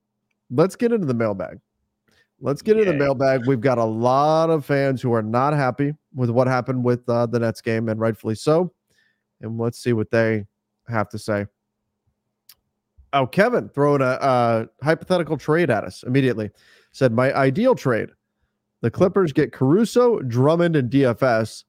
Let's 0.50 0.76
get 0.76 0.92
into 0.92 1.06
the 1.06 1.14
mailbag. 1.14 1.60
Let's 2.42 2.64
get 2.64 2.78
into 2.78 2.92
the 2.92 2.98
mailbag. 2.98 3.48
We've 3.48 3.62
got 3.62 3.78
a 3.78 3.86
lot 3.86 4.50
of 4.50 4.66
fans 4.66 5.02
who 5.02 5.14
are 5.14 5.22
not 5.22 5.54
happy 5.54 5.94
with 6.16 6.32
what 6.32 6.48
happened 6.48 6.84
with 6.84 7.08
uh, 7.08 7.28
the 7.28 7.40
Nets 7.40 7.62
game, 7.62 7.88
and 7.90 8.00
rightfully 8.00 8.34
so. 8.36 8.74
And 9.42 9.60
let's 9.60 9.78
see 9.78 9.94
what 9.94 10.10
they 10.12 10.46
have 10.90 11.10
to 11.10 11.20
say. 11.20 11.46
Oh, 13.14 13.28
Kevin 13.28 13.70
throwing 13.70 14.02
a, 14.02 14.06
uh 14.06 14.66
hypothetical 14.82 15.38
trade 15.38 15.70
at 15.70 15.84
us 15.84 16.02
immediately. 16.04 16.50
Said, 16.92 17.14
My 17.14 17.32
ideal 17.34 17.76
trade 17.76 18.10
the 18.84 18.92
Clippers 18.92 19.32
get 19.32 19.54
Caruso, 19.54 20.20
Drummond, 20.20 20.76
and 20.76 20.92
DFS. 20.92 21.64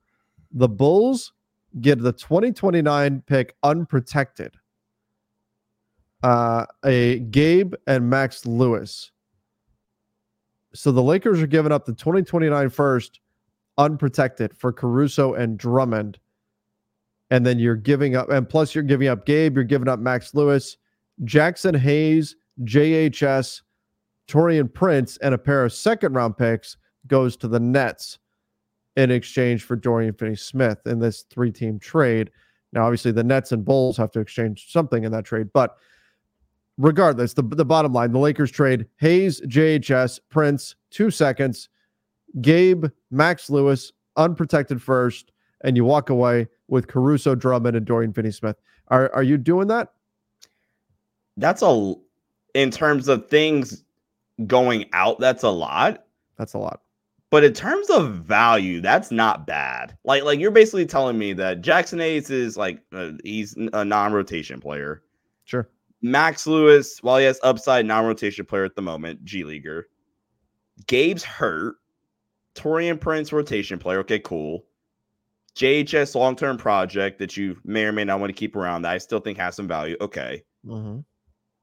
The 0.51 0.69
Bulls 0.69 1.33
get 1.81 2.03
the 2.03 2.13
2029 2.13 3.23
pick 3.25 3.55
unprotected. 3.63 4.57
Uh, 6.25 6.67
a 6.85 7.21
Gabe 7.21 7.75
and 7.87 8.11
Max 8.11 8.45
Lewis. 8.45 9.13
So 10.75 10.91
the 10.91 11.05
Lakers 11.05 11.41
are 11.41 11.47
giving 11.47 11.71
up 11.71 11.85
the 11.85 11.95
2029 11.95 12.69
first 12.71 13.21
unprotected 13.79 14.57
for 14.57 14.73
Caruso 14.73 15.35
and 15.35 15.57
Drummond. 15.57 16.19
And 17.31 17.47
then 17.47 17.61
you're 17.61 17.77
giving 17.77 18.17
up, 18.17 18.29
and 18.29 18.49
plus 18.49 18.75
you're 18.75 18.83
giving 18.83 19.07
up 19.07 19.25
Gabe, 19.25 19.55
you're 19.55 19.63
giving 19.63 19.89
up 19.89 20.01
Max 20.01 20.35
Lewis, 20.35 20.79
Jaxson 21.23 21.77
Hayes, 21.77 22.35
JHS, 22.65 23.63
Taurean 24.27 24.73
Prince, 24.73 25.17
and 25.19 25.33
a 25.33 25.39
pair 25.39 25.65
of 25.65 25.73
second 25.73 26.15
round 26.15 26.37
picks 26.37 26.77
goes 27.07 27.37
to 27.39 27.49
the 27.49 27.61
Nets 27.61 28.19
in 28.97 29.11
exchange 29.11 29.65
for 29.65 29.77
Dorian 29.77 30.15
Finney 30.15 30.37
Smith 30.37 30.87
in 30.87 30.99
this 30.99 31.23
three 31.23 31.51
team 31.51 31.79
trade. 31.79 32.31
Now, 32.73 32.85
obviously, 32.85 33.13
the 33.13 33.25
Nets 33.25 33.53
and 33.53 33.65
Bulls 33.65 33.97
have 33.97 34.11
to 34.13 34.21
exchange 34.21 34.71
something 34.71 35.05
in 35.05 35.13
that 35.13 35.25
trade, 35.25 35.49
but 35.53 35.77
regardless, 36.79 37.35
the, 37.35 37.43
the 37.43 37.65
bottom 37.65 37.93
line 37.93 38.13
the 38.13 38.19
Lakers 38.19 38.51
trade 38.51 38.87
Hayes, 38.99 39.41
JHS, 39.43 40.21
Prince, 40.31 40.75
two 40.91 41.11
seconds, 41.11 41.69
Gabe, 42.41 42.87
Max 43.11 43.51
Lewis, 43.51 43.93
unprotected 44.17 44.83
first, 44.83 45.33
and 45.63 45.77
you 45.77 45.85
walk 45.85 46.11
away 46.11 46.49
with 46.69 46.89
Caruso, 46.89 47.35
Drummond, 47.35 47.77
and 47.77 47.87
Dorian 47.87 48.13
Finney 48.13 48.31
Smith. 48.31 48.57
Are, 48.89 49.13
are 49.15 49.23
you 49.23 49.39
doing 49.39 49.69
that? 49.69 49.93
That's 51.37 51.63
a, 51.63 51.95
in 52.55 52.71
terms 52.71 53.09
of 53.09 53.29
things 53.29 53.83
going 54.47 54.89
out, 54.93 55.19
that's 55.21 55.43
a 55.43 55.51
lot. 55.51 56.05
That's 56.37 56.55
a 56.55 56.59
lot. 56.59 56.81
But 57.35 57.43
in 57.43 57.53
terms 57.53 57.91
of 57.91 58.13
value, 58.13 58.81
that's 58.81 59.11
not 59.11 59.45
bad. 59.45 59.99
Like, 60.05 60.23
like 60.23 60.39
you're 60.39 60.53
basically 60.53 60.87
telling 60.87 61.19
me 61.19 61.33
that 61.33 61.63
Jaxson 61.63 61.99
Hayes 61.99 62.31
is 62.31 62.57
like 62.57 62.81
uh, 62.93 63.11
he's 63.25 63.57
a 63.73 63.85
non-rotation 63.85 64.61
player. 64.61 65.03
Sure. 65.45 65.69
Max 66.01 66.47
Lewis, 66.47 67.01
while 67.03 67.19
he 67.19 67.25
has 67.25 67.41
upside, 67.43 67.87
non-rotation 67.87 68.47
player 68.47 68.65
at 68.65 68.77
the 68.77 68.83
moment, 68.83 69.25
G 69.25 69.43
leaguer. 69.43 69.89
Gabe's 70.87 71.25
hurt. 71.25 71.75
Taurean 72.55 73.01
Prince, 73.01 73.33
rotation 73.33 73.81
player. 73.81 73.99
Okay, 73.99 74.21
cool. 74.21 74.65
JHS 75.57 76.15
long-term 76.15 76.57
project 76.57 77.19
that 77.19 77.37
you 77.37 77.59
may 77.65 77.85
or 77.85 77.91
may 77.91 78.05
not 78.05 78.21
want 78.21 78.31
to 78.31 78.39
keep 78.39 78.55
around 78.55 78.83
that 78.83 78.93
I 78.93 78.99
still 78.99 79.19
think 79.19 79.39
has 79.39 79.57
some 79.57 79.67
value. 79.67 79.97
Okay. 80.01 80.45
Mm-hmm. 80.65 81.01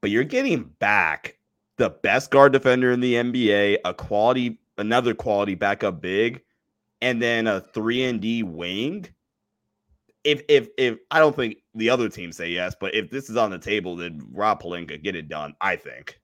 But 0.02 0.10
you're 0.10 0.22
getting 0.22 0.64
back 0.80 1.38
the 1.78 1.88
best 1.88 2.30
guard 2.30 2.52
defender 2.52 2.92
in 2.92 3.00
the 3.00 3.14
NBA, 3.14 3.78
a 3.86 3.94
quality 3.94 4.58
another 4.82 5.14
quality 5.14 5.54
backup 5.54 6.02
big, 6.02 6.42
and 7.00 7.22
then 7.22 7.46
a 7.46 7.60
three 7.60 8.04
and 8.04 8.20
D 8.20 8.42
wing. 8.42 9.06
If 10.24 10.42
if 10.48 10.68
if 10.76 10.98
I 11.10 11.18
don't 11.18 11.34
think 11.34 11.56
the 11.74 11.88
other 11.88 12.08
teams 12.08 12.36
say 12.36 12.50
yes, 12.50 12.74
but 12.78 12.94
if 12.94 13.10
this 13.10 13.30
is 13.30 13.36
on 13.36 13.50
the 13.50 13.58
table, 13.58 13.96
then 13.96 14.20
Rob 14.30 14.62
Pelinka 14.62 15.02
get 15.02 15.16
it 15.16 15.28
done. 15.28 15.54
I 15.60 15.76
think. 15.76 16.20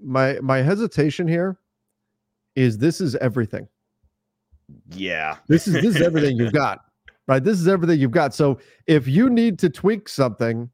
My 0.00 0.38
my 0.40 0.58
hesitation 0.58 1.26
here 1.26 1.58
is 2.54 2.78
this 2.78 3.00
is 3.00 3.16
everything. 3.16 3.66
Yeah, 4.90 5.36
this 5.48 5.66
is 5.66 5.74
this 5.74 5.96
is 5.96 6.02
everything 6.02 6.36
you've 6.36 6.52
got, 6.52 6.80
right? 7.26 7.42
This 7.42 7.58
is 7.58 7.68
everything 7.68 7.98
you've 7.98 8.10
got. 8.10 8.34
So 8.34 8.58
if 8.86 9.08
you 9.08 9.28
need 9.28 9.58
to 9.60 9.68
tweak 9.68 10.08
something 10.08 10.70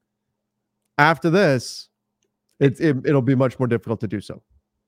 after 0.99 1.31
this, 1.31 1.89
it, 2.61 2.81
it 2.81 2.97
it'll 3.05 3.23
be 3.23 3.35
much 3.35 3.59
more 3.59 3.67
difficult 3.67 4.01
to 4.01 4.09
do 4.09 4.21
so. 4.21 4.43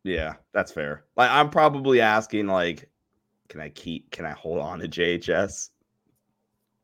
Yeah, 0.04 0.34
that's 0.52 0.72
fair. 0.72 1.04
Like 1.16 1.30
I'm 1.30 1.50
probably 1.50 2.00
asking 2.00 2.46
like, 2.46 2.88
can 3.48 3.60
I 3.60 3.68
keep 3.70 4.10
can 4.10 4.24
I 4.24 4.30
hold 4.30 4.58
on 4.58 4.78
to 4.80 4.88
JHS? 4.88 5.70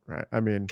Right. 0.06 0.24
I 0.32 0.40
mean 0.40 0.66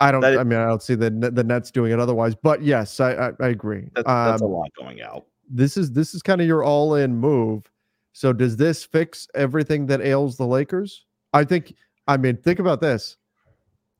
I 0.00 0.10
don't 0.10 0.24
I 0.24 0.42
mean 0.42 0.58
I 0.58 0.66
don't 0.66 0.82
see 0.82 0.94
the 0.94 1.10
the 1.10 1.44
Nets 1.44 1.70
doing 1.70 1.92
it 1.92 2.00
otherwise, 2.00 2.34
but 2.34 2.62
yes, 2.62 2.98
I 3.00 3.12
I, 3.12 3.32
I 3.40 3.48
agree. 3.48 3.88
That's, 3.94 4.06
that's 4.06 4.42
um, 4.42 4.50
a 4.50 4.52
lot 4.52 4.70
going 4.76 5.02
out. 5.02 5.26
This 5.48 5.76
is 5.76 5.92
this 5.92 6.14
is 6.14 6.22
kind 6.22 6.40
of 6.40 6.46
your 6.46 6.64
all-in 6.64 7.16
move. 7.16 7.70
So 8.12 8.32
does 8.32 8.56
this 8.56 8.84
fix 8.84 9.28
everything 9.34 9.86
that 9.86 10.00
ails 10.00 10.36
the 10.36 10.46
Lakers? 10.46 11.04
I 11.32 11.44
think 11.44 11.74
I 12.08 12.16
mean 12.16 12.36
think 12.36 12.58
about 12.58 12.80
this. 12.80 13.16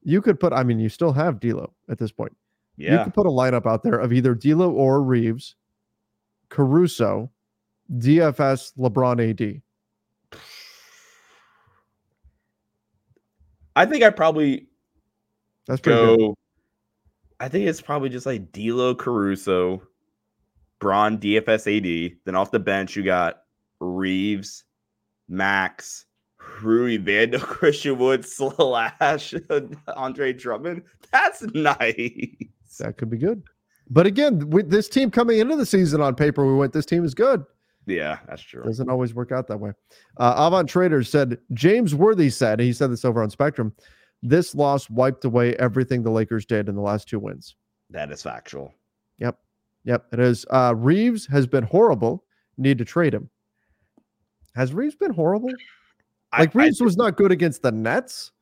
You 0.02 0.20
could 0.20 0.40
put 0.40 0.52
I 0.52 0.64
mean 0.64 0.80
you 0.80 0.88
still 0.88 1.12
have 1.12 1.38
D'Lo 1.38 1.72
at 1.88 1.98
this 1.98 2.10
point. 2.10 2.36
Yeah. 2.76 2.98
You 2.98 3.04
could 3.04 3.14
put 3.14 3.26
a 3.26 3.30
lineup 3.30 3.66
out 3.66 3.84
there 3.84 3.98
of 3.98 4.12
either 4.12 4.34
D'Lo 4.34 4.72
or 4.72 5.00
Reaves 5.00 5.54
Caruso, 6.48 7.30
DFS, 7.92 8.72
LeBron 8.78 9.30
AD. 9.30 9.62
I 13.76 13.86
think 13.86 14.04
I 14.04 14.10
probably 14.10 14.68
that's 15.66 15.80
go. 15.80 16.16
Good. 16.16 16.34
I 17.40 17.48
think 17.48 17.66
it's 17.66 17.80
probably 17.80 18.08
just 18.08 18.26
like 18.26 18.52
D'Lo, 18.52 18.94
Caruso, 18.94 19.82
Bron, 20.78 21.18
DFS, 21.18 21.76
AD. 21.76 22.16
Then 22.24 22.36
off 22.36 22.50
the 22.50 22.60
bench 22.60 22.94
you 22.94 23.02
got 23.02 23.42
Reaves, 23.80 24.64
Max, 25.28 26.06
Rui 26.62 26.98
Vando, 26.98 27.40
Christian 27.42 27.98
Wood 27.98 28.24
slash 28.24 29.34
Andre 29.96 30.32
Drummond. 30.32 30.82
That's 31.10 31.42
nice. 31.54 32.36
That 32.78 32.96
could 32.96 33.10
be 33.10 33.18
good. 33.18 33.42
But 33.90 34.06
again, 34.06 34.50
with 34.50 34.70
this 34.70 34.88
team 34.88 35.10
coming 35.10 35.38
into 35.38 35.56
the 35.56 35.66
season 35.66 36.00
on 36.00 36.14
paper, 36.14 36.46
we 36.46 36.54
went, 36.54 36.72
this 36.72 36.86
team 36.86 37.04
is 37.04 37.14
good. 37.14 37.44
Yeah, 37.86 38.18
that's 38.26 38.42
true. 38.42 38.62
Doesn't 38.62 38.88
always 38.88 39.14
work 39.14 39.30
out 39.30 39.46
that 39.48 39.58
way. 39.58 39.72
Uh, 40.16 40.34
Avant 40.36 40.68
Traders 40.68 41.10
said, 41.10 41.38
James 41.52 41.94
Worthy 41.94 42.30
said, 42.30 42.58
he 42.60 42.72
said 42.72 42.90
this 42.90 43.04
over 43.04 43.22
on 43.22 43.28
Spectrum, 43.28 43.74
this 44.22 44.54
loss 44.54 44.88
wiped 44.88 45.26
away 45.26 45.54
everything 45.56 46.02
the 46.02 46.10
Lakers 46.10 46.46
did 46.46 46.68
in 46.68 46.74
the 46.74 46.80
last 46.80 47.08
two 47.08 47.18
wins. 47.18 47.56
That 47.90 48.10
is 48.10 48.22
factual. 48.22 48.72
Yep. 49.18 49.38
Yep. 49.84 50.06
It 50.14 50.18
is. 50.18 50.46
Uh, 50.50 50.74
Reaves 50.74 51.26
has 51.26 51.46
been 51.46 51.64
horrible. 51.64 52.24
Need 52.56 52.78
to 52.78 52.86
trade 52.86 53.12
him. 53.12 53.28
Has 54.54 54.72
Reaves 54.72 54.96
been 54.96 55.12
horrible? 55.12 55.50
Like 56.38 56.56
I, 56.56 56.58
Reaves 56.58 56.80
I, 56.80 56.84
was 56.84 56.96
not 56.96 57.16
good 57.16 57.32
against 57.32 57.60
the 57.60 57.72
Nets, 57.72 58.32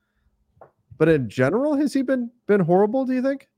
but 0.98 1.08
in 1.08 1.28
general, 1.28 1.74
has 1.74 1.92
he 1.92 2.02
been 2.02 2.30
been 2.46 2.60
horrible? 2.60 3.04
Do 3.04 3.12
you 3.12 3.22
think? 3.22 3.48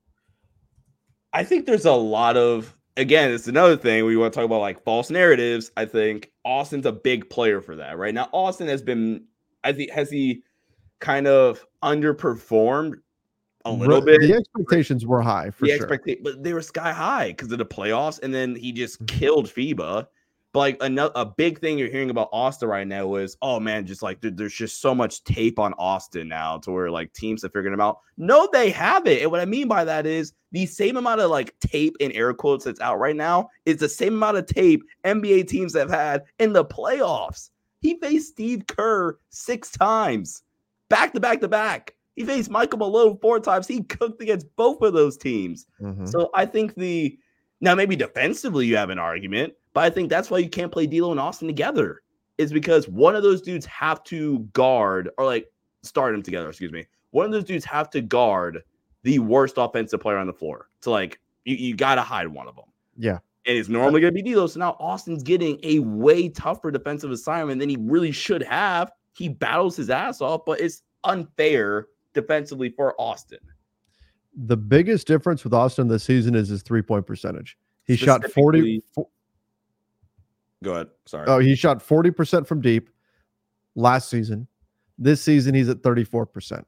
I 1.35 1.43
think 1.43 1.65
there's 1.65 1.85
a 1.85 1.91
lot 1.91 2.37
of 2.37 2.75
again, 2.97 3.31
it's 3.31 3.47
another 3.47 3.75
thing 3.75 4.05
we 4.05 4.15
want 4.15 4.33
to 4.33 4.39
talk 4.39 4.45
about 4.45 4.61
like 4.61 4.81
false 4.83 5.09
narratives. 5.09 5.69
I 5.75 5.85
think 5.85 6.31
Austin's 6.45 6.85
a 6.85 6.91
big 6.91 7.29
player 7.29 7.61
for 7.61 7.75
that 7.75 7.97
right 7.97 8.13
now. 8.13 8.29
Austin 8.31 8.67
has 8.67 8.81
been, 8.81 9.25
I 9.63 9.73
think, 9.73 9.91
has 9.91 10.09
he 10.09 10.43
kind 10.99 11.27
of 11.27 11.65
underperformed 11.83 12.93
a 13.65 13.71
little 13.71 13.99
bit. 14.01 14.21
The 14.21 14.33
expectations 14.33 15.05
were 15.05 15.21
high 15.21 15.49
for 15.49 15.65
the 15.65 15.77
sure, 15.77 15.87
expecta- 15.87 16.23
but 16.23 16.41
they 16.41 16.53
were 16.53 16.61
sky 16.61 16.93
high 16.93 17.29
because 17.29 17.51
of 17.51 17.57
the 17.57 17.65
playoffs, 17.65 18.21
and 18.23 18.33
then 18.33 18.55
he 18.55 18.71
just 18.71 19.05
mm-hmm. 19.05 19.17
killed 19.19 19.47
FIBA. 19.47 20.07
But 20.55 20.59
like 20.59 20.77
another 20.79 21.11
a 21.15 21.25
big 21.25 21.59
thing 21.59 21.77
you're 21.77 21.89
hearing 21.89 22.09
about 22.09 22.29
Austin 22.31 22.69
right 22.69 22.87
now 22.87 23.15
is, 23.15 23.35
oh 23.41 23.59
man, 23.59 23.85
just 23.85 24.01
like 24.01 24.19
there's 24.21 24.53
just 24.53 24.79
so 24.79 24.95
much 24.95 25.21
tape 25.25 25.59
on 25.59 25.73
Austin 25.73 26.29
now 26.29 26.59
to 26.59 26.71
where 26.71 26.89
like 26.89 27.11
teams 27.11 27.41
have 27.41 27.51
figured 27.51 27.73
him 27.73 27.81
out. 27.81 27.99
No, 28.15 28.47
they 28.53 28.69
haven't. 28.69 29.19
And 29.19 29.29
what 29.31 29.41
I 29.41 29.45
mean 29.45 29.67
by 29.67 29.83
that 29.83 30.05
is 30.05 30.31
the 30.53 30.65
same 30.65 30.95
amount 30.95 31.19
of 31.19 31.29
like 31.29 31.59
tape 31.59 31.97
in 31.99 32.13
air 32.13 32.33
quotes 32.33 32.63
that's 32.63 32.79
out 32.79 32.99
right 32.99 33.17
now 33.17 33.49
is 33.65 33.79
the 33.81 33.89
same 33.89 34.13
amount 34.13 34.37
of 34.37 34.45
tape 34.45 34.81
NBA 35.03 35.49
teams 35.49 35.75
have 35.75 35.89
had 35.89 36.23
in 36.39 36.53
the 36.53 36.63
playoffs. 36.63 37.49
He 37.81 37.99
faced 37.99 38.29
Steve 38.29 38.65
Kerr 38.65 39.19
six 39.31 39.71
times, 39.71 40.41
back 40.87 41.11
to 41.15 41.19
back 41.19 41.41
to 41.41 41.49
back. 41.49 41.95
He 42.15 42.23
faced 42.23 42.49
Michael 42.49 42.79
Malone 42.79 43.17
four 43.21 43.41
times. 43.41 43.67
He 43.67 43.83
cooked 43.83 44.21
against 44.21 44.47
both 44.55 44.81
of 44.83 44.93
those 44.93 45.17
teams. 45.17 45.65
Mm-hmm. 45.81 46.05
So 46.05 46.29
I 46.33 46.45
think 46.45 46.75
the 46.75 47.19
now 47.59 47.75
maybe 47.75 47.97
defensively 47.97 48.67
you 48.67 48.77
have 48.77 48.89
an 48.89 48.99
argument, 48.99 49.53
but 49.75 49.83
I 49.83 49.89
think 49.89 50.09
that's 50.09 50.31
why 50.31 50.39
you 50.39 50.49
can't 50.49 50.71
play 50.71 50.87
D'Lo 50.87 51.11
and 51.11 51.19
Austin 51.19 51.47
together. 51.47 52.01
Is 52.37 52.51
because 52.51 52.87
one 52.89 53.15
of 53.15 53.23
those 53.23 53.41
dudes 53.41 53.65
have 53.67 54.03
to 54.05 54.39
guard 54.53 55.09
or 55.17 55.25
like 55.25 55.51
start 55.83 56.13
them 56.13 56.23
together. 56.23 56.49
Excuse 56.49 56.71
me. 56.71 56.85
One 57.11 57.25
of 57.25 57.31
those 57.31 57.43
dudes 57.43 57.63
have 57.65 57.89
to 57.91 58.01
guard 58.01 58.63
the 59.03 59.19
worst 59.19 59.55
offensive 59.57 59.99
player 59.99 60.17
on 60.17 60.27
the 60.27 60.33
floor. 60.33 60.69
So 60.81 60.91
like 60.91 61.19
you, 61.43 61.55
you 61.55 61.75
got 61.75 61.95
to 61.95 62.01
hide 62.01 62.27
one 62.27 62.47
of 62.47 62.55
them. 62.55 62.65
Yeah. 62.97 63.19
And 63.45 63.57
it's 63.57 63.69
normally 63.69 64.01
going 64.01 64.13
to 64.13 64.23
be 64.23 64.33
D'Lo. 64.33 64.47
So 64.47 64.59
now 64.59 64.75
Austin's 64.79 65.23
getting 65.23 65.59
a 65.63 65.79
way 65.79 66.29
tougher 66.29 66.71
defensive 66.71 67.11
assignment 67.11 67.59
than 67.59 67.69
he 67.69 67.77
really 67.79 68.11
should 68.11 68.43
have. 68.43 68.91
He 69.13 69.29
battles 69.29 69.75
his 69.77 69.89
ass 69.89 70.19
off, 70.19 70.41
but 70.45 70.59
it's 70.59 70.83
unfair 71.03 71.87
defensively 72.13 72.69
for 72.69 72.99
Austin. 72.99 73.39
The 74.35 74.57
biggest 74.57 75.07
difference 75.07 75.43
with 75.43 75.53
Austin 75.53 75.87
this 75.87 76.03
season 76.03 76.35
is 76.35 76.49
his 76.49 76.63
three 76.63 76.81
point 76.81 77.05
percentage. 77.05 77.57
He 77.85 77.95
shot 77.95 78.29
40. 78.31 78.81
Go 80.63 80.73
ahead. 80.73 80.87
Sorry. 81.05 81.27
Oh, 81.27 81.39
he 81.39 81.55
shot 81.55 81.79
40% 81.79 82.47
from 82.47 82.61
deep 82.61 82.89
last 83.75 84.09
season. 84.09 84.47
This 84.97 85.21
season, 85.21 85.53
he's 85.53 85.69
at 85.69 85.81
34% 85.81 86.63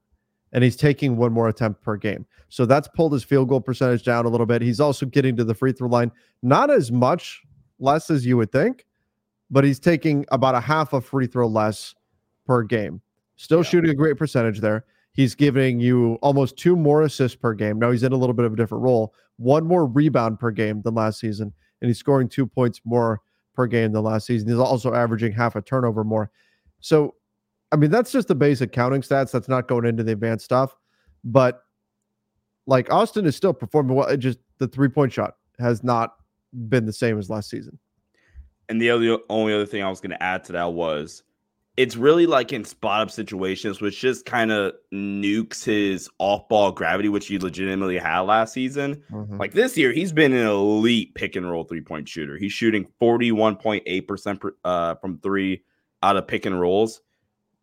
and 0.52 0.64
he's 0.64 0.76
taking 0.76 1.18
one 1.18 1.32
more 1.32 1.50
attempt 1.50 1.82
per 1.82 1.98
game. 1.98 2.26
So 2.50 2.66
that's 2.66 2.88
pulled 2.88 3.14
his 3.14 3.24
field 3.24 3.50
goal 3.50 3.62
percentage 3.62 4.04
down 4.04 4.26
a 4.26 4.30
little 4.30 4.46
bit. 4.46 4.62
He's 4.62 4.80
also 4.80 5.06
getting 5.06 5.36
to 5.38 5.44
the 5.44 5.54
free 5.54 5.74
throw 5.74 5.90
line, 5.90 6.12
not 6.42 6.70
as 6.70 6.92
much 6.92 7.44
less 7.80 8.10
as 8.10 8.26
you 8.26 8.38
would 8.38 8.52
think, 8.52 8.86
but 9.50 9.64
he's 9.64 9.80
taking 9.80 10.26
about 10.32 10.56
a 10.56 10.62
half 10.62 10.94
a 10.94 11.02
free 11.02 11.28
throw 11.28 11.48
less 11.48 11.96
per 12.46 12.64
game. 12.64 13.02
Still 13.36 13.60
yeah. 13.60 13.64
shooting 13.64 13.92
a 13.92 13.96
great 13.96 14.18
percentage 14.18 14.60
there. 14.60 14.86
He's 15.12 15.36
giving 15.36 15.80
you 15.80 16.14
almost 16.22 16.58
two 16.58 16.76
more 16.76 17.02
assists 17.02 17.36
per 17.36 17.54
game. 17.54 17.80
Now 17.80 17.92
he's 17.92 18.04
in 18.04 18.14
a 18.14 18.18
little 18.18 18.34
bit 18.34 18.46
of 18.46 18.54
a 18.54 18.56
different 18.56 18.84
role, 18.84 19.14
one 19.38 19.66
more 19.66 19.86
rebound 19.86 20.40
per 20.40 20.52
game 20.52 20.82
than 20.84 20.94
last 20.94 21.20
season, 21.20 21.54
and 21.82 21.90
he's 21.90 21.98
scoring 21.98 22.30
two 22.30 22.46
points 22.46 22.82
more 22.86 23.22
per 23.58 23.68
game 23.68 23.92
than 23.92 24.04
last 24.04 24.28
season. 24.28 24.48
He's 24.48 24.58
also 24.58 24.94
averaging 24.94 25.34
half 25.34 25.58
a 25.58 25.62
turnover 25.62 26.06
more. 26.06 26.32
So 26.80 27.16
I 27.74 27.76
mean, 27.76 27.92
that's 27.92 28.14
just 28.14 28.30
the 28.30 28.36
basic 28.36 28.72
counting 28.72 29.02
stats. 29.02 29.32
That's 29.32 29.50
not 29.50 29.68
going 29.68 29.86
into 29.86 30.04
the 30.04 30.14
advanced 30.14 30.46
stuff. 30.46 30.78
But 31.26 31.64
like 32.66 32.92
Austin 32.94 33.26
is 33.26 33.36
still 33.36 33.54
performing 33.54 33.96
well. 33.96 34.08
It 34.08 34.18
just 34.18 34.40
the 34.60 34.68
three 34.68 34.88
point 34.88 35.12
shot 35.12 35.36
has 35.60 35.84
not 35.84 36.16
been 36.70 36.86
the 36.86 36.94
same 36.94 37.20
as 37.20 37.30
last 37.30 37.50
season. 37.50 37.78
And 38.70 38.82
the 38.82 38.90
other 38.90 39.18
only 39.30 39.54
other 39.54 39.66
thing 39.66 39.84
I 39.84 39.90
was 39.90 40.00
going 40.00 40.12
to 40.12 40.24
add 40.24 40.44
to 40.46 40.54
that 40.54 40.72
was 40.72 41.24
it's 41.78 41.96
really 41.96 42.26
like 42.26 42.52
in 42.52 42.66
spot 42.66 43.02
up 43.02 43.12
situations, 43.12 43.80
which 43.80 44.00
just 44.00 44.26
kind 44.26 44.52
of 44.52 44.74
nukes 44.92 45.64
his 45.64 46.10
off 46.18 46.50
ball 46.50 46.72
gravity, 46.72 47.08
which 47.08 47.28
he 47.28 47.38
legitimately 47.38 48.00
had 48.00 48.22
last 48.22 48.54
season. 48.54 49.04
Mm-hmm. 49.12 49.38
Like 49.38 49.54
this 49.54 49.78
year, 49.78 49.92
he's 49.92 50.12
been 50.12 50.34
an 50.34 50.48
elite 50.48 51.14
pick 51.14 51.36
and 51.36 51.50
roll 51.50 51.64
three 51.64 51.82
point 51.82 52.10
shooter. 52.10 52.36
He's 52.36 52.52
shooting 52.52 52.88
41.8% 53.00 54.52
uh, 54.66 54.96
from 54.96 55.20
three 55.20 55.64
out 56.02 56.18
of 56.18 56.28
pick 56.28 56.48
and 56.48 56.60
rolls 56.60 57.02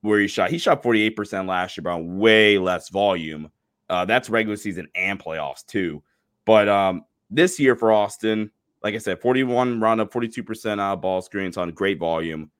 where 0.02 0.20
he 0.20 0.28
shot. 0.28 0.50
He 0.50 0.58
shot 0.58 0.82
48% 0.82 1.48
last 1.48 1.76
year, 1.76 1.82
but 1.82 1.94
on 1.94 2.18
way 2.18 2.56
less 2.58 2.90
volume. 2.90 3.50
Uh, 3.90 4.04
that's 4.04 4.30
regular 4.30 4.56
season 4.56 4.86
and 4.94 5.18
playoffs 5.18 5.66
too. 5.66 6.02
But 6.44 6.68
um, 6.68 7.04
this 7.30 7.58
year 7.58 7.74
for 7.74 7.90
Austin, 7.90 8.52
like 8.82 8.94
I 8.94 8.98
said, 8.98 9.20
41 9.20 9.80
round 9.80 10.00
up, 10.00 10.12
42% 10.12 10.80
out 10.80 10.94
of 10.94 11.00
ball 11.00 11.20
screens 11.20 11.56
on 11.56 11.70
great 11.70 11.98
volume 11.98 12.50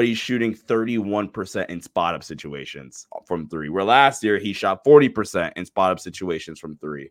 but 0.00 0.06
he's 0.06 0.16
shooting 0.16 0.54
31% 0.54 1.66
in 1.68 1.82
spot 1.82 2.14
up 2.14 2.24
situations 2.24 3.06
from 3.26 3.46
three. 3.50 3.68
Where 3.68 3.84
last 3.84 4.24
year 4.24 4.38
he 4.38 4.54
shot 4.54 4.82
40% 4.82 5.52
in 5.56 5.66
spot 5.66 5.92
up 5.92 6.00
situations 6.00 6.58
from 6.58 6.78
three. 6.78 7.10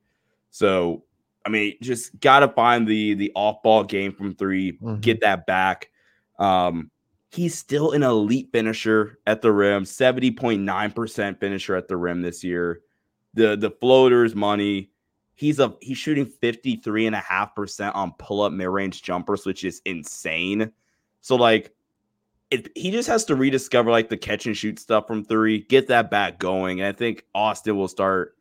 So, 0.49 1.03
I 1.45 1.49
mean, 1.49 1.75
just 1.83 2.19
got 2.19 2.39
to 2.39 2.47
find 2.47 2.87
the 2.87 3.13
the 3.13 3.31
off 3.35 3.61
ball 3.61 3.83
game 3.83 4.11
from 4.11 4.33
3 4.33 4.71
mm-hmm. 4.71 4.95
get 5.01 5.21
that 5.21 5.45
back. 5.45 5.91
Um, 6.39 6.89
he's 7.31 7.53
still 7.53 7.91
an 7.91 8.01
elite 8.01 8.49
finisher 8.51 9.19
at 9.27 9.43
the 9.43 9.51
rim, 9.51 9.83
70.9% 9.83 11.39
finisher 11.39 11.75
at 11.75 11.87
the 11.87 11.95
rim 11.95 12.23
this 12.23 12.43
year. 12.43 12.81
The 13.35 13.55
the 13.55 13.69
floaters 13.69 14.33
money. 14.33 14.89
He's 15.35 15.59
a 15.59 15.75
he's 15.79 15.99
shooting 15.99 16.25
53.5% 16.25 17.95
on 17.95 18.13
pull-up 18.17 18.51
mid-range 18.51 19.03
jumpers, 19.03 19.45
which 19.45 19.63
is 19.63 19.79
insane. 19.85 20.71
So 21.21 21.35
like 21.35 21.71
it, 22.51 22.69
he 22.75 22.91
just 22.91 23.07
has 23.07 23.25
to 23.25 23.35
rediscover 23.35 23.91
like 23.91 24.09
the 24.09 24.17
catch 24.17 24.45
and 24.45 24.57
shoot 24.57 24.79
stuff 24.79 25.07
from 25.07 25.23
three, 25.23 25.59
get 25.59 25.87
that 25.87 26.09
back 26.09 26.39
going. 26.39 26.81
And 26.81 26.87
I 26.87 26.91
think 26.91 27.25
Austin 27.35 27.77
will 27.77 27.87
start 27.87 28.35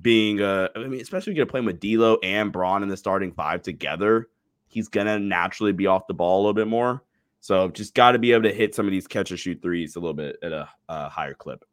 being 0.00 0.40
a, 0.40 0.68
I 0.74 0.86
mean, 0.86 1.00
especially 1.00 1.34
to 1.34 1.46
play 1.46 1.60
with 1.60 1.80
D'Lo 1.80 2.18
and 2.22 2.52
Bron 2.52 2.82
in 2.82 2.88
the 2.88 2.96
starting 2.96 3.32
five 3.32 3.62
together. 3.62 4.28
He's 4.66 4.88
gonna 4.88 5.18
naturally 5.18 5.72
be 5.72 5.86
off 5.86 6.06
the 6.06 6.14
ball 6.14 6.38
a 6.38 6.42
little 6.42 6.54
bit 6.54 6.68
more. 6.68 7.02
So 7.40 7.68
just 7.70 7.94
got 7.94 8.12
to 8.12 8.18
be 8.18 8.32
able 8.32 8.42
to 8.44 8.52
hit 8.52 8.74
some 8.74 8.86
of 8.86 8.92
these 8.92 9.06
catch 9.06 9.30
and 9.30 9.40
shoot 9.40 9.62
threes 9.62 9.96
a 9.96 10.00
little 10.00 10.14
bit 10.14 10.36
at 10.42 10.52
a, 10.52 10.68
a 10.88 11.08
higher 11.08 11.34
clip. 11.34 11.64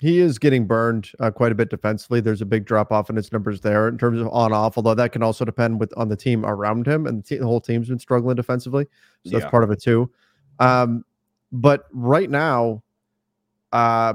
He 0.00 0.18
is 0.18 0.36
getting 0.36 0.66
burned 0.66 1.12
uh, 1.20 1.30
quite 1.30 1.52
a 1.52 1.54
bit 1.54 1.70
defensively. 1.70 2.20
There's 2.20 2.42
a 2.42 2.46
big 2.46 2.64
drop 2.64 2.90
off 2.90 3.08
in 3.08 3.14
his 3.14 3.30
numbers 3.30 3.60
there 3.60 3.86
in 3.86 3.98
terms 3.98 4.20
of 4.20 4.26
on 4.32 4.52
off. 4.52 4.76
Although 4.76 4.96
that 4.96 5.12
can 5.12 5.22
also 5.22 5.44
depend 5.44 5.78
with 5.78 5.96
on 5.96 6.08
the 6.08 6.16
team 6.16 6.44
around 6.44 6.88
him, 6.88 7.06
and 7.06 7.20
the, 7.20 7.22
te- 7.22 7.36
the 7.36 7.46
whole 7.46 7.60
team's 7.60 7.88
been 7.88 8.00
struggling 8.00 8.34
defensively, 8.34 8.84
so 8.84 8.90
yeah. 9.22 9.38
that's 9.38 9.50
part 9.50 9.62
of 9.62 9.70
it 9.70 9.80
too. 9.80 10.10
Um, 10.62 11.04
but 11.50 11.86
right 11.92 12.30
now, 12.30 12.82
uh, 13.72 14.14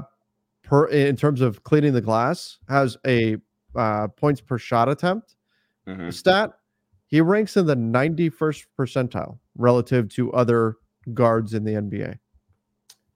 per 0.62 0.86
in 0.86 1.16
terms 1.16 1.40
of 1.40 1.62
cleaning 1.62 1.92
the 1.92 2.00
glass, 2.00 2.58
has 2.68 2.96
a 3.06 3.36
uh, 3.76 4.08
points 4.08 4.40
per 4.40 4.58
shot 4.58 4.88
attempt 4.88 5.36
mm-hmm. 5.86 6.10
stat. 6.10 6.52
He 7.06 7.20
ranks 7.20 7.56
in 7.56 7.66
the 7.66 7.76
91st 7.76 8.66
percentile 8.78 9.38
relative 9.56 10.10
to 10.10 10.30
other 10.32 10.76
guards 11.14 11.54
in 11.54 11.64
the 11.64 11.72
NBA 11.72 12.18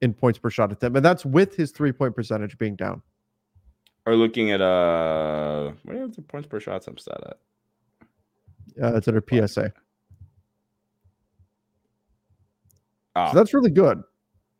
in 0.01 0.15
points 0.15 0.39
per 0.39 0.51
shot 0.51 0.73
attempt, 0.73 0.97
and 0.97 1.05
that's 1.05 1.25
with 1.25 1.57
his 1.57 1.71
three 1.71 1.93
point 1.93 2.15
percentage 2.15 2.59
being 2.59 2.77
down. 2.77 3.03
Are 4.05 4.17
looking 4.17 4.51
at 4.51 4.61
uh, 4.61 5.73
what 5.85 6.15
the 6.15 6.23
points 6.23 6.49
per 6.49 6.61
shot 6.61 6.83
attempt 6.83 7.01
stat 7.01 7.21
at? 7.25 7.37
Uh, 8.83 8.97
it's 8.97 9.07
under 9.09 9.23
PSA. 9.23 9.73
Oh. 13.17 13.31
So 13.31 13.37
that's 13.37 13.55
really 13.55 13.71
good. 13.71 14.03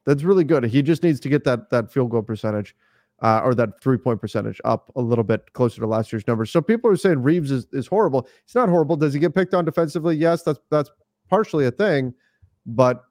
That's 0.05 0.23
really 0.23 0.45
good. 0.45 0.65
He 0.65 0.83
just 0.83 1.03
needs 1.03 1.21
to 1.21 1.29
get 1.29 1.45
that 1.45 1.71
that 1.71 1.93
field 1.93 2.11
goal 2.11 2.23
percentage 2.23 2.75
uh, 3.23 3.41
or 3.45 3.55
that 3.55 3.81
three 3.81 3.97
point 3.97 4.21
percentage 4.21 4.61
up 4.65 4.91
a 4.97 5.01
little 5.01 5.25
bit 5.25 5.53
closer 5.53 5.81
to 5.81 5.87
last 5.87 6.13
year's 6.13 6.27
numbers. 6.27 6.51
So 6.51 6.61
people 6.61 6.91
are 6.91 6.97
saying 6.97 7.23
Reaves 7.23 7.51
is, 7.51 7.67
is 7.73 7.87
horrible. 7.87 8.29
It's 8.45 8.55
not 8.55 8.69
horrible. 8.69 8.97
Does 8.97 9.15
he 9.15 9.21
get 9.21 9.35
picked 9.35 9.55
on 9.55 9.65
defensively? 9.65 10.17
Yes, 10.17 10.43
that's 10.43 10.61
that's 10.71 10.91
partially 11.31 11.67
a 11.67 11.71
thing, 11.71 12.13
but 12.67 13.05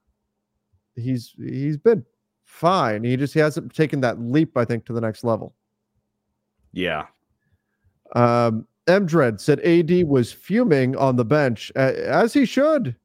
he's 0.96 1.34
he's 1.38 1.78
been 1.78 2.06
fine. 2.44 3.04
He 3.04 3.16
just 3.16 3.34
he 3.34 3.39
hasn't 3.39 3.74
taken 3.74 4.02
that 4.02 4.20
leap, 4.20 4.58
I 4.58 4.66
think, 4.66 4.86
to 4.86 4.94
the 4.94 5.02
next 5.02 5.24
level. 5.24 5.56
Yeah. 6.74 7.06
Um, 8.14 8.68
M 8.88 9.06
Dread 9.06 9.39
said 9.39 9.62
AD 9.62 10.08
was 10.08 10.34
fuming 10.34 10.98
on 10.98 11.16
the 11.16 11.26
bench, 11.26 11.72
as 11.76 12.34
he 12.34 12.46
should, 12.46 12.96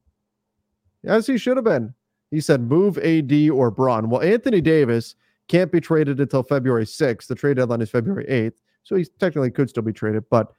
as 1.04 1.26
he 1.28 1.38
should 1.38 1.56
have 1.56 1.64
been. 1.64 1.94
He 2.30 2.40
said, 2.40 2.60
move 2.62 2.98
AD 2.98 3.50
or 3.50 3.70
Bron. 3.70 4.10
Well, 4.10 4.22
Anthony 4.22 4.60
Davis 4.60 5.14
can't 5.48 5.70
be 5.70 5.80
traded 5.80 6.20
until 6.20 6.42
February 6.42 6.84
6th. 6.84 7.26
The 7.26 7.34
trade 7.34 7.56
deadline 7.56 7.80
is 7.80 7.90
February 7.90 8.26
8th. 8.28 8.60
So 8.82 8.96
he 8.96 9.04
technically 9.18 9.50
could 9.50 9.68
still 9.68 9.82
be 9.82 9.92
traded. 9.92 10.24
But 10.30 10.52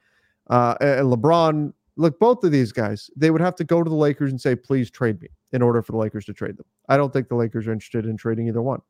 uh, 0.48 0.74
and 0.80 1.12
LeBron, 1.12 1.72
look, 1.96 2.18
both 2.18 2.42
of 2.44 2.52
these 2.52 2.72
guys, 2.72 3.10
they 3.16 3.30
would 3.30 3.40
have 3.40 3.54
to 3.56 3.64
go 3.64 3.82
to 3.82 3.88
the 3.88 3.96
Lakers 3.96 4.30
and 4.30 4.40
say, 4.40 4.56
please 4.56 4.90
trade 4.90 5.20
me 5.20 5.28
in 5.52 5.62
order 5.62 5.82
for 5.82 5.92
the 5.92 5.98
Lakers 5.98 6.24
to 6.26 6.32
trade 6.32 6.56
them. 6.56 6.66
I 6.88 6.96
don't 6.96 7.12
think 7.12 7.28
the 7.28 7.34
Lakers 7.34 7.66
are 7.66 7.72
interested 7.72 8.06
in 8.06 8.16
trading 8.16 8.48
either 8.48 8.62
one. 8.62 8.80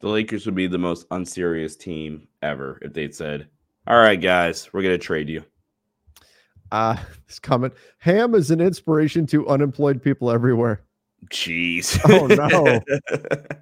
The 0.00 0.08
Lakers 0.08 0.46
would 0.46 0.54
be 0.54 0.66
the 0.66 0.78
most 0.78 1.06
unserious 1.10 1.76
team 1.76 2.26
ever 2.42 2.78
if 2.82 2.92
they'd 2.92 3.14
said, 3.14 3.48
all 3.86 3.98
right, 3.98 4.20
guys, 4.20 4.72
we're 4.72 4.82
going 4.82 4.98
to 4.98 5.04
trade 5.04 5.28
you. 5.28 5.44
Uh, 6.70 6.96
this 7.26 7.38
comment 7.38 7.74
Ham 7.98 8.34
is 8.34 8.50
an 8.50 8.60
inspiration 8.60 9.26
to 9.26 9.48
unemployed 9.48 10.02
people 10.02 10.30
everywhere. 10.30 10.82
Jeez. 11.30 12.00
oh 12.08 12.26
no. 12.26 12.80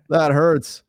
that 0.09 0.33
hurts. 0.33 0.83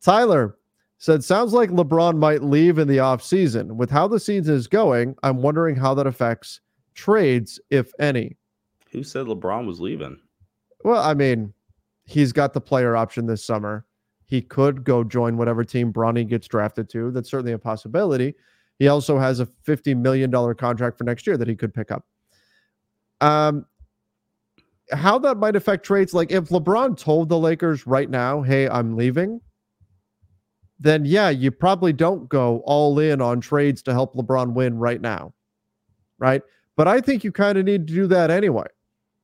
Tyler 0.00 0.56
said 0.98 1.22
sounds 1.22 1.52
like 1.52 1.70
LeBron 1.70 2.18
might 2.18 2.42
leave 2.42 2.78
in 2.78 2.88
the 2.88 2.98
offseason. 2.98 3.76
With 3.76 3.90
how 3.90 4.08
the 4.08 4.20
season 4.20 4.54
is 4.54 4.66
going, 4.66 5.14
I'm 5.22 5.42
wondering 5.42 5.76
how 5.76 5.94
that 5.94 6.06
affects 6.06 6.60
trades, 6.94 7.60
if 7.70 7.92
any. 7.98 8.36
Who 8.90 9.02
said 9.02 9.26
LeBron 9.26 9.66
was 9.66 9.80
leaving? 9.80 10.18
Well, 10.84 11.02
I 11.02 11.14
mean, 11.14 11.52
he's 12.04 12.32
got 12.32 12.52
the 12.52 12.60
player 12.60 12.96
option 12.96 13.26
this 13.26 13.44
summer. 13.44 13.84
He 14.24 14.42
could 14.42 14.84
go 14.84 15.04
join 15.04 15.36
whatever 15.36 15.64
team 15.64 15.92
Bronny 15.92 16.26
gets 16.26 16.48
drafted 16.48 16.88
to. 16.90 17.10
That's 17.10 17.30
certainly 17.30 17.52
a 17.52 17.58
possibility. 17.58 18.34
He 18.78 18.88
also 18.88 19.18
has 19.18 19.40
a 19.40 19.46
$50 19.46 19.96
million 19.96 20.30
contract 20.54 20.98
for 20.98 21.04
next 21.04 21.26
year 21.26 21.36
that 21.36 21.48
he 21.48 21.56
could 21.56 21.74
pick 21.74 21.90
up. 21.90 22.04
Um, 23.20 23.66
how 24.92 25.18
that 25.18 25.36
might 25.36 25.56
affect 25.56 25.84
trades. 25.84 26.14
Like 26.14 26.32
if 26.32 26.48
LeBron 26.48 26.96
told 26.96 27.28
the 27.28 27.38
Lakers 27.38 27.86
right 27.86 28.08
now, 28.08 28.42
hey, 28.42 28.68
I'm 28.68 28.96
leaving, 28.96 29.40
then 30.78 31.04
yeah, 31.04 31.30
you 31.30 31.50
probably 31.50 31.92
don't 31.92 32.28
go 32.28 32.62
all 32.64 32.98
in 32.98 33.20
on 33.20 33.40
trades 33.40 33.82
to 33.82 33.92
help 33.92 34.14
LeBron 34.14 34.52
win 34.54 34.78
right 34.78 35.00
now. 35.00 35.34
Right. 36.18 36.42
But 36.76 36.88
I 36.88 37.00
think 37.00 37.24
you 37.24 37.32
kind 37.32 37.58
of 37.58 37.64
need 37.64 37.86
to 37.88 37.94
do 37.94 38.06
that 38.08 38.30
anyway. 38.30 38.66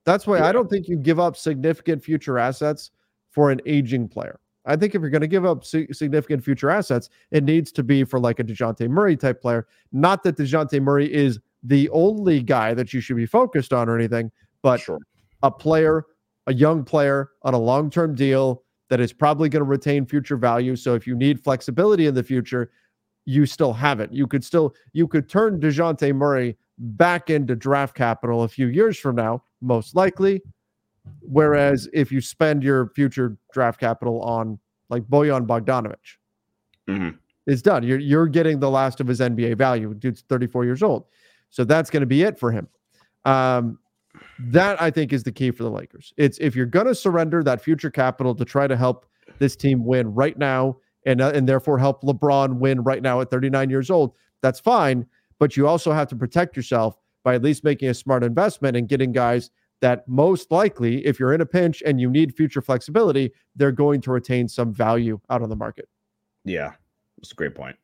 That's 0.04 0.26
why 0.26 0.38
yeah. 0.38 0.46
I 0.46 0.52
don't 0.52 0.68
think 0.68 0.88
you 0.88 0.96
give 0.96 1.20
up 1.20 1.36
significant 1.36 2.02
future 2.04 2.38
assets 2.38 2.90
for 3.30 3.50
an 3.50 3.60
aging 3.66 4.08
player. 4.08 4.40
I 4.66 4.76
think 4.76 4.94
if 4.94 5.00
you're 5.00 5.10
going 5.10 5.20
to 5.20 5.26
give 5.26 5.44
up 5.44 5.64
significant 5.64 6.42
future 6.42 6.70
assets, 6.70 7.10
it 7.30 7.44
needs 7.44 7.70
to 7.72 7.82
be 7.82 8.02
for 8.04 8.18
like 8.18 8.38
a 8.40 8.44
DeJounte 8.44 8.88
Murray 8.88 9.16
type 9.16 9.40
player. 9.42 9.66
Not 9.92 10.22
that 10.22 10.36
DeJounte 10.36 10.80
Murray 10.80 11.12
is 11.12 11.38
the 11.62 11.88
only 11.90 12.42
guy 12.42 12.72
that 12.74 12.92
you 12.92 13.00
should 13.00 13.16
be 13.16 13.26
focused 13.26 13.72
on 13.72 13.88
or 13.88 13.96
anything, 13.96 14.30
but 14.62 14.80
sure 14.80 15.00
a 15.44 15.50
player, 15.50 16.06
a 16.48 16.54
young 16.54 16.82
player 16.84 17.30
on 17.42 17.54
a 17.54 17.58
long 17.58 17.90
term 17.90 18.14
deal 18.14 18.64
that 18.88 18.98
is 18.98 19.12
probably 19.12 19.48
going 19.48 19.60
to 19.60 19.68
retain 19.68 20.06
future 20.06 20.36
value. 20.36 20.74
So 20.74 20.94
if 20.94 21.06
you 21.06 21.14
need 21.14 21.42
flexibility 21.42 22.06
in 22.06 22.14
the 22.14 22.22
future, 22.22 22.70
you 23.26 23.46
still 23.46 23.72
have 23.72 24.00
it. 24.00 24.12
You 24.12 24.26
could 24.26 24.44
still 24.44 24.74
you 24.92 25.06
could 25.06 25.28
turn 25.28 25.60
DeJounte 25.60 26.14
Murray 26.14 26.56
back 26.78 27.30
into 27.30 27.54
draft 27.54 27.94
capital 27.94 28.42
a 28.42 28.48
few 28.48 28.66
years 28.68 28.98
from 28.98 29.16
now, 29.16 29.44
most 29.60 29.94
likely. 29.94 30.42
Whereas 31.20 31.88
if 31.92 32.10
you 32.10 32.20
spend 32.20 32.62
your 32.62 32.88
future 32.88 33.36
draft 33.52 33.78
capital 33.78 34.22
on 34.22 34.58
like 34.88 35.02
Bojan 35.04 35.46
Bogdanovic, 35.46 35.96
mm-hmm. 36.88 37.10
it's 37.46 37.62
done. 37.62 37.82
You're 37.82 37.98
you're 37.98 38.26
getting 38.26 38.60
the 38.60 38.70
last 38.70 39.00
of 39.00 39.06
his 39.06 39.20
NBA 39.20 39.56
value. 39.56 39.92
Dude's 39.94 40.24
34 40.28 40.64
years 40.64 40.82
old. 40.82 41.04
So 41.50 41.64
that's 41.64 41.90
going 41.90 42.00
to 42.00 42.06
be 42.06 42.22
it 42.22 42.38
for 42.38 42.50
him. 42.50 42.68
Um, 43.24 43.78
that 44.38 44.80
I 44.80 44.90
think 44.90 45.12
is 45.12 45.22
the 45.22 45.32
key 45.32 45.50
for 45.50 45.62
the 45.62 45.70
Lakers. 45.70 46.12
It's 46.16 46.38
if 46.38 46.54
you're 46.56 46.66
going 46.66 46.86
to 46.86 46.94
surrender 46.94 47.42
that 47.42 47.62
future 47.62 47.90
capital 47.90 48.34
to 48.34 48.44
try 48.44 48.66
to 48.66 48.76
help 48.76 49.06
this 49.38 49.56
team 49.56 49.84
win 49.84 50.12
right 50.14 50.36
now 50.38 50.76
and 51.06 51.20
uh, 51.20 51.32
and 51.34 51.48
therefore 51.48 51.78
help 51.78 52.02
LeBron 52.02 52.58
win 52.58 52.82
right 52.82 53.02
now 53.02 53.20
at 53.20 53.30
39 53.30 53.70
years 53.70 53.90
old, 53.90 54.14
that's 54.42 54.60
fine, 54.60 55.06
but 55.38 55.56
you 55.56 55.66
also 55.66 55.92
have 55.92 56.08
to 56.08 56.16
protect 56.16 56.56
yourself 56.56 56.96
by 57.22 57.34
at 57.34 57.42
least 57.42 57.64
making 57.64 57.88
a 57.88 57.94
smart 57.94 58.22
investment 58.22 58.76
and 58.76 58.88
getting 58.88 59.12
guys 59.12 59.50
that 59.80 60.06
most 60.08 60.50
likely, 60.50 61.04
if 61.04 61.18
you're 61.18 61.34
in 61.34 61.40
a 61.40 61.46
pinch 61.46 61.82
and 61.84 62.00
you 62.00 62.08
need 62.08 62.34
future 62.34 62.62
flexibility, 62.62 63.32
they're 63.56 63.72
going 63.72 64.00
to 64.00 64.10
retain 64.10 64.48
some 64.48 64.72
value 64.72 65.20
out 65.30 65.42
on 65.42 65.48
the 65.48 65.56
market. 65.56 65.88
Yeah, 66.44 66.72
that's 67.18 67.32
a 67.32 67.34
great 67.34 67.54
point. 67.54 67.76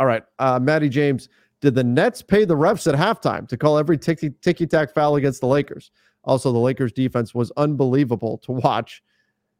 All 0.00 0.06
right. 0.06 0.24
Uh, 0.38 0.58
Maddie 0.60 0.88
James, 0.88 1.28
did 1.62 1.74
the 1.74 1.82
Nets 1.82 2.20
pay 2.20 2.44
the 2.44 2.54
refs 2.54 2.86
at 2.86 2.98
halftime 2.98 3.48
to 3.48 3.56
call 3.56 3.78
every 3.78 3.96
ticky 3.96 4.30
ticky 4.42 4.66
tack 4.66 4.92
foul 4.92 5.16
against 5.16 5.40
the 5.40 5.46
Lakers? 5.46 5.90
Also, 6.24 6.52
the 6.52 6.58
Lakers 6.58 6.92
defense 6.92 7.34
was 7.34 7.50
unbelievable 7.56 8.36
to 8.38 8.52
watch. 8.52 9.02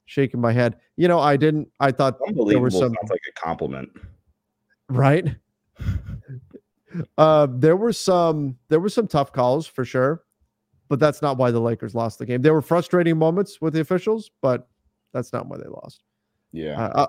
Shaking 0.05 0.41
my 0.41 0.53
head. 0.53 0.77
You 0.97 1.09
know, 1.09 1.21
I 1.21 1.37
didn't, 1.37 1.69
I 1.81 1.93
thought 1.93 2.19
there 2.49 2.59
was 2.59 2.75
some, 2.75 2.93
sounds 2.93 3.09
like 3.09 3.21
a 3.29 3.41
compliment. 3.41 3.89
right? 4.91 5.37
uh, 7.17 7.47
there 7.51 7.77
were 7.77 7.93
some, 7.93 8.59
there 8.69 8.81
were 8.81 8.91
some 8.91 9.07
tough 9.07 9.33
calls 9.33 9.67
for 9.67 9.85
sure 9.85 10.25
but 10.93 11.01
that's 11.01 11.23
not 11.23 11.39
why 11.39 11.51
the 11.51 11.59
Lakers 11.59 11.95
lost 11.95 12.19
the 12.19 12.27
game. 12.27 12.43
There 12.43 12.53
were 12.53 12.61
frustrating 12.61 13.17
moments 13.17 13.63
with 13.63 13.73
the 13.73 13.81
officials, 13.81 14.31
but 14.43 14.69
that's 15.15 15.33
not 15.33 15.47
why 15.47 15.57
they 15.57 15.67
lost. 15.67 16.03
Yeah. 16.53 16.85
Uh, 16.85 17.07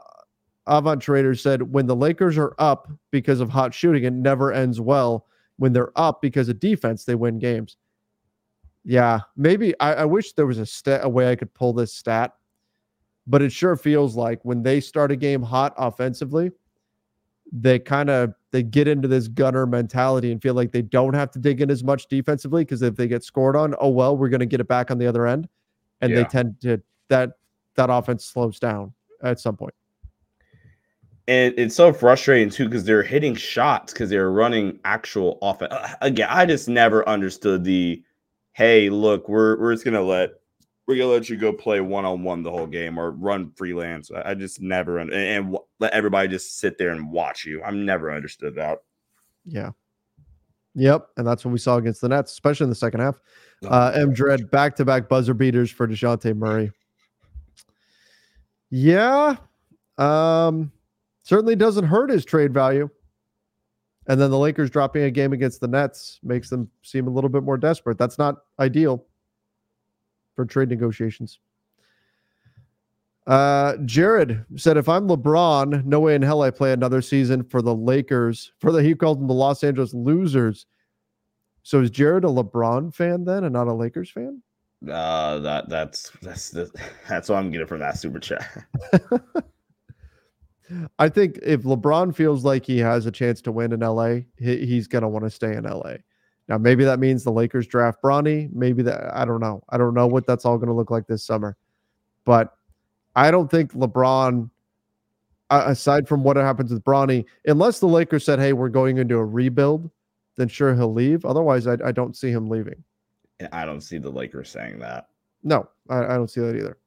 Avant 0.68 1.02
Trader 1.02 1.36
said 1.36 1.62
when 1.74 1.86
the 1.86 1.96
Lakers 1.96 2.38
are 2.38 2.56
up 2.58 2.90
because 3.12 3.40
of 3.40 3.50
hot 3.50 3.74
shooting, 3.74 4.04
it 4.04 4.14
never 4.14 4.52
ends 4.52 4.80
well. 4.80 5.28
When 5.58 5.74
they're 5.74 5.92
up 5.98 6.22
because 6.22 6.50
of 6.50 6.60
defense, 6.60 7.04
they 7.06 7.16
win 7.16 7.38
games. 7.38 7.78
Yeah, 8.84 9.20
maybe 9.38 9.78
I, 9.80 9.94
I 9.94 10.06
wish 10.06 10.34
there 10.34 10.46
was 10.46 10.58
a 10.58 10.66
stat 10.66 11.02
a 11.04 11.10
way 11.10 11.32
I 11.32 11.36
could 11.36 11.54
pull 11.54 11.74
this 11.74 11.94
stat, 11.94 12.34
but 13.28 13.42
it 13.42 13.52
sure 13.52 13.76
feels 13.76 14.16
like 14.16 14.40
when 14.44 14.64
they 14.64 14.80
start 14.80 15.12
a 15.12 15.16
game 15.16 15.42
hot 15.42 15.74
offensively, 15.78 16.52
they 17.52 17.78
kind 17.80 18.10
of 18.10 18.34
they 18.52 18.64
get 18.64 18.88
into 18.88 19.08
this 19.08 19.28
gunner 19.28 19.66
mentality 19.66 20.32
and 20.32 20.42
feel 20.42 20.54
like 20.54 20.72
they 20.72 20.82
don't 20.82 21.14
have 21.14 21.32
to 21.32 21.40
dig 21.40 21.62
in 21.62 21.70
as 21.70 21.84
much 21.84 22.08
defensively 22.08 22.64
because 22.64 22.82
if 22.82 22.96
they 22.96 23.08
get 23.08 23.24
scored 23.24 23.56
on, 23.56 23.76
oh 23.80 23.90
well, 23.90 24.18
we're 24.18 24.30
going 24.30 24.40
to 24.40 24.46
get 24.46 24.60
it 24.60 24.68
back 24.68 24.92
on 24.92 24.98
the 24.98 25.08
other 25.08 25.28
end, 25.28 25.48
and 26.02 26.12
Yeah. 26.12 26.18
they 26.18 26.24
tend 26.26 26.60
to 26.62 26.82
that 27.10 27.34
that 27.76 27.90
offense 27.90 28.26
slows 28.26 28.60
down 28.60 28.94
at 29.22 29.40
some 29.40 29.56
point. 29.56 29.74
And 31.28 31.54
it's 31.58 31.76
so 31.76 31.94
frustrating 31.94 32.50
too 32.50 32.66
because 32.66 32.84
they're 32.84 33.04
hitting 33.04 33.36
shots 33.36 33.94
because 33.94 34.10
they're 34.10 34.32
running 34.32 34.80
actual 34.84 35.38
offense. 35.42 35.74
Again, 36.02 36.28
I 36.30 36.46
just 36.46 36.68
never 36.68 37.08
understood 37.08 37.64
the 37.64 38.04
hey, 38.52 38.90
look, 38.90 39.30
we're 39.30 39.58
we're 39.60 39.74
just 39.74 39.86
gonna 39.86 40.02
let 40.02 40.32
we're 40.86 40.98
gonna 40.98 41.10
let 41.10 41.30
you 41.30 41.38
go 41.38 41.54
play 41.54 41.80
one 41.80 42.04
on 42.04 42.24
one 42.24 42.44
the 42.44 42.52
whole 42.52 42.68
game 42.68 42.98
or 42.98 43.12
run 43.12 43.52
freelance. 43.56 44.12
I, 44.12 44.34
just 44.34 44.62
never 44.62 44.98
and, 45.00 45.12
and 45.14 45.58
let 45.80 45.94
everybody 45.94 46.28
just 46.28 46.60
sit 46.60 46.78
there 46.78 46.90
and 46.90 47.10
watch 47.10 47.46
you. 47.46 47.64
I've 47.64 47.74
never 47.74 48.12
understood 48.12 48.56
that. 48.56 48.80
Yeah. 49.46 49.72
Yep, 50.76 51.10
and 51.18 51.28
that's 51.28 51.46
what 51.46 51.52
we 51.52 51.60
saw 51.60 51.78
against 51.78 52.02
the 52.02 52.10
Nets, 52.10 52.32
especially 52.32 52.64
in 52.64 52.70
the 52.70 52.76
second 52.76 53.00
half. 53.00 53.20
Uh, 53.64 53.92
M 53.96 54.12
Dread 54.12 54.50
back 54.50 54.76
to 54.78 54.86
back 54.86 55.08
buzzer 55.08 55.34
beaters 55.34 55.70
for 55.70 55.88
Dejounte 55.88 56.36
Murray. 56.36 56.72
Yeah, 58.72 59.36
um, 60.00 60.72
certainly 61.24 61.56
doesn't 61.56 61.86
hurt 61.86 62.10
his 62.10 62.24
trade 62.24 62.54
value. 62.54 62.90
And 64.08 64.20
then 64.20 64.30
the 64.30 64.38
Lakers 64.38 64.70
dropping 64.70 65.04
a 65.04 65.12
game 65.12 65.32
against 65.34 65.62
the 65.62 65.68
Nets 65.68 66.20
makes 66.24 66.50
them 66.50 66.70
seem 66.84 67.08
a 67.08 67.10
little 67.10 67.30
bit 67.30 67.44
more 67.44 67.58
desperate. 67.58 67.98
That's 67.98 68.18
not 68.18 68.36
ideal 68.60 69.06
for 70.36 70.46
trade 70.46 70.70
negotiations. 70.70 71.40
Uh, 73.26 73.78
Jared 73.86 74.44
said, 74.58 74.76
if 74.76 74.90
I'm 74.90 75.08
LeBron, 75.08 75.86
no 75.86 76.02
way 76.02 76.16
in 76.16 76.22
hell 76.22 76.42
I 76.42 76.52
play 76.52 76.74
another 76.74 77.02
season 77.02 77.44
for 77.46 77.62
the 77.62 77.74
Lakers. 77.74 78.52
For 78.60 78.74
the 78.74 78.84
he 78.84 78.94
called 78.94 79.22
them 79.22 79.28
the 79.28 79.34
Los 79.34 79.64
Angeles 79.64 79.94
losers. 79.94 80.66
So 81.64 81.80
is 81.80 81.90
Jared 81.90 82.26
a 82.26 82.28
LeBron 82.28 82.94
fan 82.94 83.24
then 83.24 83.46
and 83.46 83.54
not 83.54 83.68
a 83.68 83.74
Lakers 83.74 84.12
fan? 84.12 84.42
Uh, 84.92 85.40
that 85.40 85.70
that's 85.70 86.12
that's 86.22 86.50
the, 86.50 86.70
that's 87.08 87.30
what 87.30 87.38
I'm 87.38 87.50
getting 87.52 87.68
from 87.68 87.80
that 87.80 87.98
super 87.98 88.20
chat. 88.20 88.66
I 91.00 91.10
think 91.10 91.40
if 91.44 91.64
LeBron 91.64 92.16
feels 92.16 92.44
like 92.44 92.66
he 92.66 92.78
has 92.80 93.06
a 93.06 93.12
chance 93.12 93.42
to 93.42 93.52
win 93.52 93.74
in 93.74 93.82
LA, 93.82 94.22
he, 94.38 94.66
he's 94.66 94.88
going 94.88 95.02
to 95.02 95.08
want 95.08 95.26
to 95.26 95.30
stay 95.30 95.56
in 95.56 95.64
LA. 95.64 95.96
Now, 96.48 96.58
maybe 96.58 96.84
that 96.84 97.00
means 97.00 97.24
the 97.24 97.32
Lakers 97.32 97.68
draft 97.68 98.02
Bronny. 98.02 98.52
Maybe 98.54 98.84
that, 98.84 99.16
I 99.16 99.26
don't 99.26 99.40
know. 99.40 99.64
I 99.70 99.78
don't 99.78 99.94
know 99.94 100.08
what 100.08 100.26
that's 100.26 100.46
all 100.46 100.58
going 100.58 100.68
to 100.68 100.74
look 100.74 100.92
like 100.92 101.08
this 101.08 101.24
summer. 101.24 101.56
But 102.26 102.56
I 103.16 103.32
don't 103.32 103.50
think 103.50 103.74
LeBron, 103.74 104.50
aside 105.50 106.08
from 106.08 106.24
what 106.24 106.36
happens 106.36 106.72
with 106.72 106.84
Bronny, 106.84 107.26
unless 107.46 107.80
the 107.80 107.88
Lakers 107.88 108.26
said, 108.26 108.40
hey, 108.40 108.54
we're 108.54 108.70
going 108.70 108.98
into 108.98 109.18
a 109.18 109.26
rebuild, 109.26 109.90
then 110.36 110.48
sure, 110.48 110.74
he'll 110.76 110.94
leave. 110.94 111.26
Otherwise, 111.26 111.68
I, 111.68 111.78
I 111.86 111.92
don't 111.92 112.16
see 112.16 112.30
him 112.30 112.50
leaving. 112.50 112.84
I 113.52 113.66
don't 113.66 113.82
see 113.82 113.98
the 113.98 114.10
Lakers 114.10 114.50
saying 114.50 114.80
that. 114.80 115.08
No, 115.44 115.70
I, 115.90 116.04
I 116.06 116.16
don't 116.16 116.30
see 116.30 116.42
that 116.42 116.56
either. 116.56 116.78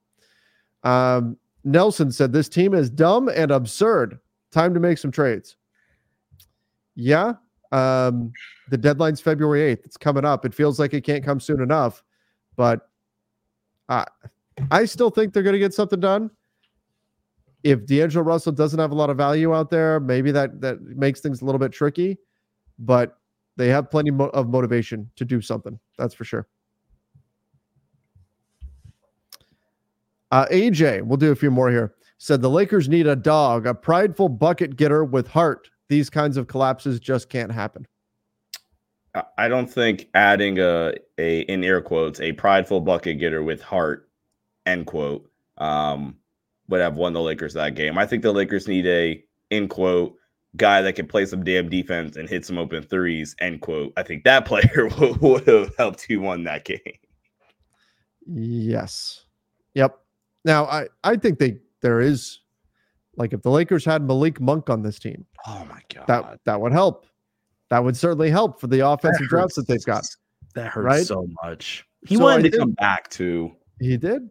Um, 0.83 1.37
Nelson 1.67 2.13
said 2.13 2.33
this 2.33 2.49
team 2.49 2.75
is 2.75 2.89
dumb 2.89 3.29
and 3.29 3.51
absurd. 3.51 4.21
Time 4.53 4.73
to 4.73 4.81
make 4.81 4.99
some 4.99 5.11
trades. 5.11 5.57
Yeah. 6.95 7.35
Um, 7.73 8.33
the 8.71 8.79
deadline's 8.79 9.21
February 9.21 9.75
8th. 9.75 9.85
It's 9.85 9.97
coming 9.97 10.25
up. 10.25 10.47
It 10.47 10.55
feels 10.55 10.79
like 10.79 10.95
it 10.95 11.03
can't 11.03 11.25
come 11.25 11.41
soon 11.41 11.61
enough, 11.61 12.05
but 12.55 12.89
I 13.89 14.07
I 14.71 14.85
still 14.85 15.11
think 15.11 15.35
they're 15.35 15.43
going 15.43 15.55
to 15.55 15.59
get 15.59 15.75
something 15.75 16.01
done. 16.01 16.31
If 17.65 17.85
D'Angelo 17.85 18.25
Russell 18.25 18.53
doesn't 18.53 18.79
have 18.79 18.93
a 18.93 18.95
lot 18.95 19.11
of 19.11 19.17
value 19.17 19.53
out 19.53 19.69
there, 19.69 19.99
maybe 19.99 20.31
that 20.31 20.61
that 20.61 20.81
makes 20.81 21.21
things 21.21 21.43
a 21.43 21.45
little 21.45 21.59
bit 21.59 21.73
tricky, 21.73 22.17
but 22.79 23.19
they 23.57 23.69
have 23.69 23.91
plenty 23.91 24.13
mo- 24.13 24.31
of 24.31 24.49
motivation 24.49 25.11
to 25.17 25.25
do 25.25 25.41
something. 25.41 25.79
That's 25.99 26.15
for 26.15 26.25
sure. 26.25 26.47
Uh, 30.31 30.47
AJ, 30.51 31.03
we'll 31.03 31.17
do 31.17 31.33
a 31.33 31.37
few 31.37 31.51
more 31.51 31.71
here. 31.71 31.95
Said 32.19 32.43
the 32.43 32.51
Lakers 32.51 32.89
need 32.89 33.07
a 33.07 33.17
dog, 33.17 33.67
a 33.67 33.75
prideful 33.75 34.29
bucket 34.29 34.77
getter 34.77 35.05
with 35.05 35.29
heart. 35.29 35.69
These 35.89 36.11
kinds 36.11 36.37
of 36.37 36.47
collapses 36.47 36.99
just 36.99 37.29
can't 37.29 37.53
happen. 37.53 37.87
I- 39.39 39.49
don't 39.49 39.71
think 39.71 40.09
adding 40.15 40.59
a 40.59 40.95
a 41.19 41.41
in 41.43 41.65
air 41.65 41.81
quotes 41.81 42.21
a 42.21 42.33
prideful 42.33 42.81
bucket 42.81 43.19
getter 43.19 43.43
with 43.43 43.63
heart 43.63 44.11
end 44.67 44.87
quote 44.87 45.31
um 45.57 46.17
would 46.69 46.81
have 46.81 46.97
won 46.97 47.13
the 47.13 47.21
Lakers 47.23 47.55
that 47.55 47.75
game. 47.77 47.97
I 47.97 48.05
think 48.07 48.23
the 48.23 48.33
Lakers 48.33 48.69
need 48.69 48.87
a 48.87 49.25
end 49.51 49.71
quote 49.71 50.17
guy 50.57 50.83
that 50.83 50.95
can 50.95 51.07
play 51.07 51.25
some 51.25 51.45
damn 51.45 51.69
defense 51.69 52.17
and 52.17 52.29
hit 52.29 52.45
some 52.45 52.59
open 52.59 52.83
threes 52.83 53.35
end 53.41 53.61
quote. 53.61 53.93
I 53.97 54.03
think 54.03 54.25
that 54.25 54.45
player 54.47 54.89
would, 54.99 55.17
would 55.21 55.47
have 55.47 55.75
helped 55.77 56.11
you 56.11 56.21
won 56.21 56.45
that 56.45 56.65
game. 56.65 56.81
Yes. 58.27 59.25
Yep. 59.75 59.99
Now 60.47 60.65
I 60.67 60.87
I 61.05 61.17
think 61.17 61.39
they 61.39 61.59
there 61.83 62.01
is 62.01 62.41
like 63.17 63.35
if 63.35 63.43
the 63.43 63.51
Lakers 63.51 63.85
had 63.85 64.03
Malik 64.03 64.41
Monk 64.41 64.71
on 64.71 64.81
this 64.83 64.99
team, 64.99 65.27
Oh 65.47 65.67
my 65.69 65.81
god, 65.95 66.07
that 66.07 66.41
that 66.47 66.59
would 66.61 66.73
help. 66.73 67.05
That 67.69 67.83
would 67.85 67.97
certainly 67.97 68.31
help 68.31 68.61
for 68.61 68.69
the 68.69 68.87
offensive 68.89 69.27
drafts 69.29 69.57
that 69.57 69.67
they've 69.67 69.85
got. 69.85 70.07
That 70.55 70.69
hurts 70.69 70.85
right? 70.85 71.05
so 71.07 71.29
much. 71.45 71.85
He 72.07 72.15
So 72.17 72.23
wanted 72.23 72.39
I 72.39 72.43
to 72.43 72.51
think- 72.51 72.61
come 72.63 72.71
back 72.73 73.11
too. 73.11 73.53
He 73.81 73.97
did. 73.99 74.31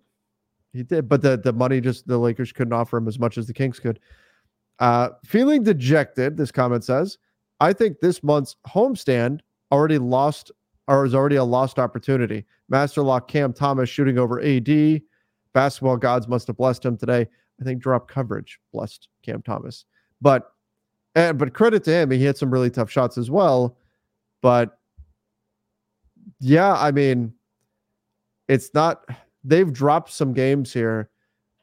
He 0.73 0.83
did. 0.83 1.07
But 1.09 1.21
the, 1.21 1.37
the 1.37 1.53
money 1.53 1.79
just 1.81 2.07
the 2.07 2.17
Lakers 2.17 2.51
couldn't 2.51 2.73
offer 2.73 2.97
him 2.97 3.07
as 3.07 3.19
much 3.19 3.37
as 3.37 3.45
the 3.45 3.53
Kings 3.53 3.79
could. 3.79 3.99
Uh, 4.79 5.09
feeling 5.25 5.63
dejected, 5.63 6.35
this 6.37 6.51
comment 6.51 6.83
says, 6.83 7.17
I 7.59 7.71
think 7.73 7.99
this 7.99 8.23
month's 8.23 8.55
homestand 8.67 9.39
already 9.71 9.97
lost 9.97 10.51
or 10.87 11.05
is 11.05 11.13
already 11.15 11.35
a 11.37 11.43
lost 11.43 11.77
opportunity. 11.79 12.45
Master 12.69 13.01
lock 13.01 13.27
Cam 13.27 13.53
Thomas 13.53 13.89
shooting 13.89 14.17
over 14.17 14.41
AD. 14.41 15.01
Basketball 15.55 15.95
gods 15.95 16.27
must 16.27 16.47
have 16.47 16.57
blessed 16.57 16.85
him 16.85 16.97
today. 16.97 17.25
I 17.59 17.63
think 17.63 17.81
drop 17.81 18.09
coverage 18.09 18.59
blessed 18.73 19.07
Cam 19.23 19.41
Thomas. 19.41 19.85
But 20.21 20.51
and 21.15 21.39
but 21.39 21.53
credit 21.53 21.83
to 21.85 21.91
him, 21.91 22.11
he 22.11 22.19
hit 22.19 22.37
some 22.37 22.51
really 22.51 22.69
tough 22.69 22.91
shots 22.91 23.17
as 23.17 23.31
well. 23.31 23.77
But 24.41 24.77
yeah, 26.41 26.73
I 26.73 26.91
mean, 26.91 27.33
it's 28.49 28.73
not 28.73 29.09
they've 29.45 29.71
dropped 29.71 30.11
some 30.11 30.33
games 30.33 30.73
here. 30.73 31.09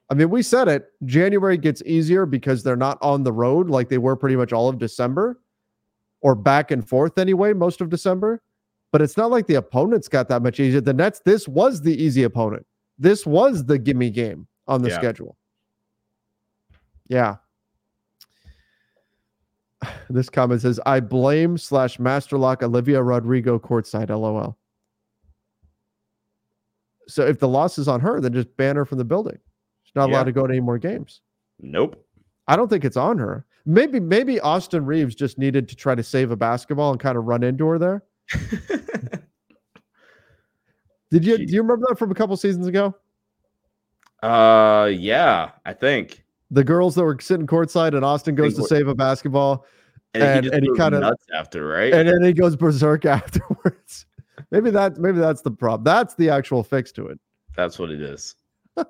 I 0.08 0.14
mean, 0.14 0.30
we 0.30 0.42
said 0.42 0.68
it. 0.68 0.86
January 1.04 1.58
gets 1.58 1.82
easier 1.84 2.24
because 2.24 2.62
they're 2.62 2.76
not 2.76 2.96
on 3.02 3.22
the 3.22 3.32
road 3.32 3.68
like 3.68 3.90
they 3.90 3.98
were 3.98 4.16
pretty 4.16 4.36
much 4.36 4.54
all 4.54 4.70
of 4.70 4.78
December 4.78 5.38
or 6.22 6.34
back 6.34 6.70
and 6.70 6.88
forth 6.88 7.18
anyway, 7.18 7.52
most 7.52 7.82
of 7.82 7.90
December. 7.90 8.42
But 8.90 9.02
it's 9.02 9.18
not 9.18 9.30
like 9.30 9.46
the 9.46 9.54
opponents 9.56 10.08
got 10.08 10.28
that 10.28 10.42
much 10.42 10.60
easier. 10.60 10.80
The 10.80 10.94
Nets, 10.94 11.20
this 11.24 11.46
was 11.46 11.82
the 11.82 12.02
easy 12.02 12.22
opponent. 12.22 12.66
This 13.02 13.26
was 13.26 13.64
the 13.64 13.78
gimme 13.78 14.10
game 14.10 14.46
on 14.68 14.80
the 14.82 14.88
Yeah. 14.90 14.96
schedule. 14.96 15.36
Yeah. 17.08 17.36
This 20.08 20.30
comment 20.30 20.60
says, 20.60 20.78
I 20.86 21.00
blame 21.00 21.58
slash 21.58 21.98
masterlock 21.98 22.62
Olivia 22.62 23.02
Rodrigo 23.02 23.58
courtside, 23.58 24.10
lol. 24.10 24.56
So 27.08 27.26
if 27.26 27.40
the 27.40 27.48
loss 27.48 27.76
is 27.78 27.88
on 27.88 27.98
her, 28.00 28.20
then 28.20 28.32
just 28.32 28.56
ban 28.56 28.76
her 28.76 28.84
from 28.84 28.98
the 28.98 29.04
building. 29.04 29.38
She's 29.82 29.96
not 29.96 30.08
allowed 30.08 30.24
to 30.24 30.32
go 30.32 30.46
to 30.46 30.52
any 30.52 30.60
more 30.60 30.78
games. 30.78 31.22
Nope. 31.60 32.06
I 32.46 32.54
don't 32.54 32.68
think 32.68 32.84
it's 32.84 32.96
on 32.96 33.18
her. 33.18 33.44
Maybe 33.66 33.98
maybe 33.98 34.38
Austin 34.40 34.86
Reaves 34.86 35.14
just 35.16 35.38
needed 35.38 35.68
to 35.70 35.76
try 35.76 35.94
to 35.96 36.02
save 36.04 36.30
a 36.30 36.36
basketball 36.36 36.92
and 36.92 37.00
kind 37.00 37.18
of 37.18 37.24
run 37.24 37.42
into 37.42 37.66
her 37.66 37.78
there. 37.78 38.04
Did 41.12 41.26
you 41.26 41.36
do 41.36 41.52
you 41.52 41.60
remember 41.60 41.84
that 41.90 41.98
from 41.98 42.10
a 42.10 42.14
couple 42.14 42.34
seasons 42.38 42.66
ago? 42.66 42.96
Uh, 44.22 44.90
yeah, 44.90 45.50
I 45.66 45.74
think. 45.74 46.24
The 46.50 46.64
girls 46.64 46.94
that 46.94 47.04
were 47.04 47.18
sitting 47.20 47.46
courtside 47.46 47.94
and 47.94 48.02
Austin 48.04 48.34
goes 48.34 48.54
to 48.56 48.62
save 48.64 48.88
a 48.88 48.94
basketball, 48.94 49.66
and, 50.14 50.46
and 50.46 50.64
he, 50.64 50.70
he 50.70 50.78
kind 50.78 50.94
of 50.94 51.02
nuts 51.02 51.24
after, 51.34 51.66
right? 51.66 51.92
And 51.92 52.08
then 52.08 52.22
he 52.22 52.32
goes 52.32 52.56
berserk 52.56 53.04
afterwards. 53.04 54.06
maybe 54.50 54.70
that 54.70 54.96
maybe 54.96 55.18
that's 55.18 55.42
the 55.42 55.50
problem. 55.50 55.84
That's 55.84 56.14
the 56.14 56.30
actual 56.30 56.62
fix 56.62 56.92
to 56.92 57.08
it. 57.08 57.20
That's 57.56 57.78
what 57.78 57.90
it 57.90 58.00
is. 58.00 58.34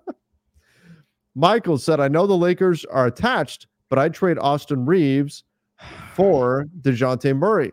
Michael 1.35 1.79
said, 1.79 1.99
"I 1.99 2.07
know 2.07 2.29
the 2.29 2.37
Lakers 2.37 2.85
are 2.85 3.07
attached, 3.07 3.67
but 3.89 3.99
I'd 3.99 4.15
trade 4.15 4.39
Austin 4.39 4.87
Reaves 4.87 5.43
for 6.15 6.67
Dejounte 6.83 7.37
Murray. 7.37 7.73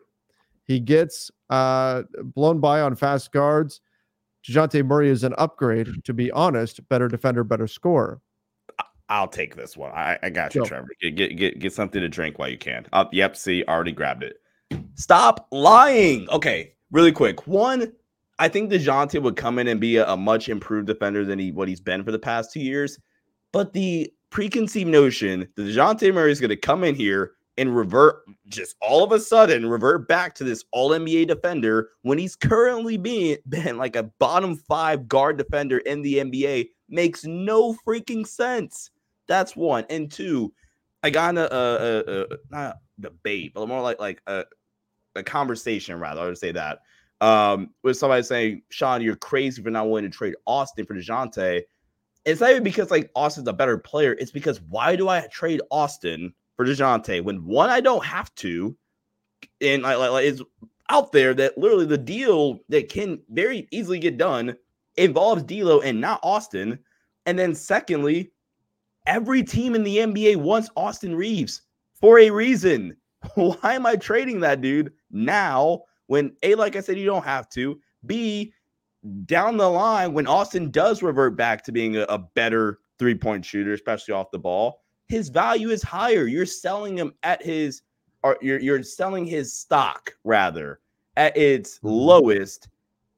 He 0.64 0.80
gets 0.80 1.30
uh, 1.52 2.04
blown 2.24 2.60
by 2.60 2.82
on 2.82 2.96
fast 2.96 3.32
guards. 3.32 3.82
Dejounte 4.48 4.86
Murray 4.86 5.10
is 5.10 5.24
an 5.24 5.34
upgrade, 5.38 5.88
to 6.06 6.14
be 6.14 6.32
honest. 6.32 6.88
Better 6.90 7.08
defender, 7.08 7.44
better 7.44 7.68
scorer. 7.68 8.22
I'll 9.10 9.28
take 9.28 9.56
this 9.56 9.76
one. 9.76 9.92
I, 9.92 10.20
I 10.22 10.30
got 10.30 10.54
you, 10.54 10.62
Go. 10.62 10.68
Trevor. 10.68 10.88
Get, 11.02 11.16
get, 11.16 11.36
get 11.36 11.60
get 11.60 11.74
something 11.74 12.00
to 12.00 12.08
drink 12.08 12.38
while 12.38 12.50
you 12.50 12.58
can. 12.58 12.86
Up, 12.94 13.08
uh, 13.08 13.10
yep. 13.12 13.36
See, 13.36 13.64
already 13.68 13.92
grabbed 13.92 14.24
it. 14.24 14.38
Stop 14.96 15.48
lying. 15.52 16.30
Okay, 16.30 16.74
really 16.92 17.12
quick. 17.12 17.48
One, 17.48 17.92
I 18.38 18.50
think 18.50 18.72
Dejounte 18.72 19.22
would 19.22 19.36
come 19.36 19.58
in 19.58 19.68
and 19.68 19.80
be 19.80 19.98
a, 19.98 20.08
a 20.08 20.16
much 20.16 20.48
improved 20.48 20.88
defender 20.88 21.26
than 21.26 21.40
he 21.40 21.52
what 21.52 21.68
he's 21.68 21.82
been 21.82 22.04
for 22.04 22.12
the 22.12 22.20
past 22.20 22.54
two 22.54 22.60
years. 22.60 23.00
But 23.52 23.74
the 23.74 24.14
preconceived 24.30 24.90
notion 24.90 25.50
that 25.56 25.64
Dejounte 25.64 26.14
Murray 26.14 26.32
is 26.32 26.40
going 26.40 26.50
to 26.50 26.56
come 26.56 26.84
in 26.84 26.94
here 26.94 27.32
and 27.60 27.76
revert 27.76 28.24
just 28.48 28.78
all 28.82 29.04
of 29.04 29.12
a 29.12 29.20
sudden 29.20 29.70
revert 29.70 30.08
back 30.08 30.34
to 30.34 30.46
this 30.46 30.64
all 30.72 30.92
NBA 30.92 31.28
defender 31.28 31.90
when 32.04 32.18
he's 32.18 32.36
currently 32.36 32.96
being 32.96 33.38
been 33.50 33.78
like 33.78 33.98
a 33.98 34.04
bottom 34.04 34.56
five 34.56 35.08
guard 35.08 35.38
defender 35.38 35.80
in 35.80 36.02
the 36.02 36.16
NBA 36.16 36.70
makes 36.88 37.26
no 37.26 37.76
freaking 37.86 38.26
sense. 38.26 38.92
That's 39.28 39.56
one. 39.56 39.86
And 39.90 40.10
two, 40.10 40.54
I 41.04 41.10
got 41.10 41.38
a, 41.38 41.54
a, 41.54 42.00
a, 42.00 42.22
a 42.22 42.38
not 42.50 42.78
debate, 43.00 43.52
but 43.54 43.68
more 43.68 43.82
like 43.82 44.00
like 44.00 44.22
a, 44.26 44.46
a 45.16 45.22
conversation 45.22 46.00
rather. 46.00 46.22
I 46.22 46.26
would 46.26 46.38
say 46.38 46.54
that 46.54 46.80
um, 47.22 47.72
with 47.84 47.98
somebody 47.98 48.24
saying, 48.24 48.62
"Sean, 48.70 49.02
you're 49.02 49.16
crazy 49.18 49.62
for 49.62 49.70
not 49.70 49.88
wanting 49.88 50.12
to 50.12 50.18
trade 50.18 50.36
Austin 50.48 50.86
for 50.86 50.96
Dejounte." 50.96 51.64
It's 52.26 52.42
not 52.42 52.52
even 52.52 52.64
because 52.64 52.90
like 52.90 53.12
Austin's 53.16 53.48
a 53.48 53.54
better 53.54 53.78
player. 53.78 54.14
It's 54.14 54.32
because 54.32 54.62
why 54.62 54.96
do 54.96 55.10
I 55.10 55.28
trade 55.28 55.62
Austin 55.72 56.34
for 56.60 56.66
Dejounte 56.66 57.24
when 57.24 57.46
one 57.46 57.70
I 57.70 57.80
don't 57.80 58.04
have 58.04 58.36
to, 58.36 58.76
and 59.62 59.82
like, 59.82 59.98
like, 59.98 60.26
it's 60.26 60.42
out 60.90 61.14
there 61.14 61.34
that 61.36 61.58
literally 61.58 61.86
the 61.86 61.98
deal 61.98 62.60
that 62.68 62.90
can 62.90 63.22
very 63.30 63.66
easily 63.72 63.98
get 63.98 64.18
done 64.18 64.58
involves 64.98 65.44
D'Lo 65.44 65.80
and 65.80 66.02
not 66.02 66.20
Austin. 66.22 66.78
And 67.26 67.40
then 67.40 67.56
secondly, 67.56 68.34
every 69.08 69.42
team 69.42 69.74
in 69.74 69.84
the 69.84 70.00
NBA 70.00 70.36
wants 70.36 70.70
Austin 70.76 71.16
Reaves 71.16 71.62
for 71.94 72.20
a 72.20 72.30
reason. 72.30 72.98
Why 73.36 73.76
am 73.76 73.86
I 73.86 73.96
trading 73.96 74.42
that 74.42 74.60
dude 74.60 74.92
now 75.12 75.84
when 76.08 76.36
A, 76.44 76.56
like 76.56 76.76
I 76.76 76.82
said, 76.82 76.98
you 76.98 77.06
don't 77.06 77.24
have 77.24 77.48
to, 77.52 77.80
B, 78.06 78.52
down 79.24 79.56
the 79.56 79.70
line 79.70 80.12
when 80.12 80.28
Austin 80.28 80.72
does 80.72 81.02
revert 81.02 81.38
back 81.38 81.64
to 81.64 81.72
being 81.72 81.96
a, 81.96 82.02
a 82.10 82.18
better 82.18 82.80
three 82.98 83.16
point 83.16 83.46
shooter, 83.46 83.72
especially 83.72 84.14
off 84.14 84.30
the 84.32 84.40
ball, 84.40 84.82
his 85.10 85.30
value 85.30 85.70
is 85.70 85.84
higher. 85.84 86.28
You're 86.28 86.46
selling 86.46 86.98
him 86.98 87.14
at 87.24 87.44
his 87.44 87.82
or 88.24 88.38
you're 88.42 88.60
you're 88.60 88.84
selling 88.84 89.26
his 89.26 89.54
stock 89.54 90.14
rather 90.24 90.80
at 91.18 91.36
its 91.36 91.78
mm-hmm. 91.78 91.90
lowest 91.90 92.70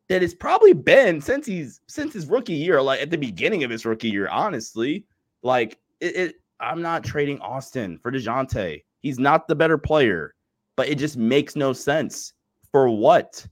that 0.07 0.23
it's 0.23 0.33
probably 0.33 0.73
been 0.73 1.21
since 1.21 1.45
he's 1.45 1.81
since 1.87 2.13
his 2.13 2.25
rookie 2.25 2.53
year, 2.53 2.81
like 2.81 3.01
at 3.01 3.11
the 3.11 3.17
beginning 3.17 3.63
of 3.63 3.69
his 3.69 3.85
rookie 3.85 4.09
year, 4.09 4.27
honestly. 4.29 5.05
Like 5.43 5.77
it, 5.99 6.15
it 6.15 6.35
I'm 6.59 6.81
not 6.81 7.03
trading 7.03 7.39
Austin 7.39 7.97
for 7.97 8.11
DeJounte. 8.11 8.83
He's 8.99 9.19
not 9.19 9.47
the 9.47 9.55
better 9.55 9.77
player, 9.77 10.35
but 10.75 10.87
it 10.87 10.97
just 10.97 11.17
makes 11.17 11.55
no 11.55 11.73
sense. 11.73 12.33
For 12.71 12.89
what? 12.89 13.45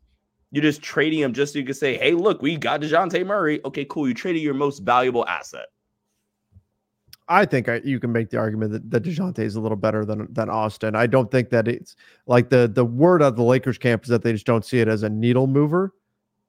You're 0.51 0.63
just 0.63 0.81
trading 0.81 1.19
him 1.19 1.33
just 1.33 1.53
so 1.53 1.59
you 1.59 1.65
can 1.65 1.75
say, 1.75 1.97
hey, 1.97 2.13
look, 2.13 2.41
we 2.41 2.55
got 2.55 2.81
DeJounte 2.81 3.25
Murray. 3.25 3.59
Okay, 3.65 3.85
cool. 3.85 4.07
You 4.07 4.13
traded 4.13 4.41
your 4.41 4.53
most 4.53 4.79
valuable 4.79 5.27
asset. 5.27 5.65
I 7.29 7.45
think 7.45 7.69
I, 7.69 7.79
you 7.83 7.99
can 7.99 8.11
make 8.11 8.31
the 8.31 8.37
argument 8.37 8.71
that, 8.71 8.89
that 8.89 9.03
Dejounte 9.03 9.39
is 9.39 9.55
a 9.55 9.61
little 9.61 9.77
better 9.77 10.03
than 10.03 10.27
than 10.33 10.49
Austin. 10.49 10.95
I 10.95 11.05
don't 11.05 11.29
think 11.29 11.51
that 11.51 11.67
it's 11.67 11.95
like 12.25 12.49
the 12.49 12.67
the 12.67 12.83
word 12.83 13.21
of 13.21 13.35
the 13.35 13.43
Lakers 13.43 13.77
camp 13.77 14.03
is 14.03 14.09
that 14.09 14.23
they 14.23 14.33
just 14.33 14.47
don't 14.47 14.65
see 14.65 14.79
it 14.79 14.87
as 14.87 15.03
a 15.03 15.09
needle 15.09 15.45
mover. 15.45 15.93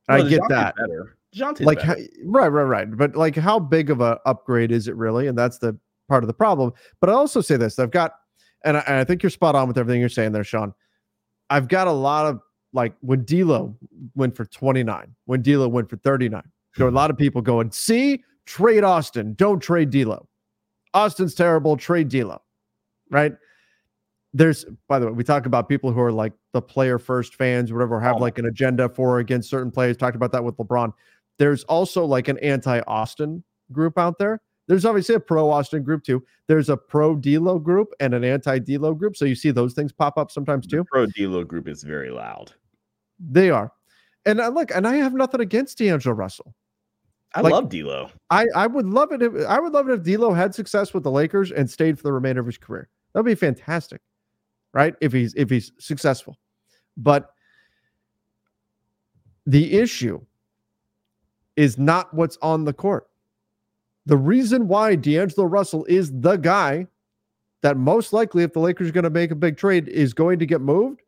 I 0.08 0.22
get 0.22 0.40
that. 0.48 0.74
Better. 0.76 1.16
Dejounte's 1.34 1.60
like 1.60 1.78
better. 1.78 2.00
How, 2.00 2.24
right, 2.24 2.48
right, 2.48 2.64
right. 2.64 2.96
But 2.96 3.14
like, 3.14 3.36
how 3.36 3.58
big 3.58 3.90
of 3.90 4.00
a 4.00 4.18
upgrade 4.24 4.72
is 4.72 4.88
it 4.88 4.96
really? 4.96 5.26
And 5.26 5.36
that's 5.36 5.58
the 5.58 5.78
part 6.08 6.24
of 6.24 6.28
the 6.28 6.34
problem. 6.34 6.72
But 6.98 7.10
I 7.10 7.12
also 7.12 7.42
say 7.42 7.56
this: 7.58 7.78
I've 7.78 7.90
got, 7.90 8.14
and 8.64 8.78
I, 8.78 8.80
and 8.86 8.96
I 8.96 9.04
think 9.04 9.22
you're 9.22 9.30
spot 9.30 9.54
on 9.54 9.68
with 9.68 9.76
everything 9.76 10.00
you're 10.00 10.08
saying 10.08 10.32
there, 10.32 10.44
Sean. 10.44 10.72
I've 11.50 11.68
got 11.68 11.88
a 11.88 11.92
lot 11.92 12.24
of 12.26 12.40
like 12.72 12.94
when 13.00 13.24
D'Lo 13.24 13.76
went 14.14 14.34
for 14.34 14.46
29, 14.46 15.14
when 15.26 15.42
D'Lo 15.42 15.68
went 15.68 15.90
for 15.90 15.96
39. 15.96 16.42
There 16.76 16.86
were 16.86 16.90
a 16.90 16.94
lot 16.94 17.10
of 17.10 17.18
people 17.18 17.42
going, 17.42 17.70
"See, 17.70 18.24
trade 18.46 18.82
Austin, 18.82 19.34
don't 19.34 19.60
trade 19.60 19.90
D'Lo." 19.90 20.26
Austin's 20.94 21.34
terrible. 21.34 21.76
Trade 21.76 22.08
D'Lo, 22.08 22.40
right? 23.10 23.32
There's, 24.32 24.64
by 24.88 24.98
the 24.98 25.06
way, 25.06 25.12
we 25.12 25.24
talk 25.24 25.46
about 25.46 25.68
people 25.68 25.92
who 25.92 26.00
are 26.00 26.12
like 26.12 26.32
the 26.52 26.62
player 26.62 26.98
first 26.98 27.34
fans, 27.34 27.72
whatever, 27.72 28.00
have 28.00 28.16
oh. 28.16 28.18
like 28.18 28.38
an 28.38 28.46
agenda 28.46 28.88
for 28.88 29.18
against 29.18 29.50
certain 29.50 29.70
players. 29.70 29.96
Talked 29.96 30.16
about 30.16 30.32
that 30.32 30.44
with 30.44 30.56
LeBron. 30.56 30.92
There's 31.38 31.64
also 31.64 32.04
like 32.04 32.28
an 32.28 32.38
anti 32.38 32.80
Austin 32.80 33.42
group 33.72 33.98
out 33.98 34.18
there. 34.18 34.40
There's 34.68 34.84
obviously 34.84 35.16
a 35.16 35.20
pro 35.20 35.50
Austin 35.50 35.82
group 35.82 36.04
too. 36.04 36.22
There's 36.46 36.68
a 36.68 36.76
pro 36.76 37.16
D'Lo 37.16 37.58
group 37.58 37.88
and 37.98 38.14
an 38.14 38.22
anti 38.22 38.60
D'Lo 38.60 38.94
group. 38.94 39.16
So 39.16 39.24
you 39.24 39.34
see 39.34 39.50
those 39.50 39.74
things 39.74 39.90
pop 39.90 40.16
up 40.16 40.30
sometimes 40.30 40.66
too. 40.66 40.78
The 40.78 40.84
pro 40.84 41.06
D'Lo 41.06 41.42
group 41.42 41.66
is 41.66 41.82
very 41.82 42.10
loud. 42.10 42.52
They 43.18 43.50
are, 43.50 43.72
and 44.24 44.40
I 44.40 44.48
look, 44.48 44.70
and 44.72 44.86
I 44.86 44.96
have 44.96 45.12
nothing 45.12 45.40
against 45.40 45.78
D'Angelo 45.78 46.14
Russell. 46.14 46.54
I 47.34 47.42
like, 47.42 47.52
love 47.52 47.68
D'Lo. 47.68 48.10
I 48.30 48.46
I 48.54 48.66
would 48.66 48.86
love 48.86 49.12
it 49.12 49.22
if 49.22 49.32
I 49.46 49.60
would 49.60 49.72
love 49.72 49.88
it 49.88 49.92
if 49.92 50.02
D'Lo 50.02 50.32
had 50.32 50.54
success 50.54 50.92
with 50.92 51.04
the 51.04 51.10
Lakers 51.10 51.52
and 51.52 51.70
stayed 51.70 51.96
for 51.96 52.02
the 52.02 52.12
remainder 52.12 52.40
of 52.40 52.46
his 52.46 52.58
career. 52.58 52.88
That'd 53.12 53.26
be 53.26 53.34
fantastic, 53.34 54.00
right? 54.72 54.94
If 55.00 55.12
he's 55.12 55.34
if 55.34 55.48
he's 55.48 55.72
successful, 55.78 56.36
but 56.96 57.30
the 59.46 59.74
issue 59.78 60.20
is 61.56 61.78
not 61.78 62.12
what's 62.14 62.38
on 62.42 62.64
the 62.64 62.72
court. 62.72 63.08
The 64.06 64.16
reason 64.16 64.66
why 64.66 64.96
D'Angelo 64.96 65.46
Russell 65.46 65.84
is 65.84 66.10
the 66.20 66.36
guy 66.36 66.86
that 67.62 67.76
most 67.76 68.12
likely, 68.12 68.42
if 68.42 68.52
the 68.52 68.60
Lakers 68.60 68.88
are 68.88 68.92
going 68.92 69.04
to 69.04 69.10
make 69.10 69.30
a 69.30 69.36
big 69.36 69.56
trade, 69.56 69.86
is 69.88 70.14
going 70.14 70.38
to 70.38 70.46
get 70.46 70.60
moved. 70.60 71.02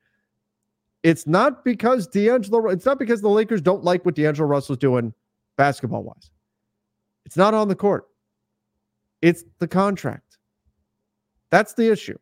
It's 1.02 1.26
not 1.26 1.64
because 1.64 2.06
D'Angelo. 2.06 2.68
It's 2.68 2.86
not 2.86 2.98
because 3.00 3.20
the 3.22 3.28
Lakers 3.28 3.60
don't 3.60 3.82
like 3.82 4.04
what 4.04 4.14
D'Angelo 4.14 4.46
Russell's 4.46 4.78
doing 4.78 5.12
basketball 5.62 6.02
wise. 6.02 6.32
It's 7.24 7.36
not 7.36 7.54
on 7.54 7.68
the 7.68 7.76
court, 7.76 8.08
it's 9.20 9.44
the 9.60 9.68
contract. 9.68 10.38
That's 11.50 11.74
the 11.74 11.92
issue. 11.92 12.18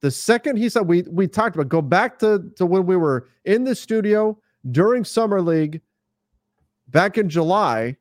The 0.00 0.10
second 0.10 0.56
he 0.56 0.68
said 0.68 0.88
we 0.88 1.02
we 1.02 1.28
talked 1.28 1.54
about 1.54 1.68
go 1.68 1.80
back 1.80 2.18
to, 2.18 2.50
to 2.56 2.66
when 2.66 2.84
we 2.84 2.96
were 2.96 3.28
in 3.44 3.62
the 3.62 3.76
studio 3.76 4.36
during 4.72 5.04
summer 5.04 5.40
league 5.40 5.80
back 6.88 7.16
in 7.16 7.28
July 7.28 7.96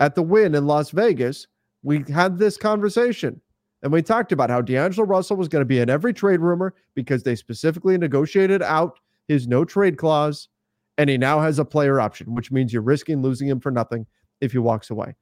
at 0.00 0.14
the 0.14 0.22
win 0.22 0.54
in 0.54 0.66
Las 0.66 0.90
Vegas, 0.90 1.46
we 1.82 2.04
had 2.12 2.38
this 2.38 2.58
conversation 2.58 3.40
and 3.82 3.90
we 3.90 4.02
talked 4.02 4.32
about 4.32 4.50
how 4.50 4.60
D'Angelo 4.60 5.06
Russell 5.06 5.38
was 5.38 5.48
going 5.48 5.62
to 5.62 5.66
be 5.74 5.78
in 5.78 5.88
every 5.88 6.12
trade 6.12 6.40
rumor 6.40 6.74
because 6.94 7.22
they 7.22 7.36
specifically 7.36 7.96
negotiated 7.96 8.60
out 8.60 9.00
his 9.28 9.48
no 9.48 9.64
trade 9.64 9.96
clause 9.96 10.48
and 10.98 11.10
he 11.10 11.18
now 11.18 11.40
has 11.40 11.58
a 11.58 11.64
player 11.64 12.00
option, 12.00 12.34
which 12.34 12.52
means 12.52 12.72
you're 12.72 12.82
risking 12.82 13.22
losing 13.22 13.48
him 13.48 13.60
for 13.60 13.70
nothing 13.70 14.06
if 14.40 14.52
he 14.52 14.58
walks 14.58 14.90
away. 14.90 15.14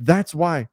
That's 0.00 0.34
why 0.34 0.68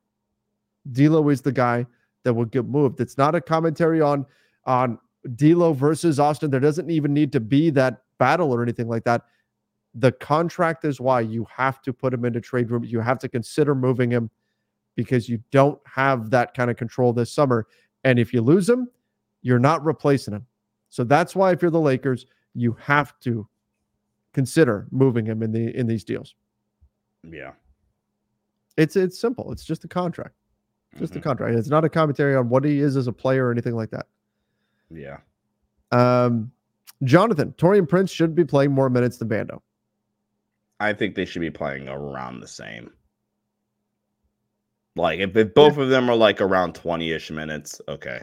D'Lo 0.92 1.30
is 1.30 1.42
the 1.42 1.52
guy 1.52 1.86
that 2.24 2.34
will 2.34 2.46
get 2.46 2.66
moved. 2.66 3.00
It's 3.00 3.18
not 3.18 3.36
a 3.36 3.42
commentary 3.42 4.02
on 4.02 4.26
on 4.66 5.00
D'Lo 5.36 5.74
versus 5.74 6.20
Austin. 6.20 6.52
There 6.52 6.60
doesn't 6.60 6.90
even 6.90 7.14
need 7.14 7.32
to 7.34 7.40
be 7.40 7.70
that 7.72 8.04
battle 8.18 8.54
or 8.54 8.62
anything 8.62 8.88
like 8.88 9.04
that. 9.06 9.24
The 9.96 10.12
contract 10.12 10.86
is 10.86 11.02
why 11.02 11.22
you 11.22 11.48
have 11.56 11.82
to 11.82 11.94
put 11.94 12.14
him 12.14 12.26
into 12.26 12.40
trade 12.40 12.70
room. 12.70 12.84
You 12.84 13.00
have 13.00 13.20
to 13.20 13.30
consider 13.30 13.74
moving 13.74 14.12
him 14.12 14.30
because 14.96 15.28
you 15.28 15.42
don't 15.52 15.80
have 15.86 16.30
that 16.30 16.54
kind 16.54 16.70
of 16.70 16.78
control 16.78 17.14
this 17.14 17.32
summer. 17.32 17.66
And 18.04 18.20
if 18.20 18.34
you 18.34 18.42
lose 18.42 18.70
him, 18.70 18.90
you're 19.42 19.60
not 19.60 19.84
replacing 19.84 20.34
him. 20.34 20.46
So 20.90 21.04
that's 21.04 21.36
why 21.36 21.52
if 21.52 21.62
you're 21.62 21.72
the 21.72 21.80
Lakers, 21.80 22.26
you 22.54 22.76
have 22.82 23.20
to 23.22 23.48
consider 24.34 24.88
moving 24.92 25.26
him 25.26 25.42
in 25.44 25.52
the 25.52 25.76
in 25.76 25.88
these 25.88 26.04
deals. 26.04 26.36
Yeah. 27.24 27.52
It's 28.78 28.96
it's 28.96 29.20
simple. 29.20 29.52
It's 29.52 29.64
just 29.64 29.84
a 29.84 29.88
contract. 29.88 30.36
Just 30.98 31.12
mm-hmm. 31.12 31.20
a 31.20 31.24
contract. 31.24 31.56
It's 31.58 31.70
not 31.70 31.86
a 31.86 31.90
commentary 31.90 32.36
on 32.36 32.50
what 32.50 32.64
he 32.64 32.80
is 32.80 32.96
as 32.98 33.08
a 33.08 33.14
player 33.14 33.48
or 33.48 33.52
anything 33.52 33.76
like 33.76 33.92
that. 33.92 34.08
Yeah. 34.90 35.18
Um 35.92 36.52
Jonathan, 37.04 37.54
Taurean 37.58 37.88
Prince 37.88 38.12
should 38.12 38.36
be 38.36 38.44
playing 38.44 38.72
more 38.72 38.90
minutes 38.90 39.18
than 39.18 39.30
Vando. 39.30 39.62
I 40.82 40.94
think 40.94 41.16
they 41.16 41.26
should 41.26 41.42
be 41.42 41.52
playing 41.52 41.88
around 41.88 42.40
the 42.40 42.48
same. 42.48 42.92
Like 44.96 45.20
if, 45.20 45.36
if 45.36 45.54
both 45.54 45.78
yeah. 45.78 45.84
of 45.84 45.90
them 45.90 46.10
are 46.10 46.16
like 46.16 46.42
around 46.42 46.74
20-ish 46.74 47.32
minutes, 47.32 47.80
okay. 47.88 48.22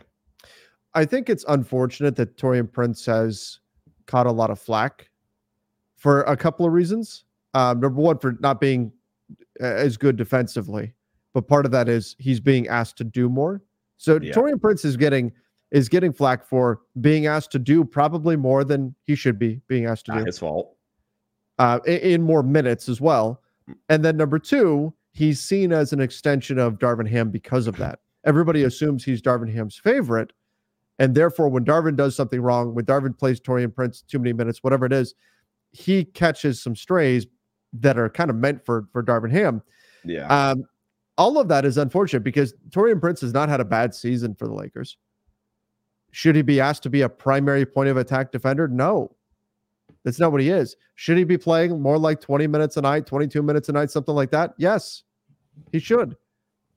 I 0.94 1.04
think 1.04 1.28
it's 1.28 1.44
unfortunate 1.48 2.16
that 2.16 2.36
Taurean 2.36 2.70
Prince 2.70 3.04
has 3.07 3.61
caught 4.07 4.26
a 4.26 4.32
lot 4.32 4.50
of 4.50 4.59
flack 4.59 5.11
for 5.97 6.22
a 6.22 6.36
couple 6.36 6.66
of 6.66 6.72
reasons. 6.72 7.24
Um, 7.55 7.80
number 7.80 8.01
one, 8.01 8.18
for 8.18 8.36
not 8.40 8.61
being 8.61 8.92
as 9.61 9.97
good 9.97 10.16
defensively, 10.16 10.92
but 11.32 11.49
part 11.49 11.64
of 11.64 11.72
that 11.72 11.88
is 11.88 12.16
he's 12.18 12.40
being 12.40 12.68
asked 12.68 12.97
to 12.99 13.05
do 13.05 13.28
more. 13.28 13.62
So 13.97 14.20
yeah. 14.20 14.32
Taurean 14.32 14.61
Prince 14.61 14.84
is 14.84 14.97
getting 14.97 15.32
is 15.72 15.88
getting 15.88 16.12
flack 16.12 16.44
for 16.44 16.80
being 17.01 17.26
asked 17.26 17.51
to 17.53 17.59
do 17.59 17.84
probably 17.84 18.36
more 18.36 18.62
than 18.62 18.94
he 19.05 19.14
should 19.14 19.38
be 19.38 19.61
being 19.66 19.86
asked 19.86 20.07
to 20.07 20.12
not 20.12 20.20
do. 20.20 20.24
His 20.26 20.38
fault. 20.38 20.76
Uh, 21.59 21.80
in, 21.86 21.99
in 21.99 22.22
more 22.22 22.42
minutes 22.42 22.88
as 22.88 23.01
well. 23.01 23.42
And 23.88 24.05
then 24.05 24.16
number 24.16 24.38
two, 24.38 24.94
he's 25.12 25.40
seen 25.40 25.72
as 25.72 25.92
an 25.92 26.01
extension 26.01 26.59
of 26.59 26.78
Darvin 26.78 27.09
Ham 27.09 27.30
because 27.30 27.66
of 27.66 27.76
that. 27.78 27.99
Everybody 28.24 28.64
assumes 28.64 29.05
he's 29.05 29.22
Darvin 29.22 29.53
Ham's 29.53 29.76
favorite. 29.76 30.32
And 30.99 31.14
therefore, 31.14 31.49
when 31.49 31.64
Darvin 31.64 31.97
does 31.97 32.16
something 32.16 32.40
wrong, 32.40 32.74
when 32.74 32.84
Darvin 32.86 33.16
plays 33.18 33.40
Taurean 33.40 33.74
Prince 33.74 34.03
too 34.03 34.18
many 34.18 34.32
minutes, 34.32 34.62
whatever 34.62 34.86
it 34.86 34.92
is, 34.92 35.14
he 35.77 36.05
catches 36.05 36.62
some 36.62 36.74
strays 36.74 37.27
that 37.74 37.99
are 37.99 38.09
kind 38.09 38.31
of 38.31 38.37
meant 38.37 38.64
for 38.64 38.89
for 38.93 39.03
Darvin 39.03 39.31
Ham. 39.31 39.62
Yeah. 40.05 40.27
Um, 40.27 40.64
all 41.18 41.39
of 41.39 41.49
that 41.49 41.64
is 41.64 41.79
unfortunate 41.79 42.20
because 42.20 42.55
Taurean 42.70 43.01
Prince 43.01 43.20
has 43.22 43.33
not 43.33 43.49
had 43.49 43.61
a 43.61 43.64
bad 43.64 43.95
season 43.95 44.35
for 44.35 44.47
the 44.47 44.55
Lakers. 44.55 44.97
Should 46.11 46.37
he 46.37 46.43
be 46.43 46.61
asked 46.61 46.83
to 46.85 46.91
be 46.91 47.03
a 47.03 47.09
primary 47.09 47.66
point 47.66 47.89
of 47.89 47.97
attack 47.97 48.33
defender? 48.33 48.68
No. 48.68 49.14
That's 50.05 50.20
not 50.20 50.31
what 50.31 50.41
he 50.41 50.51
is. 50.51 50.77
Should 50.95 51.18
he 51.18 51.24
be 51.24 51.39
playing 51.39 51.81
more 51.81 51.99
like 51.99 52.20
20 52.20 52.47
minutes 52.47 52.77
a 52.77 52.83
night, 52.83 53.07
22 53.07 53.43
minutes 53.43 53.68
a 53.68 53.72
night, 53.72 53.91
something 53.91 54.14
like 54.14 54.31
that? 54.31 54.55
Yes, 54.57 55.03
he 55.72 55.79
should. 55.79 56.16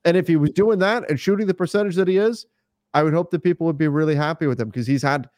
And 0.06 0.18
if 0.18 0.28
he 0.28 0.36
was 0.36 0.52
doing 0.52 0.80
that 0.80 1.10
and 1.10 1.20
shooting 1.20 1.46
the 1.46 1.54
percentage 1.54 1.96
that 1.96 2.08
he 2.08 2.18
is, 2.18 2.48
I 2.94 3.04
would 3.04 3.14
hope 3.14 3.30
that 3.32 3.44
people 3.44 3.68
would 3.68 3.78
be 3.78 3.88
really 3.88 4.16
happy 4.16 4.48
with 4.48 4.60
him 4.60 4.70
because 4.70 4.88
he's 4.88 5.04
had, 5.04 5.30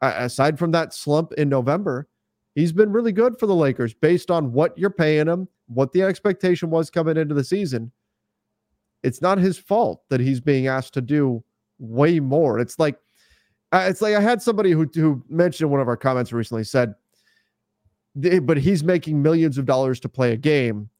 aside 0.00 0.58
from 0.58 0.70
that 0.72 0.94
slump 0.94 1.32
in 1.32 1.48
November, 1.48 2.08
he's 2.54 2.72
been 2.72 2.92
really 2.92 3.12
good 3.12 3.38
for 3.38 3.46
the 3.46 3.54
Lakers 3.54 3.94
based 3.94 4.30
on 4.30 4.52
what 4.52 4.76
you're 4.76 4.90
paying 4.90 5.26
him, 5.26 5.48
what 5.66 5.92
the 5.92 6.02
expectation 6.02 6.70
was 6.70 6.90
coming 6.90 7.16
into 7.16 7.34
the 7.34 7.44
season. 7.44 7.92
It's 9.02 9.22
not 9.22 9.38
his 9.38 9.58
fault 9.58 10.02
that 10.10 10.20
he's 10.20 10.40
being 10.40 10.66
asked 10.66 10.94
to 10.94 11.00
do 11.00 11.42
way 11.78 12.20
more. 12.20 12.58
It's 12.58 12.78
like, 12.78 12.96
it's 13.72 14.02
like 14.02 14.14
I 14.14 14.20
had 14.20 14.42
somebody 14.42 14.70
who 14.70 14.88
who 14.94 15.24
mentioned 15.28 15.70
one 15.70 15.80
of 15.80 15.88
our 15.88 15.96
comments 15.96 16.32
recently 16.32 16.64
said, 16.64 16.94
but 18.14 18.58
he's 18.58 18.84
making 18.84 19.22
millions 19.22 19.56
of 19.56 19.64
dollars 19.64 19.98
to 20.00 20.08
play 20.08 20.32
a 20.32 20.36
game. 20.36 20.90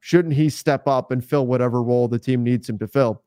Shouldn't 0.00 0.34
he 0.34 0.48
step 0.48 0.88
up 0.88 1.10
and 1.10 1.24
fill 1.24 1.46
whatever 1.46 1.82
role 1.82 2.08
the 2.08 2.18
team 2.18 2.42
needs 2.42 2.68
him 2.68 2.78
to 2.78 2.88
fill? 2.88 3.22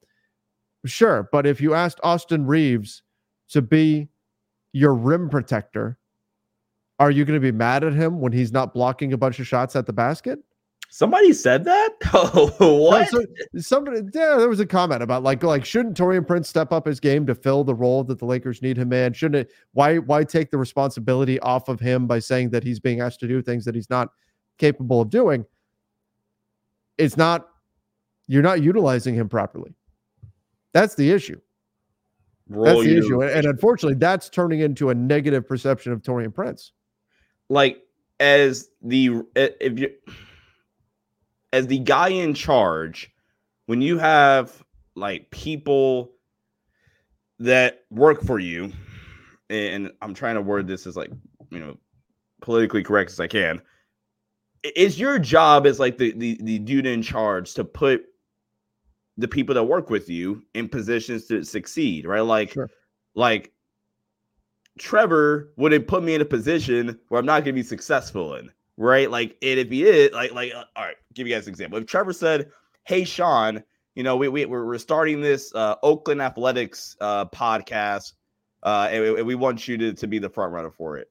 Sure, 0.85 1.29
but 1.31 1.45
if 1.45 1.61
you 1.61 1.73
asked 1.73 1.99
Austin 2.03 2.45
Reaves 2.45 3.03
to 3.49 3.61
be 3.61 4.09
your 4.73 4.93
rim 4.93 5.29
protector, 5.29 5.97
are 6.99 7.11
you 7.11 7.25
going 7.25 7.39
to 7.39 7.41
be 7.41 7.51
mad 7.51 7.83
at 7.83 7.93
him 7.93 8.19
when 8.19 8.31
he's 8.31 8.51
not 8.51 8.73
blocking 8.73 9.13
a 9.13 9.17
bunch 9.17 9.39
of 9.39 9.47
shots 9.47 9.75
at 9.75 9.85
the 9.85 9.93
basket? 9.93 10.39
Somebody 10.89 11.33
said 11.33 11.65
that. 11.65 11.89
Oh, 12.13 12.87
what? 12.89 13.09
So, 13.09 13.21
somebody, 13.57 13.97
yeah, 14.13 14.37
there 14.37 14.47
was 14.47 14.61
a 14.61 14.65
comment 14.65 15.03
about 15.03 15.23
like, 15.23 15.43
like, 15.43 15.65
shouldn't 15.65 15.97
Taurean 15.97 16.25
Prince 16.25 16.47
step 16.47 16.71
up 16.71 16.85
his 16.85 17.01
game 17.01 17.25
to 17.25 17.35
fill 17.35 17.65
the 17.65 17.75
role 17.75 18.03
that 18.05 18.19
the 18.19 18.25
Lakers 18.25 18.61
need 18.61 18.77
him 18.77 18.93
in? 18.93 19.11
Shouldn't 19.11 19.47
it? 19.47 19.51
Why, 19.73 19.97
why 19.97 20.23
take 20.23 20.51
the 20.51 20.57
responsibility 20.57 21.37
off 21.41 21.67
of 21.67 21.81
him 21.81 22.07
by 22.07 22.19
saying 22.19 22.51
that 22.51 22.63
he's 22.63 22.79
being 22.79 23.01
asked 23.01 23.19
to 23.21 23.27
do 23.27 23.41
things 23.41 23.65
that 23.65 23.75
he's 23.75 23.89
not 23.89 24.09
capable 24.57 25.01
of 25.01 25.09
doing? 25.09 25.45
It's 26.97 27.17
not. 27.17 27.49
You're 28.27 28.43
not 28.43 28.63
utilizing 28.63 29.15
him 29.15 29.27
properly. 29.27 29.75
That's 30.71 30.95
the 30.95 31.11
issue. 31.11 31.39
Roll 32.47 32.65
that's 32.65 32.83
the 32.83 32.89
you. 32.89 32.99
issue, 32.99 33.21
and, 33.21 33.31
and 33.31 33.45
unfortunately, 33.45 33.95
that's 33.95 34.29
turning 34.29 34.61
into 34.61 34.89
a 34.89 34.95
negative 34.95 35.47
perception 35.47 35.91
of 35.91 36.01
Taurean 36.01 36.33
Prince. 36.33 36.71
Like 37.49 37.83
as 38.19 38.69
the 38.81 39.23
eh, 39.35 39.49
if 39.59 39.79
you 39.79 39.91
as 41.53 41.67
the 41.67 41.79
guy 41.79 42.09
in 42.09 42.33
charge, 42.33 43.11
when 43.67 43.81
you 43.81 43.97
have 43.97 44.63
like 44.95 45.29
people 45.31 46.11
that 47.39 47.83
work 47.91 48.21
for 48.21 48.39
you, 48.39 48.71
and 49.49 49.91
I'm 50.01 50.13
trying 50.13 50.35
to 50.35 50.41
word 50.41 50.67
this 50.67 50.87
as 50.87 50.95
like, 50.95 51.11
you 51.49 51.59
know, 51.59 51.77
politically 52.41 52.83
correct 52.83 53.11
as 53.11 53.19
I 53.19 53.27
can. 53.27 53.61
It's 54.63 54.97
your 54.97 55.19
job 55.19 55.67
as 55.67 55.79
like 55.79 55.97
the, 55.97 56.11
the 56.13 56.39
the 56.41 56.59
dude 56.59 56.87
in 56.87 57.01
charge 57.01 57.53
to 57.53 57.63
put 57.63 58.05
the 59.17 59.27
people 59.27 59.55
that 59.55 59.63
work 59.63 59.89
with 59.89 60.09
you 60.09 60.43
in 60.55 60.67
positions 60.67 61.25
to 61.27 61.43
succeed, 61.43 62.05
right? 62.05 62.21
Like, 62.21 62.51
sure. 62.51 62.69
like 63.13 63.53
Trevor 64.77 65.53
wouldn't 65.57 65.87
put 65.87 66.03
me 66.03 66.15
in 66.15 66.21
a 66.21 66.25
position 66.25 66.99
where 67.09 67.19
I'm 67.19 67.25
not 67.25 67.43
going 67.43 67.45
to 67.45 67.53
be 67.53 67.63
successful 67.63 68.35
in 68.35 68.49
right? 68.77 69.09
Like, 69.09 69.37
and 69.41 69.59
if 69.59 69.69
he 69.69 69.83
is, 69.83 70.11
like, 70.13 70.31
like, 70.33 70.53
uh, 70.53 70.65
all 70.75 70.85
right, 70.85 70.97
give 71.13 71.27
you 71.27 71.33
guys 71.33 71.47
an 71.47 71.51
example. 71.51 71.79
If 71.79 71.85
Trevor 71.85 72.13
said, 72.13 72.51
"Hey, 72.83 73.03
Sean, 73.03 73.63
you 73.95 74.03
know, 74.03 74.15
we, 74.17 74.27
we 74.27 74.45
we're, 74.45 74.77
starting 74.77 75.21
this 75.21 75.53
uh, 75.55 75.75
Oakland 75.83 76.21
Athletics 76.21 76.95
uh, 77.01 77.25
podcast, 77.25 78.13
uh, 78.63 78.89
and, 78.91 79.03
we, 79.03 79.17
and 79.19 79.27
we 79.27 79.35
want 79.35 79.67
you 79.67 79.77
to 79.77 79.93
to 79.93 80.07
be 80.07 80.19
the 80.19 80.29
front 80.29 80.51
runner 80.51 80.71
for 80.71 80.97
it," 80.97 81.09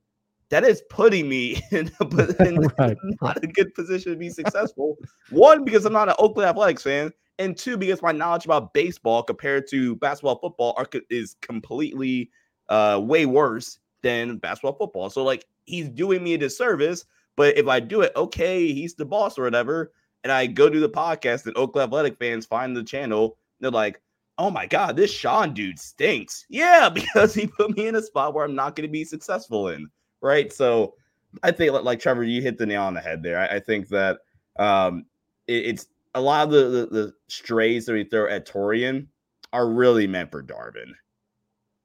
that 0.50 0.64
is 0.64 0.82
putting 0.90 1.28
me 1.28 1.62
in, 1.70 1.90
a, 2.00 2.44
in 2.48 2.60
right. 2.78 2.96
not 3.22 3.42
a 3.42 3.46
good 3.46 3.74
position 3.74 4.12
to 4.12 4.18
be 4.18 4.30
successful. 4.30 4.96
One, 5.30 5.64
because 5.64 5.84
I'm 5.84 5.92
not 5.92 6.08
an 6.08 6.16
Oakland 6.18 6.48
Athletics 6.48 6.82
fan, 6.82 7.12
and 7.38 7.56
two, 7.56 7.76
because 7.76 8.02
my 8.02 8.12
knowledge 8.12 8.44
about 8.44 8.74
baseball 8.74 9.22
compared 9.22 9.68
to 9.70 9.96
basketball, 9.96 10.38
football 10.38 10.74
are, 10.76 10.88
is 11.10 11.36
completely 11.40 12.30
uh, 12.68 13.00
way 13.02 13.26
worse 13.26 13.78
than 14.02 14.38
basketball, 14.38 14.74
football. 14.74 15.10
So, 15.10 15.24
like, 15.24 15.46
he's 15.64 15.88
doing 15.88 16.22
me 16.22 16.34
a 16.34 16.38
disservice 16.38 17.04
but 17.36 17.56
if 17.56 17.66
I 17.66 17.80
do 17.80 18.02
it, 18.02 18.12
okay, 18.16 18.72
he's 18.72 18.94
the 18.94 19.04
boss 19.04 19.38
or 19.38 19.42
whatever, 19.42 19.92
and 20.22 20.32
I 20.32 20.46
go 20.46 20.68
do 20.68 20.80
the 20.80 20.88
podcast, 20.88 21.46
and 21.46 21.56
Oakland 21.56 21.88
Athletic 21.88 22.18
fans 22.18 22.46
find 22.46 22.76
the 22.76 22.84
channel, 22.84 23.38
they're 23.60 23.70
like, 23.70 24.00
oh 24.38 24.50
my 24.50 24.66
God, 24.66 24.96
this 24.96 25.12
Sean 25.12 25.54
dude 25.54 25.78
stinks. 25.78 26.46
Yeah, 26.50 26.88
because 26.94 27.34
he 27.34 27.46
put 27.46 27.76
me 27.76 27.86
in 27.86 27.96
a 27.96 28.02
spot 28.02 28.34
where 28.34 28.44
I'm 28.44 28.54
not 28.54 28.76
going 28.76 28.88
to 28.88 28.92
be 28.92 29.04
successful 29.04 29.68
in. 29.68 29.88
Right. 30.20 30.52
So 30.52 30.94
I 31.42 31.50
think, 31.50 31.72
like 31.72 32.00
Trevor, 32.00 32.24
you 32.24 32.40
hit 32.40 32.58
the 32.58 32.66
nail 32.66 32.82
on 32.82 32.94
the 32.94 33.00
head 33.00 33.22
there. 33.22 33.38
I, 33.38 33.56
I 33.56 33.60
think 33.60 33.88
that 33.88 34.20
um, 34.58 35.04
it, 35.46 35.66
it's 35.66 35.86
a 36.14 36.20
lot 36.20 36.46
of 36.46 36.52
the, 36.52 36.64
the, 36.64 36.86
the, 36.86 37.14
strays 37.26 37.86
that 37.86 37.92
we 37.92 38.04
throw 38.04 38.28
at 38.28 38.46
Taurean 38.46 39.08
are 39.52 39.68
really 39.68 40.06
meant 40.06 40.30
for 40.30 40.42
Darvin. 40.42 40.92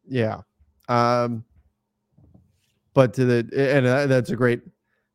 Yeah. 0.07 0.41
Um, 0.89 1.45
but 2.93 3.13
to 3.13 3.25
the, 3.25 3.75
and 3.75 3.87
uh, 3.87 4.07
that's 4.07 4.31
a 4.31 4.35
great 4.35 4.61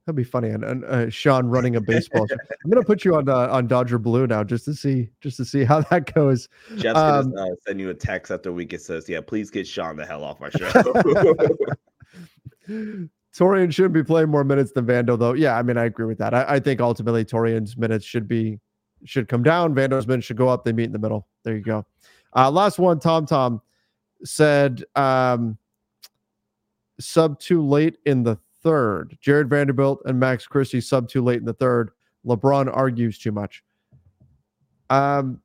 That'd 0.07 0.17
be 0.17 0.25
funny. 0.25 0.51
And, 0.51 0.63
and 0.65 0.85
uh, 0.85 1.09
Sean 1.09 1.47
running 1.47 1.77
a 1.77 1.81
baseball. 1.81 2.27
I'm 2.31 2.71
gonna 2.71 2.85
put 2.85 3.07
you 3.07 3.17
on 3.17 3.27
uh, 3.27 3.49
on 3.49 3.67
Dodger 3.67 3.99
Blue 3.99 4.27
now, 4.27 4.45
just 4.45 4.67
to 4.67 4.75
see 4.75 5.09
just 5.23 5.39
to 5.39 5.47
see 5.47 5.65
how 5.65 5.81
that 5.83 6.13
goes. 6.13 6.51
Jeff's 6.77 6.99
um, 6.99 7.31
gonna 7.31 7.53
uh, 7.53 7.55
send 7.67 7.81
you 7.81 7.89
a 7.89 7.95
text 7.95 8.31
after 8.31 8.53
week. 8.53 8.75
It 8.75 8.83
says, 8.83 9.09
"Yeah, 9.09 9.23
please 9.23 9.51
get 9.51 9.67
Sean 9.67 9.97
the 9.97 10.05
hell 10.05 10.23
off 10.23 10.41
my 10.41 10.51
show." 10.51 10.69
Taurean 13.35 13.73
shouldn't 13.73 13.95
be 13.95 14.05
playing 14.05 14.29
more 14.29 14.45
minutes 14.45 14.73
than 14.73 14.87
Vando, 14.87 15.19
though. 15.19 15.33
Yeah, 15.33 15.57
I 15.57 15.63
mean, 15.63 15.79
I 15.79 15.87
agree 15.87 16.07
with 16.07 16.19
that. 16.19 16.35
I, 16.35 16.45
I 16.47 16.61
think 16.61 16.83
ultimately 16.83 17.25
Taurean's 17.25 17.77
minutes 17.77 18.05
should 18.05 18.29
be 18.29 18.61
should 19.05 19.27
come 19.27 19.43
down. 19.43 19.75
Vando's 19.75 20.07
minutes 20.07 20.27
should 20.27 20.37
go 20.37 20.49
up. 20.49 20.65
They 20.65 20.73
meet 20.73 20.85
in 20.85 20.93
the 20.93 20.99
middle. 20.99 21.27
There 21.45 21.57
you 21.57 21.63
go. 21.63 21.87
Uh, 22.37 22.51
last 22.51 22.79
one, 22.79 23.01
Tom 23.01 23.25
Tom 23.25 23.63
said 24.23 24.85
um, 24.97 25.57
sub 27.05 27.39
too 27.39 27.65
late 27.65 27.99
in 28.07 28.23
the 28.23 28.39
third. 28.63 29.17
Jarred 29.21 29.49
Vanderbilt 29.51 30.03
and 30.07 30.19
Max 30.19 30.47
Christie 30.47 30.81
sub 30.81 31.09
too 31.09 31.23
late 31.23 31.39
in 31.39 31.45
the 31.45 31.53
third. 31.53 31.91
LeBron 32.27 32.75
argues 32.75 33.19
too 33.19 33.33
much. 33.33 33.63
Um, 34.91 35.41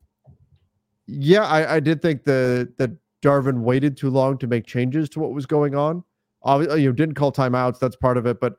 yeah, 1.08 1.46
I, 1.46 1.76
I 1.76 1.80
did 1.80 2.02
think 2.02 2.24
the 2.24 2.72
that 2.78 2.92
Darvin 3.22 3.62
waited 3.62 3.98
too 3.98 4.10
long 4.10 4.38
to 4.38 4.48
make 4.48 4.66
changes 4.66 5.10
to 5.10 5.20
what 5.20 5.34
was 5.34 5.46
going 5.46 5.76
on. 5.76 6.04
Obviously, 6.44 6.84
you 6.84 6.90
know, 6.90 6.94
didn't 6.94 7.16
call 7.16 7.32
timeouts. 7.32 7.80
That's 7.80 7.96
part 7.96 8.18
of 8.18 8.26
it. 8.26 8.40
But 8.40 8.56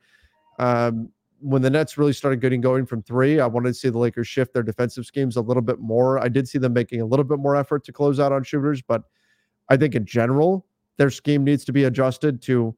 um, 0.59 1.11
when 1.41 1.63
the 1.63 1.71
Nets 1.71 1.97
really 1.97 2.13
started 2.13 2.41
getting 2.41 2.61
going 2.61 2.85
from 2.85 3.03
three, 3.03 3.41
I 3.41 3.47
wanted 3.47 3.69
to 3.69 3.75
see 3.75 3.89
the 3.89 3.99
Lakers 3.99 4.29
shift 4.29 4.53
their 4.53 4.63
defensive 4.63 5.07
schemes 5.07 5.37
a 5.37 5.41
little 5.41 5.63
bit 5.63 5.79
more. 5.79 6.19
I 6.19 6.29
did 6.29 6.47
see 6.47 6.59
them 6.59 6.75
making 6.75 7.01
a 7.01 7.07
little 7.07 7.25
bit 7.25 7.39
more 7.39 7.57
effort 7.57 7.85
to 7.85 7.93
close 7.93 8.21
out 8.21 8.33
on 8.33 8.45
shooters, 8.45 8.83
but 8.83 9.05
I 9.71 9.77
think 9.79 9.95
in 9.95 10.05
general, 10.05 10.67
their 10.99 11.09
scheme 11.09 11.45
needs 11.45 11.65
to 11.65 11.73
be 11.73 11.85
adjusted 11.85 12.43
to 12.43 12.77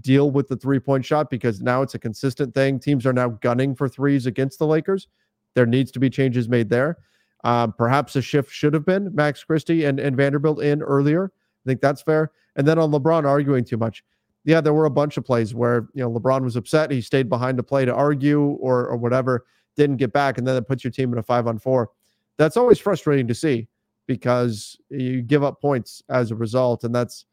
deal 0.00 0.30
with 0.30 0.48
the 0.48 0.56
three 0.56 0.80
point 0.80 1.04
shot 1.04 1.30
because 1.30 1.60
now 1.60 1.82
it's 1.82 1.94
a 1.94 1.98
consistent 1.98 2.54
thing. 2.54 2.78
Teams 2.78 3.06
are 3.06 3.12
now 3.12 3.28
gunning 3.28 3.74
for 3.74 3.88
threes 3.88 4.26
against 4.26 4.58
the 4.58 4.66
Lakers. 4.66 5.08
There 5.54 5.66
needs 5.66 5.90
to 5.92 6.00
be 6.00 6.10
changes 6.10 6.48
made 6.48 6.68
there. 6.68 6.98
Um, 7.44 7.74
perhaps 7.76 8.16
a 8.16 8.22
shift 8.22 8.50
should 8.50 8.74
have 8.74 8.86
been 8.86 9.14
Max 9.14 9.44
Christie 9.44 9.84
and, 9.84 10.00
and 10.00 10.16
Vanderbilt 10.16 10.62
in 10.62 10.82
earlier. 10.82 11.30
I 11.64 11.68
think 11.68 11.80
that's 11.80 12.02
fair. 12.02 12.32
And 12.56 12.66
then 12.66 12.78
on 12.78 12.90
LeBron 12.90 13.24
arguing 13.24 13.64
too 13.64 13.76
much. 13.76 14.02
Yeah, 14.44 14.60
there 14.60 14.74
were 14.74 14.84
a 14.84 14.90
bunch 14.90 15.16
of 15.16 15.24
plays 15.24 15.54
where 15.54 15.88
you 15.94 16.02
know 16.02 16.10
LeBron 16.10 16.42
was 16.42 16.56
upset. 16.56 16.90
He 16.90 17.00
stayed 17.00 17.28
behind 17.28 17.56
to 17.56 17.62
play 17.62 17.84
to 17.84 17.94
argue 17.94 18.40
or 18.42 18.86
or 18.88 18.96
whatever. 18.96 19.46
didn't 19.76 19.96
get 19.96 20.12
back, 20.12 20.38
and 20.38 20.46
then 20.46 20.56
it 20.56 20.68
puts 20.68 20.84
your 20.84 20.90
team 20.90 21.12
in 21.12 21.18
a 21.18 21.22
five 21.22 21.46
on 21.46 21.58
four. 21.58 21.90
That's 22.36 22.56
always 22.56 22.78
frustrating 22.78 23.26
to 23.28 23.34
see 23.34 23.68
because 24.06 24.76
you 24.90 25.22
give 25.22 25.42
up 25.42 25.60
points 25.60 26.02
as 26.08 26.30
a 26.30 26.36
result. 26.36 26.84
And 26.84 26.94
that's 26.94 27.24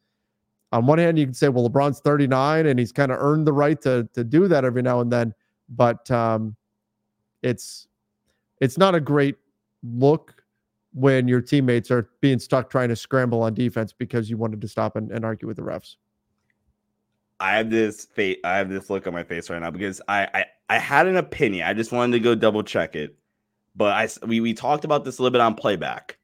on 0.72 0.86
one 0.86 0.98
hand, 1.00 1.20
you 1.20 1.26
can 1.26 1.34
say, 1.34 1.50
well, 1.50 1.70
LeBron's 1.70 2.00
39 2.00 2.66
and 2.66 2.80
he's 2.80 2.92
kind 2.92 3.12
of 3.12 3.20
earned 3.20 3.46
the 3.46 3.54
right 3.54 3.82
to 3.82 4.08
to 4.14 4.24
do 4.24 4.48
that 4.48 4.64
every 4.66 4.82
now 4.82 5.02
and 5.02 5.12
then. 5.12 5.34
But 5.70 6.10
um, 6.12 6.56
it's 7.42 7.88
it's 8.60 8.78
not 8.78 8.96
a 8.96 9.00
great 9.00 9.36
look 9.84 10.44
when 10.94 11.28
your 11.28 11.42
teammates 11.42 11.90
are 11.90 12.10
being 12.20 12.40
stuck 12.40 12.70
trying 12.70 12.90
to 12.90 12.96
scramble 12.96 13.42
on 13.44 13.54
defense 13.54 13.94
because 13.94 14.30
you 14.30 14.38
wanted 14.38 14.62
to 14.62 14.68
stop 14.68 14.96
and, 14.96 15.12
and 15.12 15.24
argue 15.26 15.48
with 15.48 15.58
the 15.58 15.64
refs. 15.64 15.96
I 17.40 17.58
have 17.58 17.70
this 17.70 18.06
face. 18.06 18.38
I 18.44 18.58
have 18.58 18.70
this 18.70 18.90
look 18.90 19.08
on 19.08 19.14
my 19.14 19.24
face 19.24 19.50
right 19.50 19.60
now 19.60 19.72
because 19.72 20.00
I, 20.08 20.28
I 20.34 20.46
I 20.70 20.78
had 20.78 21.08
an 21.08 21.18
opinion. 21.18 21.68
I 21.68 21.74
just 21.74 21.92
wanted 21.92 22.14
to 22.14 22.20
go 22.20 22.36
double 22.36 22.64
check 22.64 22.96
it, 22.96 23.18
but 23.76 23.94
I 23.94 24.26
we 24.26 24.40
we 24.40 24.54
talked 24.54 24.86
about 24.86 25.04
this 25.04 25.18
a 25.18 25.24
little 25.24 25.34
bit 25.34 25.42
on 25.42 25.56
playback. 25.56 26.18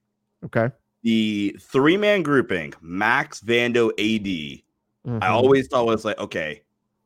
Okay. 0.46 0.70
The 1.04 1.56
three 1.62 1.98
man 1.98 2.24
grouping, 2.24 2.74
Max, 2.82 3.42
Vando, 3.42 3.90
AD. 3.92 4.62
Mm-hmm. 5.06 5.20
I 5.22 5.28
always 5.30 5.68
thought 5.68 5.86
was 5.86 6.04
like, 6.04 6.20
okay, 6.20 6.64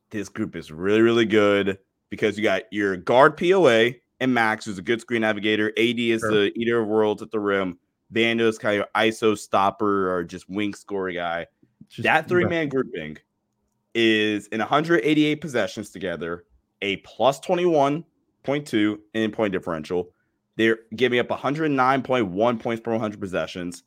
this 0.09 0.29
group 0.29 0.55
is 0.55 0.71
really 0.71 1.01
really 1.01 1.25
good 1.25 1.77
because 2.09 2.37
you 2.37 2.43
got 2.43 2.63
your 2.71 2.97
guard 2.97 3.37
POA 3.37 3.93
and 4.19 4.33
Max, 4.33 4.65
who's 4.65 4.77
a 4.77 4.83
good 4.83 5.01
screen 5.01 5.21
navigator. 5.21 5.69
AD 5.77 5.99
is 5.99 6.21
sure. 6.21 6.31
the 6.31 6.51
eater 6.55 6.79
of 6.79 6.87
worlds 6.87 7.21
at 7.21 7.31
the 7.31 7.39
rim. 7.39 7.77
Vando 8.13 8.41
is 8.41 8.57
kind 8.57 8.81
of 8.81 8.87
ISO 8.93 9.37
stopper 9.37 10.13
or 10.13 10.23
just 10.23 10.49
wing 10.49 10.73
scorer 10.73 11.11
guy. 11.11 11.47
Just, 11.89 12.03
that 12.03 12.27
three 12.27 12.45
man 12.45 12.69
grouping 12.69 13.17
is 13.93 14.47
in 14.47 14.59
188 14.59 15.35
possessions 15.41 15.89
together, 15.89 16.45
a 16.81 16.97
plus 16.97 17.39
21.2 17.39 18.97
in 19.13 19.31
point 19.31 19.53
differential. 19.53 20.09
They're 20.57 20.79
giving 20.95 21.19
up 21.19 21.29
109.1 21.29 22.59
points 22.59 22.81
per 22.81 22.91
100 22.91 23.19
possessions. 23.19 23.83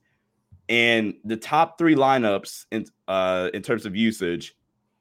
And 0.69 1.15
the 1.25 1.37
top 1.37 1.77
three 1.79 1.95
lineups 1.95 2.67
in 2.71 2.87
uh, 3.07 3.51
in 3.53 3.63
terms 3.63 3.85
of 3.85 3.95
usage 3.95 4.57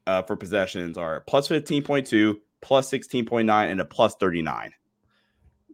uh, 0.06 0.22
for 0.22 0.36
possessions 0.36 0.98
are 0.98 1.20
plus 1.20 1.48
15.2, 1.48 2.36
plus 2.60 2.90
16.9, 2.90 3.70
and 3.70 3.80
a 3.80 3.84
plus 3.84 4.14
39. 4.16 4.72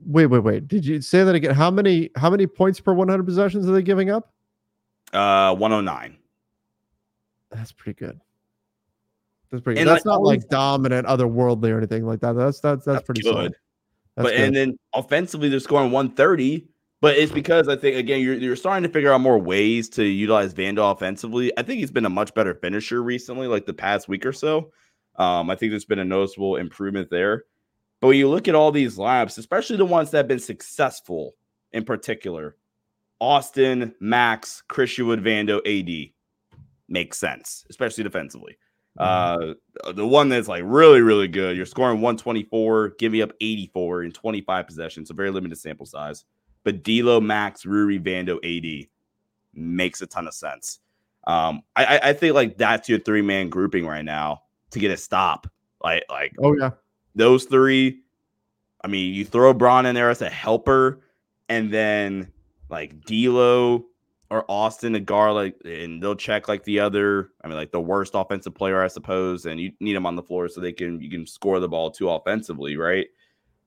Wait, 0.06 0.26
wait, 0.26 0.38
wait. 0.38 0.68
Did 0.68 0.86
you 0.86 1.00
say 1.00 1.24
that 1.24 1.34
again? 1.34 1.54
How 1.54 1.70
many 1.70 2.10
how 2.16 2.30
many 2.30 2.46
points 2.46 2.80
per 2.80 2.92
100 2.92 3.24
possessions 3.24 3.68
are 3.68 3.72
they 3.72 3.82
giving 3.82 4.10
up? 4.10 4.32
Uh 5.12 5.54
109. 5.56 6.16
That's 7.50 7.72
pretty 7.72 7.98
good. 7.98 8.20
That's 9.50 9.62
pretty. 9.62 9.80
Good. 9.80 9.88
That's 9.88 10.04
not 10.04 10.22
like 10.22 10.48
dominant, 10.48 11.06
otherworldly 11.06 11.70
or 11.70 11.78
anything 11.78 12.06
like 12.06 12.20
that. 12.20 12.34
That's 12.34 12.60
that's 12.60 12.84
that's, 12.84 12.98
that's 12.98 13.06
pretty 13.06 13.22
good. 13.22 13.32
Solid. 13.32 13.54
That's 14.22 14.30
but 14.30 14.36
good. 14.36 14.46
and 14.46 14.56
then 14.56 14.78
offensively, 14.94 15.48
they're 15.48 15.60
scoring 15.60 15.90
130. 15.90 16.66
But 17.02 17.16
it's 17.16 17.32
because 17.32 17.66
I 17.66 17.76
think 17.76 17.96
again 17.96 18.20
you're 18.20 18.34
you're 18.34 18.56
starting 18.56 18.82
to 18.82 18.92
figure 18.92 19.10
out 19.10 19.22
more 19.22 19.38
ways 19.38 19.88
to 19.90 20.04
utilize 20.04 20.52
Vando 20.52 20.92
offensively. 20.92 21.50
I 21.58 21.62
think 21.62 21.80
he's 21.80 21.90
been 21.90 22.04
a 22.04 22.10
much 22.10 22.34
better 22.34 22.54
finisher 22.54 23.02
recently, 23.02 23.46
like 23.46 23.64
the 23.64 23.72
past 23.72 24.06
week 24.06 24.26
or 24.26 24.34
so. 24.34 24.70
Um, 25.16 25.48
I 25.48 25.56
think 25.56 25.72
there's 25.72 25.86
been 25.86 25.98
a 25.98 26.04
noticeable 26.04 26.56
improvement 26.56 27.08
there. 27.10 27.44
But 28.00 28.08
when 28.08 28.18
you 28.18 28.28
look 28.28 28.48
at 28.48 28.54
all 28.54 28.70
these 28.70 28.98
labs, 28.98 29.38
especially 29.38 29.76
the 29.76 29.84
ones 29.84 30.10
that 30.10 30.18
have 30.18 30.28
been 30.28 30.38
successful 30.38 31.34
in 31.72 31.84
particular, 31.84 32.56
Austin, 33.18 33.94
Max, 34.00 34.62
Christian 34.68 35.06
Wood, 35.06 35.22
Vando, 35.22 35.60
AD 35.66 36.12
makes 36.88 37.18
sense, 37.18 37.64
especially 37.70 38.04
defensively. 38.04 38.56
Mm-hmm. 38.98 39.52
Uh, 39.86 39.92
the 39.92 40.06
one 40.06 40.28
that's 40.28 40.48
like 40.48 40.62
really, 40.64 41.00
really 41.00 41.28
good. 41.28 41.56
You're 41.56 41.66
scoring 41.66 42.00
124, 42.00 42.94
giving 42.98 43.22
up 43.22 43.32
84 43.40 44.04
in 44.04 44.12
25 44.12 44.66
possessions, 44.66 45.08
so 45.08 45.14
very 45.14 45.30
limited 45.30 45.56
sample 45.56 45.86
size. 45.86 46.24
But 46.64 46.82
D'Lo, 46.82 47.20
Max, 47.20 47.64
Rui, 47.64 47.98
Vando, 47.98 48.38
AD 48.44 48.88
makes 49.54 50.02
a 50.02 50.06
ton 50.06 50.26
of 50.26 50.34
sense. 50.34 50.80
Um, 51.26 51.62
I, 51.76 52.00
I 52.02 52.12
think 52.12 52.34
like 52.34 52.56
that's 52.56 52.88
your 52.88 52.98
three 52.98 53.22
man 53.22 53.48
grouping 53.48 53.86
right 53.86 54.04
now 54.04 54.42
to 54.70 54.78
get 54.78 54.90
a 54.90 54.96
stop. 54.96 55.46
Like, 55.82 56.04
like 56.10 56.34
oh 56.42 56.56
yeah, 56.58 56.70
those 57.14 57.44
three. 57.44 58.02
I 58.82 58.88
mean, 58.88 59.14
you 59.14 59.26
throw 59.26 59.52
Bron 59.52 59.84
in 59.84 59.94
there 59.94 60.10
as 60.10 60.22
a 60.22 60.30
helper, 60.30 61.00
and 61.48 61.72
then 61.72 62.32
like 62.70 63.04
D'Lo, 63.04 63.86
or 64.30 64.44
Austin 64.48 64.94
a 64.94 65.00
Garlic, 65.00 65.56
and 65.64 66.02
they'll 66.02 66.14
check 66.14 66.48
like 66.48 66.62
the 66.64 66.78
other. 66.80 67.30
I 67.42 67.48
mean, 67.48 67.56
like 67.56 67.72
the 67.72 67.80
worst 67.80 68.12
offensive 68.14 68.54
player, 68.54 68.82
I 68.82 68.88
suppose, 68.88 69.44
and 69.46 69.60
you 69.60 69.72
need 69.80 69.94
them 69.94 70.06
on 70.06 70.16
the 70.16 70.22
floor 70.22 70.48
so 70.48 70.60
they 70.60 70.72
can 70.72 71.00
you 71.00 71.10
can 71.10 71.26
score 71.26 71.58
the 71.60 71.68
ball 71.68 71.90
too 71.90 72.08
offensively, 72.08 72.76
right? 72.76 73.08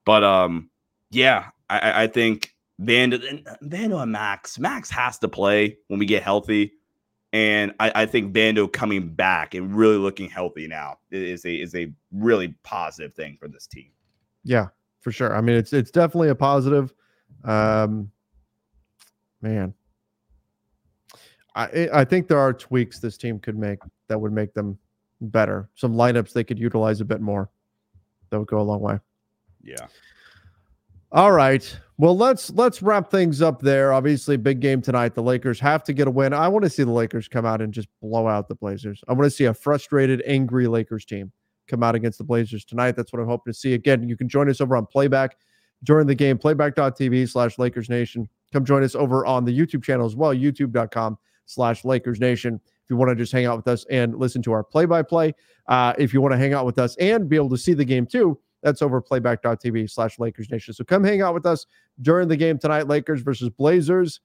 But 0.05 0.23
um, 0.23 0.69
yeah, 1.11 1.49
I, 1.69 2.03
I 2.03 2.07
think 2.07 2.53
Vando, 2.81 3.19
Vando 3.63 4.01
and 4.01 4.11
Max, 4.11 4.57
Max 4.57 4.89
has 4.89 5.19
to 5.19 5.27
play 5.27 5.77
when 5.87 5.99
we 5.99 6.05
get 6.05 6.23
healthy, 6.23 6.73
and 7.33 7.73
I, 7.79 7.91
I 7.95 8.05
think 8.05 8.33
Vando 8.33 8.71
coming 8.71 9.09
back 9.13 9.55
and 9.55 9.75
really 9.75 9.97
looking 9.97 10.29
healthy 10.29 10.67
now 10.67 10.97
is 11.11 11.45
a 11.45 11.53
is 11.53 11.75
a 11.75 11.91
really 12.11 12.55
positive 12.63 13.13
thing 13.13 13.37
for 13.39 13.49
this 13.49 13.67
team. 13.67 13.91
Yeah, 14.45 14.67
for 15.01 15.11
sure. 15.11 15.35
I 15.35 15.41
mean, 15.41 15.57
it's 15.57 15.73
it's 15.73 15.91
definitely 15.91 16.29
a 16.29 16.35
positive. 16.35 16.93
Um, 17.43 18.11
man, 19.41 19.73
I 21.55 21.65
eh, 21.67 21.87
I 21.93 22.05
think 22.05 22.27
there 22.27 22.39
are 22.39 22.53
tweaks 22.53 22.99
this 22.99 23.17
team 23.17 23.39
could 23.39 23.57
make 23.57 23.79
that 24.07 24.19
would 24.19 24.33
make 24.33 24.53
them 24.53 24.77
better. 25.21 25.69
Some 25.75 25.93
lineups 25.93 26.33
they 26.33 26.43
could 26.43 26.59
utilize 26.59 27.01
a 27.01 27.05
bit 27.05 27.21
more. 27.21 27.49
That 28.29 28.39
would 28.39 28.47
go 28.47 28.59
a 28.59 28.63
long 28.63 28.81
way. 28.81 28.99
Yeah. 29.61 29.87
All 31.11 31.31
right. 31.31 31.79
Well, 31.97 32.17
let's 32.17 32.49
let's 32.51 32.81
wrap 32.81 33.11
things 33.11 33.41
up 33.41 33.61
there. 33.61 33.93
Obviously, 33.93 34.35
big 34.35 34.59
game 34.59 34.81
tonight. 34.81 35.13
The 35.13 35.21
Lakers 35.21 35.59
have 35.59 35.83
to 35.83 35.93
get 35.93 36.07
a 36.07 36.11
win. 36.11 36.33
I 36.33 36.47
want 36.47 36.63
to 36.63 36.69
see 36.69 36.83
the 36.83 36.91
Lakers 36.91 37.27
come 37.27 37.45
out 37.45 37.61
and 37.61 37.71
just 37.71 37.87
blow 38.01 38.27
out 38.27 38.47
the 38.47 38.55
Blazers. 38.55 39.01
I 39.07 39.13
want 39.13 39.25
to 39.25 39.31
see 39.31 39.45
a 39.45 39.53
frustrated, 39.53 40.23
angry 40.25 40.67
Lakers 40.67 41.05
team 41.05 41.31
come 41.67 41.83
out 41.83 41.95
against 41.95 42.17
the 42.17 42.23
Blazers 42.23 42.65
tonight. 42.65 42.95
That's 42.95 43.13
what 43.13 43.21
I'm 43.21 43.27
hoping 43.27 43.53
to 43.53 43.57
see. 43.57 43.73
Again, 43.75 44.09
you 44.09 44.17
can 44.17 44.27
join 44.27 44.49
us 44.49 44.59
over 44.59 44.75
on 44.75 44.87
playback 44.87 45.37
during 45.83 46.07
the 46.07 46.15
game, 46.15 46.37
playback.tv 46.37 47.29
slash 47.29 47.59
Lakers 47.59 47.89
Nation. 47.89 48.27
Come 48.51 48.65
join 48.65 48.83
us 48.83 48.95
over 48.95 49.25
on 49.25 49.45
the 49.45 49.57
YouTube 49.57 49.83
channel 49.83 50.05
as 50.05 50.15
well, 50.15 50.33
youtube.com 50.33 51.17
slash 51.45 51.85
Lakers 51.85 52.19
Nation. 52.19 52.59
If 52.83 52.89
you 52.89 52.97
want 52.97 53.09
to 53.09 53.15
just 53.15 53.31
hang 53.31 53.45
out 53.45 53.57
with 53.57 53.67
us 53.67 53.85
and 53.89 54.15
listen 54.15 54.41
to 54.43 54.51
our 54.51 54.63
play 54.63 54.85
by 54.85 55.01
play, 55.03 55.33
if 55.69 56.13
you 56.13 56.21
want 56.21 56.33
to 56.33 56.37
hang 56.37 56.53
out 56.53 56.65
with 56.65 56.79
us 56.79 56.95
and 56.97 57.29
be 57.29 57.35
able 57.35 57.49
to 57.49 57.57
see 57.57 57.73
the 57.73 57.85
game 57.85 58.05
too, 58.05 58.39
that's 58.61 58.81
over 58.81 59.01
playback.tv 59.01 59.89
slash 59.89 60.19
Lakers 60.19 60.49
Nation. 60.49 60.73
So 60.73 60.83
come 60.83 61.03
hang 61.03 61.21
out 61.21 61.33
with 61.33 61.45
us 61.45 61.65
during 62.01 62.27
the 62.27 62.37
game 62.37 62.57
tonight, 62.57 62.87
Lakers 62.87 63.21
versus 63.21 63.49
Blazers. 63.49 64.21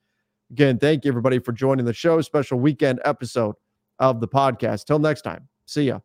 Again, 0.51 0.79
thank 0.79 1.05
you 1.05 1.11
everybody 1.11 1.39
for 1.39 1.53
joining 1.53 1.85
the 1.85 1.93
show. 1.93 2.21
Special 2.21 2.59
weekend 2.59 3.01
episode 3.05 3.55
of 3.99 4.21
the 4.21 4.29
podcast. 4.29 4.87
Till 4.87 4.99
next 4.99 5.23
time, 5.23 5.49
see 5.67 5.85
ya 5.85 6.01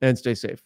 and 0.00 0.18
stay 0.18 0.34
safe. 0.34 0.62